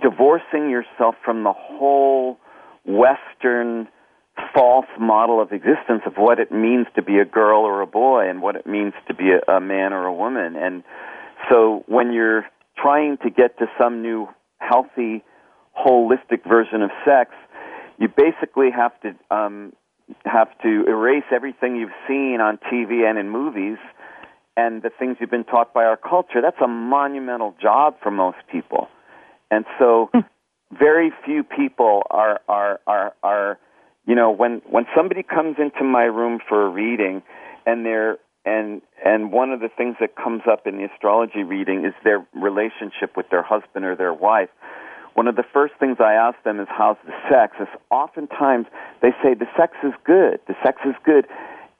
divorcing 0.00 0.70
yourself 0.70 1.14
from 1.24 1.44
the 1.44 1.52
whole 1.52 2.38
western 2.84 3.88
false 4.54 4.86
model 4.98 5.40
of 5.40 5.52
existence 5.52 6.02
of 6.06 6.14
what 6.16 6.38
it 6.38 6.50
means 6.52 6.86
to 6.94 7.02
be 7.02 7.18
a 7.18 7.24
girl 7.24 7.60
or 7.62 7.80
a 7.80 7.86
boy 7.86 8.28
and 8.28 8.42
what 8.42 8.56
it 8.56 8.66
means 8.66 8.92
to 9.06 9.14
be 9.14 9.30
a, 9.30 9.52
a 9.52 9.60
man 9.60 9.92
or 9.92 10.06
a 10.06 10.14
woman. 10.14 10.56
And 10.56 10.84
so 11.50 11.84
when 11.86 12.12
you're 12.12 12.44
trying 12.76 13.18
to 13.18 13.30
get 13.30 13.58
to 13.58 13.66
some 13.78 14.02
new 14.02 14.28
healthy, 14.58 15.24
holistic 15.76 16.48
version 16.48 16.82
of 16.82 16.90
sex, 17.04 17.32
you 17.98 18.08
basically 18.08 18.70
have 18.70 18.92
to 19.00 19.14
um, 19.34 19.72
have 20.24 20.48
to 20.62 20.84
erase 20.86 21.24
everything 21.34 21.76
you've 21.76 21.90
seen 22.06 22.38
on 22.40 22.58
TV 22.72 23.08
and 23.08 23.18
in 23.18 23.28
movies 23.28 23.78
and 24.56 24.82
the 24.82 24.90
things 24.98 25.16
you've 25.20 25.30
been 25.30 25.44
taught 25.44 25.72
by 25.72 25.84
our 25.84 25.96
culture. 25.96 26.40
That's 26.42 26.60
a 26.62 26.68
monumental 26.68 27.54
job 27.60 27.96
for 28.02 28.10
most 28.10 28.38
people. 28.50 28.88
And 29.50 29.64
so 29.78 30.10
hmm. 30.12 30.20
very 30.76 31.12
few 31.24 31.42
people 31.44 32.02
are 32.10 32.40
are 32.48 32.80
are 32.86 33.14
are 33.22 33.58
you 34.08 34.16
know 34.16 34.32
when 34.32 34.60
when 34.68 34.86
somebody 34.96 35.22
comes 35.22 35.56
into 35.60 35.84
my 35.84 36.04
room 36.04 36.40
for 36.48 36.66
a 36.66 36.68
reading 36.68 37.22
and 37.64 37.86
they're 37.86 38.18
and 38.44 38.82
and 39.04 39.30
one 39.30 39.52
of 39.52 39.60
the 39.60 39.68
things 39.68 39.94
that 40.00 40.16
comes 40.16 40.42
up 40.50 40.66
in 40.66 40.78
the 40.78 40.88
astrology 40.92 41.44
reading 41.44 41.84
is 41.84 41.94
their 42.02 42.26
relationship 42.34 43.16
with 43.16 43.26
their 43.30 43.42
husband 43.42 43.84
or 43.84 43.94
their 43.94 44.14
wife 44.14 44.48
one 45.18 45.26
of 45.26 45.34
the 45.34 45.44
first 45.52 45.74
things 45.80 45.96
I 45.98 46.12
ask 46.12 46.40
them 46.44 46.60
is 46.60 46.68
how's 46.70 46.96
the 47.04 47.10
sex? 47.28 47.56
Is 47.60 47.66
oftentimes 47.90 48.66
they 49.02 49.10
say 49.20 49.34
the 49.34 49.48
sex 49.58 49.72
is 49.82 49.92
good. 50.04 50.38
The 50.46 50.54
sex 50.64 50.78
is 50.86 50.94
good. 51.04 51.26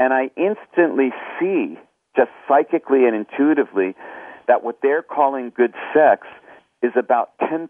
And 0.01 0.13
I 0.13 0.31
instantly 0.37 1.11
see 1.39 1.79
just 2.17 2.31
psychically 2.49 3.05
and 3.05 3.15
intuitively 3.15 3.95
that 4.49 4.65
what 4.65 4.81
they're 4.83 5.05
calling 5.05 5.53
good 5.57 5.73
sex 5.95 6.27
is 6.83 6.91
about 6.99 7.31
10% 7.39 7.69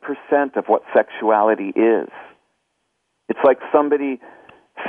of 0.57 0.65
what 0.69 0.85
sexuality 0.97 1.69
is. 1.77 2.09
It's 3.29 3.45
like 3.45 3.59
somebody 3.71 4.21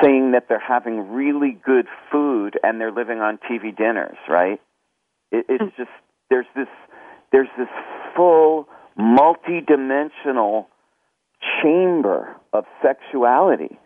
saying 0.02 0.32
that 0.32 0.48
they're 0.48 0.60
having 0.60 1.12
really 1.12 1.58
good 1.66 1.88
food 2.12 2.60
and 2.64 2.80
they're 2.80 2.92
living 2.92 3.20
on 3.20 3.40
TV 3.50 3.76
dinners, 3.76 4.18
right? 4.28 4.62
It, 5.32 5.46
it's 5.50 5.64
mm. 5.64 5.76
just 5.78 5.90
there's 6.30 6.48
this 6.56 6.68
there's 7.32 7.50
this 7.58 7.68
full 8.16 8.68
multi-dimensional 8.98 10.68
chamber 11.62 12.36
of 12.52 12.66
sexuality 12.82 13.78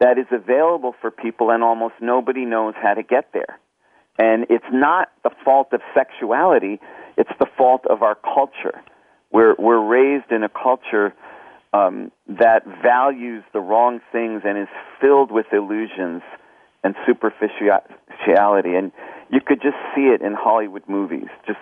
that 0.00 0.18
is 0.18 0.26
available 0.32 0.94
for 1.00 1.10
people 1.10 1.50
and 1.50 1.62
almost 1.62 1.94
nobody 2.00 2.44
knows 2.44 2.74
how 2.80 2.94
to 2.94 3.02
get 3.02 3.32
there. 3.32 3.58
And 4.18 4.46
it's 4.50 4.64
not 4.72 5.08
the 5.22 5.30
fault 5.44 5.68
of 5.72 5.80
sexuality, 5.94 6.80
it's 7.16 7.30
the 7.38 7.46
fault 7.56 7.84
of 7.88 8.02
our 8.02 8.14
culture. 8.16 8.82
We're 9.30 9.54
we're 9.58 9.80
raised 9.80 10.30
in 10.30 10.42
a 10.42 10.48
culture 10.48 11.14
um, 11.72 12.12
that 12.28 12.64
values 12.82 13.42
the 13.52 13.60
wrong 13.60 14.00
things 14.10 14.42
and 14.44 14.58
is 14.58 14.68
filled 15.00 15.30
with 15.30 15.46
illusions 15.52 16.22
and 16.84 16.94
superficiality. 17.06 18.74
And 18.74 18.92
you 19.30 19.40
could 19.40 19.62
just 19.62 19.76
see 19.94 20.02
it 20.02 20.20
in 20.20 20.34
Hollywood 20.34 20.82
movies. 20.86 21.28
Just, 21.46 21.60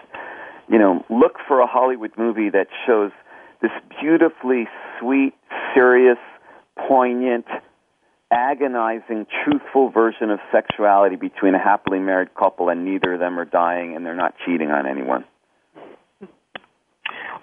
you 0.68 0.78
know, 0.78 1.04
look 1.10 1.36
for 1.46 1.60
a 1.60 1.66
Hollywood 1.66 2.12
movie 2.16 2.50
that 2.50 2.66
shows 2.86 3.12
this 3.62 3.70
beautifully 4.00 4.66
sweet, 4.98 5.34
serious, 5.74 6.18
poignant, 6.88 7.46
agonizing, 8.32 9.26
truthful 9.44 9.90
version 9.90 10.30
of 10.30 10.38
sexuality 10.52 11.16
between 11.16 11.54
a 11.54 11.58
happily 11.58 11.98
married 11.98 12.34
couple 12.34 12.68
and 12.68 12.84
neither 12.84 13.14
of 13.14 13.20
them 13.20 13.38
are 13.38 13.44
dying 13.44 13.94
and 13.94 14.06
they're 14.06 14.14
not 14.14 14.34
cheating 14.44 14.70
on 14.70 14.86
anyone. 14.86 15.24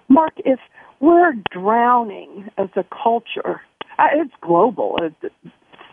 Mark, 0.09 0.33
if 0.37 0.59
we're 0.99 1.33
drowning 1.51 2.49
as 2.57 2.69
a 2.75 2.83
culture. 3.03 3.61
Uh, 3.99 4.07
it's 4.13 4.33
global. 4.41 4.97
It's 5.01 5.33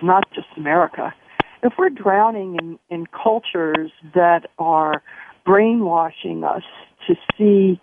not 0.02 0.24
just 0.34 0.48
America. 0.56 1.14
If 1.62 1.74
we're 1.78 1.90
drowning 1.90 2.56
in, 2.60 2.78
in 2.90 3.06
cultures 3.06 3.90
that 4.14 4.50
are 4.58 5.02
brainwashing 5.46 6.44
us 6.44 6.62
to 7.06 7.14
see, 7.36 7.80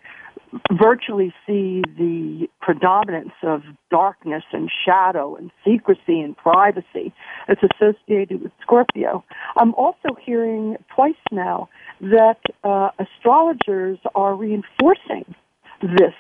virtually 0.80 1.34
see 1.48 1.82
the 1.98 2.48
predominance 2.60 3.34
of 3.44 3.62
darkness 3.90 4.44
and 4.52 4.70
shadow 4.86 5.36
and 5.36 5.52
secrecy 5.66 6.20
and 6.20 6.38
privacy 6.38 7.14
that's 7.48 7.62
associated 7.64 8.44
with 8.44 8.52
Scorpio, 8.62 9.24
I'm 9.58 9.74
also 9.76 10.16
hearing 10.24 10.78
twice 10.96 11.14
now 11.32 11.70
that 12.02 12.38
uh, 12.64 12.90
astrologers 13.00 14.00
are 14.14 14.36
reinforcing 14.36 15.36
this 15.82 16.14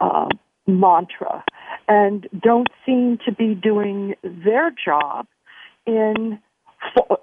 uh, 0.00 0.28
mantra 0.66 1.44
and 1.88 2.28
don't 2.42 2.68
seem 2.84 3.18
to 3.24 3.32
be 3.32 3.54
doing 3.54 4.14
their 4.22 4.70
job 4.70 5.26
in 5.86 6.38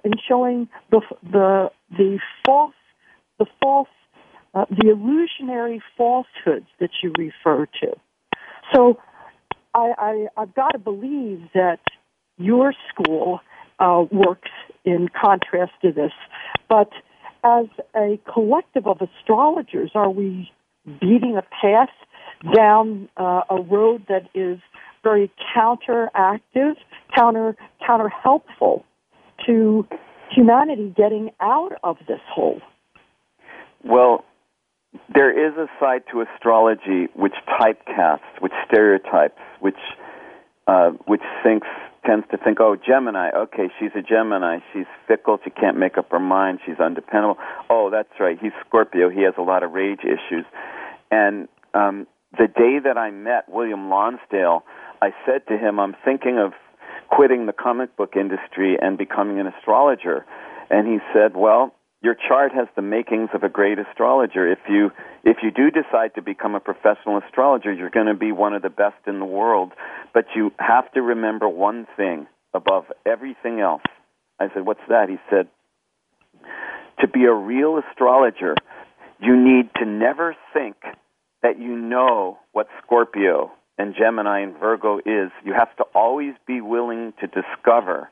in 0.04 0.12
showing 0.28 0.68
the 0.90 1.00
the 1.22 1.70
the 1.90 2.18
false 2.44 2.74
the 3.38 3.46
false 3.62 3.88
uh, 4.54 4.64
the 4.70 4.90
illusionary 4.90 5.82
falsehoods 5.96 6.66
that 6.80 6.90
you 7.02 7.12
refer 7.16 7.66
to. 7.80 7.94
So 8.74 8.98
I, 9.74 9.92
I 9.98 10.26
I've 10.36 10.54
got 10.54 10.70
to 10.70 10.78
believe 10.78 11.42
that 11.54 11.80
your 12.38 12.74
school 12.88 13.40
uh, 13.78 14.04
works 14.10 14.50
in 14.84 15.08
contrast 15.08 15.72
to 15.82 15.92
this, 15.92 16.12
but 16.68 16.90
as 17.44 17.66
a 17.94 18.18
collective 18.32 18.86
of 18.86 19.00
astrologers, 19.00 19.92
are 19.94 20.10
we 20.10 20.50
beating 21.00 21.36
a 21.36 21.42
path 21.42 21.90
down 22.54 23.08
uh, 23.16 23.42
a 23.50 23.60
road 23.60 24.04
that 24.08 24.28
is 24.34 24.58
very 25.02 25.30
counteractive, 25.56 26.74
counter 27.14 27.56
counter 27.86 28.08
helpful 28.08 28.84
to 29.46 29.86
humanity 30.30 30.92
getting 30.96 31.30
out 31.40 31.72
of 31.84 31.96
this 32.08 32.20
hole. 32.28 32.60
Well, 33.84 34.24
there 35.14 35.30
is 35.30 35.56
a 35.56 35.66
side 35.78 36.02
to 36.12 36.22
astrology 36.22 37.08
which 37.14 37.34
typecasts, 37.58 38.24
which 38.40 38.52
stereotypes, 38.66 39.40
which 39.60 39.76
uh, 40.66 40.90
which 41.06 41.22
thinks 41.44 41.68
tends 42.04 42.26
to 42.30 42.36
think, 42.36 42.58
oh, 42.60 42.76
Gemini, 42.76 43.30
okay, 43.36 43.68
she's 43.78 43.90
a 43.96 44.02
Gemini, 44.02 44.58
she's 44.72 44.86
fickle, 45.08 45.38
she 45.42 45.50
can't 45.50 45.76
make 45.76 45.98
up 45.98 46.10
her 46.12 46.20
mind, 46.20 46.60
she's 46.64 46.78
undependable. 46.78 47.36
Oh, 47.68 47.90
that's 47.90 48.08
right, 48.20 48.38
he's 48.40 48.52
Scorpio, 48.66 49.10
he 49.10 49.22
has 49.22 49.34
a 49.36 49.42
lot 49.42 49.64
of 49.64 49.72
rage 49.72 50.00
issues, 50.04 50.44
and 51.10 51.48
um, 51.74 52.06
the 52.38 52.48
day 52.48 52.78
that 52.82 52.96
I 52.98 53.10
met 53.10 53.48
William 53.48 53.88
Lonsdale, 53.88 54.64
I 55.02 55.10
said 55.24 55.46
to 55.48 55.56
him, 55.56 55.78
I'm 55.78 55.94
thinking 56.04 56.38
of 56.38 56.52
quitting 57.10 57.46
the 57.46 57.52
comic 57.52 57.96
book 57.96 58.14
industry 58.16 58.76
and 58.80 58.98
becoming 58.98 59.38
an 59.38 59.46
astrologer. 59.46 60.24
And 60.70 60.86
he 60.86 60.98
said, 61.12 61.36
Well, 61.36 61.74
your 62.02 62.14
chart 62.14 62.52
has 62.52 62.68
the 62.76 62.82
makings 62.82 63.30
of 63.34 63.42
a 63.42 63.48
great 63.48 63.78
astrologer. 63.78 64.50
If 64.50 64.58
you 64.68 64.90
if 65.24 65.38
you 65.42 65.50
do 65.50 65.70
decide 65.70 66.14
to 66.14 66.22
become 66.22 66.54
a 66.54 66.60
professional 66.60 67.18
astrologer, 67.18 67.72
you're 67.72 67.90
going 67.90 68.06
to 68.06 68.14
be 68.14 68.32
one 68.32 68.54
of 68.54 68.62
the 68.62 68.70
best 68.70 68.96
in 69.06 69.18
the 69.18 69.24
world. 69.24 69.72
But 70.14 70.26
you 70.34 70.52
have 70.58 70.90
to 70.92 71.02
remember 71.02 71.48
one 71.48 71.86
thing 71.96 72.26
above 72.54 72.84
everything 73.04 73.60
else. 73.60 73.82
I 74.38 74.48
said, 74.52 74.66
"What's 74.66 74.86
that?" 74.88 75.08
He 75.08 75.16
said, 75.30 75.48
"To 77.00 77.08
be 77.08 77.24
a 77.24 77.32
real 77.32 77.78
astrologer, 77.78 78.54
you 79.20 79.36
need 79.36 79.70
to 79.76 79.86
never 79.86 80.36
think 80.52 80.76
that 81.42 81.58
you 81.58 81.76
know 81.76 82.38
what 82.52 82.68
Scorpio 82.82 83.52
and 83.78 83.94
Gemini 83.94 84.40
and 84.40 84.58
Virgo 84.58 84.98
is, 84.98 85.30
you 85.44 85.52
have 85.52 85.74
to 85.76 85.84
always 85.94 86.34
be 86.46 86.60
willing 86.60 87.12
to 87.20 87.26
discover 87.26 88.08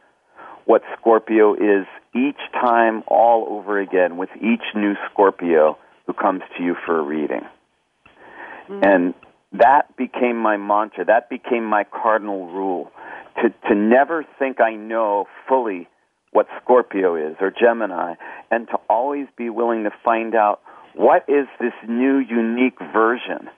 what 0.67 0.83
Scorpio 0.99 1.55
is 1.55 1.87
each 2.15 2.41
time 2.53 3.03
all 3.07 3.47
over 3.51 3.81
again 3.81 4.17
with 4.17 4.31
each 4.37 4.63
new 4.75 4.95
Scorpio 5.11 5.79
who 6.07 6.13
comes 6.13 6.43
to 6.57 6.63
you 6.63 6.75
for 6.87 6.99
a 6.99 7.03
reading. 7.03 7.43
Mm-hmm. 8.69 8.81
And 8.83 9.15
that 9.53 9.97
became 9.97 10.37
my 10.37 10.57
mantra. 10.57 11.05
That 11.05 11.29
became 11.29 11.65
my 11.65 11.85
cardinal 11.85 12.47
rule 12.47 12.91
to, 13.43 13.51
to 13.69 13.75
never 13.75 14.25
think 14.39 14.61
I 14.61 14.75
know 14.75 15.27
fully 15.49 15.89
what 16.33 16.47
Scorpio 16.63 17.15
is 17.15 17.37
or 17.41 17.51
Gemini 17.51 18.15
and 18.51 18.67
to 18.69 18.77
always 18.89 19.27
be 19.37 19.51
willing 19.51 19.85
to 19.85 19.91
find 20.05 20.35
out 20.35 20.61
what 20.95 21.25
is 21.29 21.47
this 21.61 21.73
new, 21.89 22.19
unique 22.19 22.79
version 22.93 23.51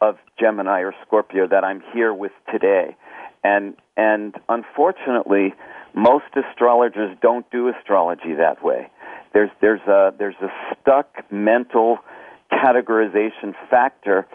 of 0.00 0.16
Gemini 0.38 0.80
or 0.80 0.94
Scorpio 1.06 1.46
that 1.48 1.64
I'm 1.64 1.82
here 1.92 2.12
with 2.12 2.32
today? 2.52 2.96
And 3.42 3.76
and 3.96 4.34
unfortunately, 4.48 5.54
most 5.94 6.26
astrologers 6.36 7.16
don't 7.22 7.50
do 7.50 7.68
astrology 7.68 8.34
that 8.38 8.62
way. 8.62 8.90
There's 9.32 9.50
there's 9.60 9.80
a 9.82 10.12
there's 10.18 10.36
a 10.42 10.48
stuck 10.74 11.08
mental 11.30 11.98
categorization 12.52 13.54
factor, 13.70 14.26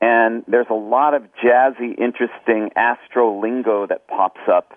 and 0.00 0.44
there's 0.48 0.66
a 0.70 0.74
lot 0.74 1.14
of 1.14 1.22
jazzy, 1.44 1.98
interesting 1.98 2.70
astro 2.76 3.40
lingo 3.40 3.86
that 3.86 4.08
pops 4.08 4.40
up 4.50 4.72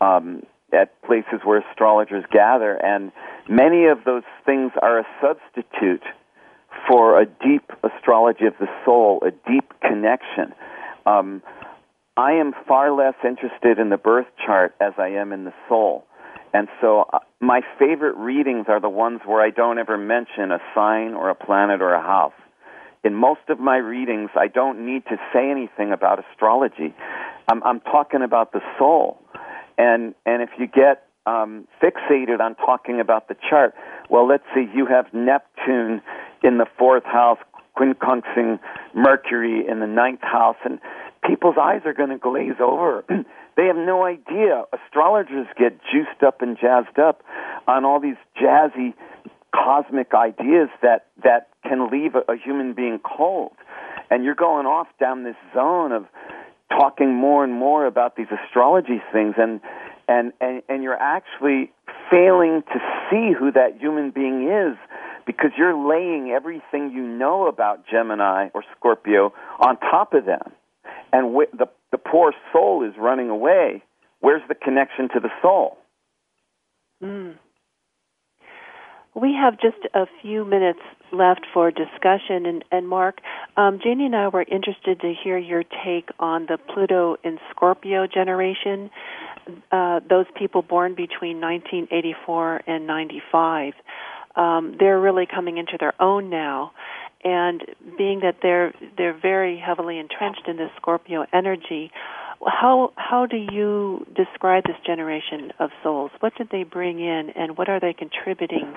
um, 0.00 0.42
at 0.72 1.00
places 1.02 1.40
where 1.44 1.64
astrologers 1.70 2.24
gather, 2.30 2.74
and 2.74 3.12
many 3.48 3.86
of 3.86 4.04
those 4.04 4.22
things 4.44 4.72
are 4.80 5.00
a 5.00 5.06
substitute 5.20 6.02
for 6.88 7.20
a 7.20 7.26
deep 7.26 7.70
astrology 7.82 8.46
of 8.46 8.54
the 8.58 8.68
soul, 8.84 9.22
a 9.26 9.30
deep 9.50 9.72
connection. 9.80 10.54
Um, 11.06 11.42
I 12.16 12.32
am 12.32 12.52
far 12.68 12.92
less 12.92 13.14
interested 13.24 13.78
in 13.78 13.90
the 13.90 13.96
birth 13.96 14.26
chart 14.44 14.74
as 14.80 14.92
I 14.98 15.08
am 15.08 15.32
in 15.32 15.44
the 15.44 15.54
soul. 15.68 16.04
And 16.52 16.68
so 16.80 17.08
uh, 17.12 17.18
my 17.40 17.62
favorite 17.78 18.16
readings 18.16 18.66
are 18.68 18.80
the 18.80 18.88
ones 18.88 19.20
where 19.26 19.42
I 19.42 19.50
don't 19.50 19.78
ever 19.78 19.98
mention 19.98 20.52
a 20.52 20.60
sign 20.74 21.14
or 21.14 21.28
a 21.28 21.34
planet 21.34 21.82
or 21.82 21.92
a 21.92 22.02
house. 22.02 22.32
In 23.02 23.14
most 23.14 23.40
of 23.48 23.58
my 23.58 23.76
readings, 23.76 24.30
I 24.36 24.46
don't 24.46 24.86
need 24.86 25.04
to 25.06 25.16
say 25.32 25.50
anything 25.50 25.92
about 25.92 26.24
astrology. 26.30 26.94
I'm, 27.48 27.62
I'm 27.64 27.80
talking 27.80 28.22
about 28.22 28.52
the 28.52 28.60
soul. 28.78 29.20
And, 29.76 30.14
and 30.24 30.42
if 30.42 30.50
you 30.58 30.66
get 30.68 31.03
um, 31.26 31.66
fixated 31.82 32.40
on 32.40 32.54
talking 32.56 33.00
about 33.00 33.28
the 33.28 33.36
chart, 33.48 33.74
well, 34.10 34.26
let's 34.26 34.44
see, 34.54 34.66
you 34.74 34.86
have 34.86 35.06
Neptune 35.12 36.02
in 36.42 36.58
the 36.58 36.66
fourth 36.78 37.04
house, 37.04 37.38
quincunxing 37.76 38.58
Mercury 38.94 39.66
in 39.66 39.80
the 39.80 39.86
ninth 39.86 40.22
house, 40.22 40.56
and 40.64 40.78
people's 41.26 41.56
eyes 41.60 41.80
are 41.84 41.94
going 41.94 42.10
to 42.10 42.18
glaze 42.18 42.60
over. 42.60 43.04
they 43.56 43.66
have 43.66 43.76
no 43.76 44.04
idea. 44.04 44.64
Astrologers 44.72 45.46
get 45.58 45.78
juiced 45.90 46.22
up 46.24 46.42
and 46.42 46.58
jazzed 46.60 46.98
up 46.98 47.22
on 47.66 47.84
all 47.84 48.00
these 48.00 48.16
jazzy 48.40 48.94
cosmic 49.54 50.12
ideas 50.14 50.68
that 50.82 51.06
that 51.22 51.48
can 51.62 51.88
leave 51.90 52.14
a, 52.14 52.32
a 52.32 52.36
human 52.36 52.74
being 52.74 52.98
cold. 52.98 53.52
And 54.10 54.24
you're 54.24 54.34
going 54.34 54.66
off 54.66 54.88
down 55.00 55.24
this 55.24 55.36
zone 55.54 55.92
of 55.92 56.06
talking 56.70 57.14
more 57.14 57.44
and 57.44 57.52
more 57.52 57.86
about 57.86 58.16
these 58.16 58.26
astrology 58.44 59.00
things 59.12 59.34
and 59.38 59.60
and 60.08 60.32
and, 60.40 60.62
and 60.68 60.82
you're 60.82 60.94
actually 60.94 61.72
failing 62.10 62.62
to 62.72 62.78
see 63.10 63.32
who 63.38 63.52
that 63.52 63.78
human 63.80 64.10
being 64.10 64.48
is 64.48 64.76
because 65.26 65.50
you're 65.56 65.76
laying 65.76 66.30
everything 66.30 66.90
you 66.90 67.02
know 67.02 67.46
about 67.46 67.84
Gemini 67.90 68.48
or 68.54 68.62
Scorpio 68.76 69.32
on 69.58 69.78
top 69.78 70.12
of 70.12 70.26
them 70.26 70.52
and 71.14 71.34
the 71.56 71.68
the 71.92 71.98
poor 71.98 72.32
soul 72.52 72.84
is 72.84 72.92
running 72.98 73.30
away, 73.30 73.82
where's 74.18 74.42
the 74.48 74.54
connection 74.54 75.08
to 75.14 75.20
the 75.20 75.30
soul? 75.40 75.78
Mm. 77.00 77.36
We 79.14 79.32
have 79.40 79.60
just 79.60 79.86
a 79.94 80.06
few 80.20 80.44
minutes 80.44 80.80
left 81.12 81.46
for 81.54 81.70
discussion, 81.70 82.46
and, 82.46 82.64
and 82.72 82.88
Mark, 82.88 83.18
um, 83.56 83.78
Janie 83.80 84.06
and 84.06 84.16
I 84.16 84.26
were 84.26 84.42
interested 84.42 85.00
to 85.02 85.14
hear 85.22 85.38
your 85.38 85.62
take 85.62 86.08
on 86.18 86.46
the 86.46 86.58
Pluto 86.58 87.16
in 87.22 87.38
Scorpio 87.52 88.08
generation. 88.08 88.90
Uh, 89.70 90.00
those 90.08 90.26
people 90.36 90.62
born 90.62 90.94
between 90.94 91.40
1984 91.40 92.62
and 92.66 92.86
95, 92.86 93.74
um, 94.36 94.76
they're 94.78 95.00
really 95.00 95.26
coming 95.26 95.58
into 95.58 95.76
their 95.78 95.94
own 96.00 96.30
now 96.30 96.72
and 97.24 97.62
being 97.96 98.20
that 98.20 98.36
they're 98.42 98.74
they're 98.98 99.18
very 99.18 99.58
heavily 99.58 99.98
entrenched 99.98 100.46
in 100.46 100.56
this 100.56 100.70
Scorpio 100.76 101.24
energy, 101.32 101.90
how 102.46 102.92
how 102.96 103.26
do 103.26 103.36
you 103.36 104.06
describe 104.14 104.64
this 104.64 104.76
generation 104.86 105.52
of 105.58 105.70
souls? 105.82 106.10
What 106.20 106.34
did 106.36 106.50
they 106.50 106.64
bring 106.64 107.00
in, 107.00 107.30
and 107.34 107.56
what 107.56 107.68
are 107.68 107.80
they 107.80 107.94
contributing 107.94 108.72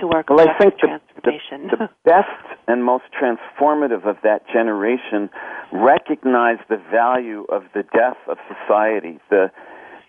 to 0.00 0.08
our 0.10 0.24
well, 0.28 0.48
I 0.48 0.56
think 0.58 0.78
transformation? 0.78 1.68
The, 1.70 1.76
the, 1.76 1.76
the 2.04 2.10
best 2.10 2.60
and 2.68 2.84
most 2.84 3.04
transformative 3.20 4.06
of 4.08 4.16
that 4.22 4.46
generation 4.52 5.28
recognize 5.72 6.58
the 6.68 6.80
value 6.90 7.44
of 7.50 7.64
the 7.74 7.82
death 7.82 8.18
of 8.28 8.38
society. 8.46 9.18
The 9.30 9.50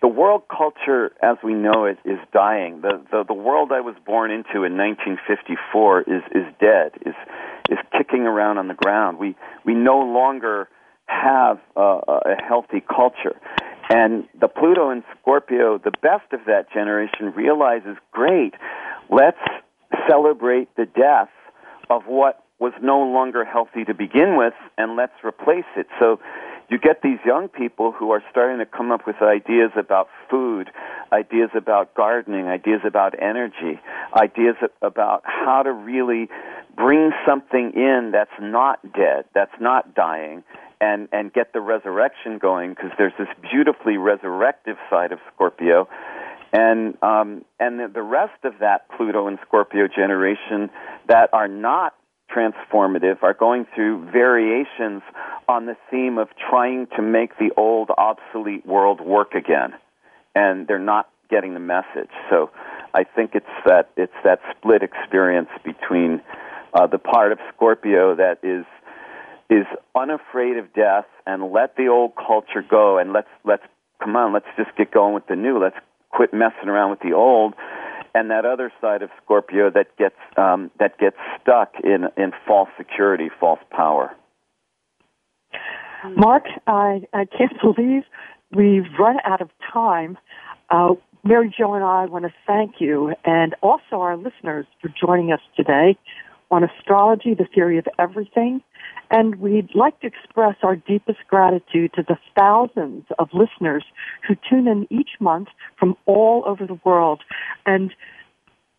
the 0.02 0.08
world 0.08 0.42
culture 0.48 1.12
as 1.22 1.36
we 1.44 1.52
know 1.52 1.84
it 1.84 1.98
is 2.04 2.18
dying. 2.32 2.80
The, 2.80 3.02
the 3.10 3.24
the 3.28 3.34
world 3.34 3.70
I 3.72 3.80
was 3.80 3.94
born 4.06 4.30
into 4.30 4.64
in 4.64 4.76
1954 4.76 6.00
is 6.02 6.22
is 6.32 6.46
dead. 6.60 6.92
Is 7.04 7.14
is 7.68 7.78
kicking 7.96 8.22
around 8.22 8.58
on 8.58 8.68
the 8.68 8.74
ground. 8.74 9.18
We 9.18 9.36
we 9.64 9.74
no 9.74 9.98
longer 9.98 10.68
have 11.06 11.58
a, 11.76 11.80
a 11.80 12.36
healthy 12.46 12.80
culture. 12.80 13.36
And 13.90 14.28
the 14.40 14.46
Pluto 14.46 14.90
and 14.90 15.02
Scorpio, 15.20 15.78
the 15.78 15.90
best 15.90 16.32
of 16.32 16.40
that 16.46 16.72
generation, 16.72 17.32
realizes 17.34 17.96
great, 18.12 18.54
let's 19.10 19.40
celebrate 20.08 20.68
the 20.76 20.86
death 20.86 21.30
of 21.90 22.02
what 22.06 22.44
was 22.60 22.72
no 22.80 23.00
longer 23.00 23.44
healthy 23.44 23.84
to 23.84 23.94
begin 23.94 24.36
with, 24.36 24.54
and 24.78 24.94
let's 24.94 25.14
replace 25.24 25.64
it. 25.76 25.86
So 25.98 26.20
you 26.70 26.78
get 26.78 27.02
these 27.02 27.18
young 27.26 27.48
people 27.48 27.90
who 27.90 28.12
are 28.12 28.22
starting 28.30 28.58
to 28.58 28.66
come 28.66 28.92
up 28.92 29.06
with 29.06 29.16
ideas 29.20 29.72
about 29.76 30.08
food, 30.30 30.70
ideas 31.12 31.50
about 31.56 31.94
gardening, 31.94 32.46
ideas 32.46 32.80
about 32.86 33.20
energy, 33.20 33.80
ideas 34.14 34.54
about 34.80 35.22
how 35.24 35.62
to 35.64 35.72
really 35.72 36.28
bring 36.76 37.10
something 37.26 37.72
in 37.74 38.10
that's 38.12 38.30
not 38.40 38.80
dead, 38.92 39.24
that's 39.34 39.54
not 39.60 39.94
dying, 39.96 40.44
and 40.80 41.08
and 41.12 41.32
get 41.32 41.52
the 41.52 41.60
resurrection 41.60 42.38
going 42.38 42.70
because 42.70 42.90
there's 42.96 43.12
this 43.18 43.28
beautifully 43.50 43.94
resurrective 43.94 44.76
side 44.88 45.10
of 45.10 45.18
Scorpio, 45.34 45.88
and 46.52 46.96
um, 47.02 47.44
and 47.58 47.80
the, 47.80 47.90
the 47.92 48.02
rest 48.02 48.44
of 48.44 48.54
that 48.60 48.88
Pluto 48.96 49.26
and 49.26 49.38
Scorpio 49.46 49.88
generation 49.88 50.70
that 51.08 51.30
are 51.32 51.48
not 51.48 51.94
transformative 52.34 53.22
are 53.22 53.34
going 53.34 53.66
through 53.74 54.10
variations 54.10 55.02
on 55.48 55.66
the 55.66 55.76
theme 55.90 56.18
of 56.18 56.28
trying 56.48 56.86
to 56.96 57.02
make 57.02 57.36
the 57.38 57.50
old 57.56 57.90
obsolete 57.96 58.64
world 58.66 59.00
work 59.00 59.34
again, 59.34 59.74
and 60.34 60.66
they're 60.66 60.78
not 60.78 61.08
getting 61.30 61.54
the 61.54 61.60
message. 61.60 62.10
So 62.28 62.50
I 62.94 63.04
think 63.04 63.32
it's 63.34 63.46
that 63.66 63.90
it's 63.96 64.12
that 64.24 64.40
split 64.56 64.82
experience 64.82 65.48
between 65.64 66.20
uh, 66.74 66.86
the 66.86 66.98
part 66.98 67.32
of 67.32 67.38
Scorpio 67.54 68.14
that 68.16 68.38
is 68.42 68.64
is 69.48 69.66
unafraid 69.96 70.56
of 70.56 70.72
death 70.74 71.06
and 71.26 71.52
let 71.52 71.76
the 71.76 71.88
old 71.88 72.12
culture 72.14 72.62
go 72.68 72.98
and 72.98 73.12
let's 73.12 73.28
let's 73.44 73.64
come 74.02 74.14
on 74.16 74.32
let's 74.32 74.46
just 74.56 74.70
get 74.76 74.90
going 74.90 75.14
with 75.14 75.26
the 75.26 75.36
new. 75.36 75.58
Let's 75.58 75.76
quit 76.10 76.32
messing 76.32 76.68
around 76.68 76.90
with 76.90 77.00
the 77.00 77.12
old 77.12 77.54
and 78.14 78.30
that 78.30 78.44
other 78.44 78.72
side 78.80 79.02
of 79.02 79.10
Scorpio 79.22 79.70
that 79.70 79.96
gets 79.96 80.16
um, 80.36 80.70
that 80.78 80.98
gets 80.98 81.16
stuck 81.40 81.74
in 81.82 82.08
in 82.16 82.32
false 82.46 82.68
security 82.76 83.30
false 83.38 83.60
power 83.70 84.14
Mark 86.16 86.44
I 86.66 87.02
I 87.12 87.24
can't 87.26 87.60
believe 87.62 88.02
we've 88.52 88.86
run 88.98 89.16
out 89.24 89.40
of 89.40 89.50
time 89.72 90.18
uh, 90.70 90.94
Mary 91.22 91.54
Jo 91.56 91.74
and 91.74 91.84
I 91.84 92.06
want 92.06 92.24
to 92.24 92.32
thank 92.46 92.76
you 92.78 93.14
and 93.24 93.54
also 93.62 94.00
our 94.00 94.16
listeners 94.16 94.66
for 94.80 94.88
joining 94.88 95.32
us 95.32 95.40
today 95.56 95.98
on 96.50 96.64
astrology, 96.64 97.34
the 97.34 97.46
theory 97.54 97.78
of 97.78 97.86
everything. 97.98 98.62
And 99.10 99.36
we'd 99.36 99.70
like 99.74 100.00
to 100.00 100.06
express 100.06 100.56
our 100.62 100.76
deepest 100.76 101.18
gratitude 101.28 101.92
to 101.94 102.04
the 102.06 102.16
thousands 102.38 103.04
of 103.18 103.28
listeners 103.32 103.84
who 104.26 104.34
tune 104.48 104.68
in 104.68 104.86
each 104.90 105.10
month 105.18 105.48
from 105.78 105.96
all 106.06 106.44
over 106.46 106.66
the 106.66 106.78
world. 106.84 107.22
And 107.66 107.92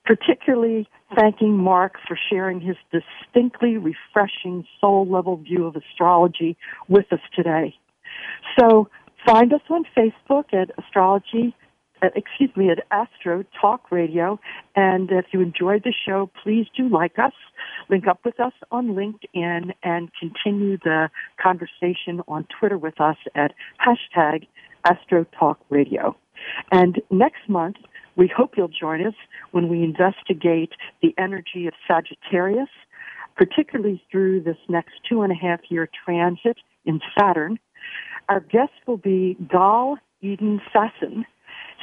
particularly 0.05 0.87
thanking 1.15 1.57
Mark 1.57 1.93
for 2.07 2.17
sharing 2.29 2.61
his 2.61 2.77
distinctly 2.91 3.77
refreshing 3.77 4.65
soul 4.79 5.07
level 5.07 5.37
view 5.37 5.65
of 5.67 5.75
astrology 5.75 6.57
with 6.87 7.11
us 7.11 7.19
today. 7.35 7.75
So 8.59 8.89
find 9.25 9.53
us 9.53 9.61
on 9.69 9.83
Facebook 9.95 10.53
at 10.53 10.71
Astrology 10.77 11.55
Uh, 12.01 12.07
excuse 12.15 12.49
me, 12.55 12.71
at 12.71 12.79
Astro 12.89 13.43
Talk 13.59 13.91
Radio. 13.91 14.39
And 14.75 15.11
if 15.11 15.25
you 15.31 15.41
enjoyed 15.41 15.83
the 15.83 15.93
show, 15.93 16.31
please 16.43 16.65
do 16.75 16.89
like 16.89 17.19
us, 17.19 17.33
link 17.89 18.07
up 18.07 18.21
with 18.25 18.39
us 18.39 18.53
on 18.71 18.89
LinkedIn, 18.89 19.73
and 19.83 20.09
continue 20.19 20.77
the 20.79 21.09
conversation 21.39 22.21
on 22.27 22.47
Twitter 22.59 22.77
with 22.77 22.99
us 22.99 23.17
at 23.35 23.53
hashtag 23.85 24.47
Astro 24.83 25.25
Talk 25.37 25.59
Radio. 25.69 26.15
And 26.71 27.01
next 27.11 27.47
month, 27.47 27.77
we 28.15 28.31
hope 28.35 28.53
you'll 28.57 28.67
join 28.67 29.05
us 29.05 29.13
when 29.51 29.69
we 29.69 29.83
investigate 29.83 30.71
the 31.01 31.13
energy 31.17 31.67
of 31.67 31.73
Sagittarius, 31.87 32.69
particularly 33.35 34.03
through 34.11 34.41
this 34.41 34.57
next 34.67 34.93
two 35.07 35.21
and 35.21 35.31
a 35.31 35.35
half 35.35 35.59
year 35.69 35.87
transit 36.03 36.57
in 36.85 36.99
Saturn. 37.17 37.59
Our 38.27 38.39
guest 38.39 38.73
will 38.87 38.97
be 38.97 39.37
Gahl 39.51 39.97
Eden 40.21 40.61
Sasson, 40.73 41.25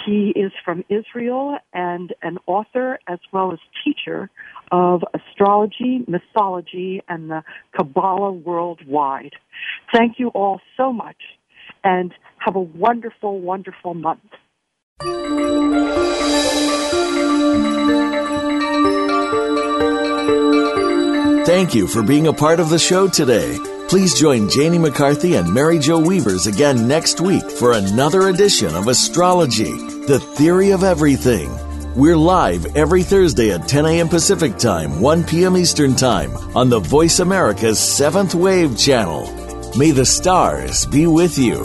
he 0.05 0.33
is 0.37 0.53
from 0.65 0.85
Israel 0.89 1.59
and 1.73 2.15
an 2.23 2.39
author 2.47 2.99
as 3.09 3.19
well 3.33 3.53
as 3.53 3.59
teacher 3.85 4.31
of 4.71 5.03
astrology, 5.15 6.05
mythology, 6.07 7.03
and 7.09 7.31
the 7.31 7.43
Kabbalah 7.77 8.33
worldwide. 8.33 9.35
Thank 9.93 10.19
you 10.19 10.29
all 10.29 10.61
so 10.77 10.93
much 10.93 11.17
and 11.85 12.13
have 12.39 12.57
a 12.57 12.61
wonderful, 12.61 13.41
wonderful 13.41 13.95
month. 13.95 14.21
Thank 21.47 21.75
you 21.75 21.87
for 21.87 22.03
being 22.03 22.27
a 22.27 22.33
part 22.33 22.61
of 22.61 22.69
the 22.69 22.79
show 22.79 23.09
today. 23.09 23.78
Please 23.89 24.13
join 24.13 24.51
Janie 24.51 24.77
McCarthy 24.77 25.37
and 25.37 25.51
Mary 25.51 25.79
Jo 25.79 25.99
Weavers 25.99 26.47
again 26.47 26.87
next 26.87 27.23
week 27.23 27.51
for 27.51 27.73
another 27.73 28.29
edition 28.29 28.75
of 28.75 28.87
Astrology, 28.87 29.73
the 30.07 30.21
Theory 30.35 30.73
of 30.73 30.85
Everything. 30.85 31.51
We're 31.97 32.19
live 32.19 32.77
every 32.77 33.03
Thursday 33.03 33.51
at 33.51 33.67
10 33.67 33.87
a.m. 33.87 34.11
Pacific 34.11 34.59
Time, 34.59 35.01
1 35.01 35.25
p.m. 35.25 35.57
Eastern 35.57 35.97
Time 35.97 36.37
on 36.55 36.69
the 36.69 36.81
Voice 36.81 37.21
America's 37.21 37.79
Seventh 37.79 38.35
Wave 38.35 38.77
channel. 38.77 39.23
May 39.75 39.93
the 39.93 40.05
stars 40.05 40.85
be 40.85 41.07
with 41.07 41.39
you. 41.39 41.65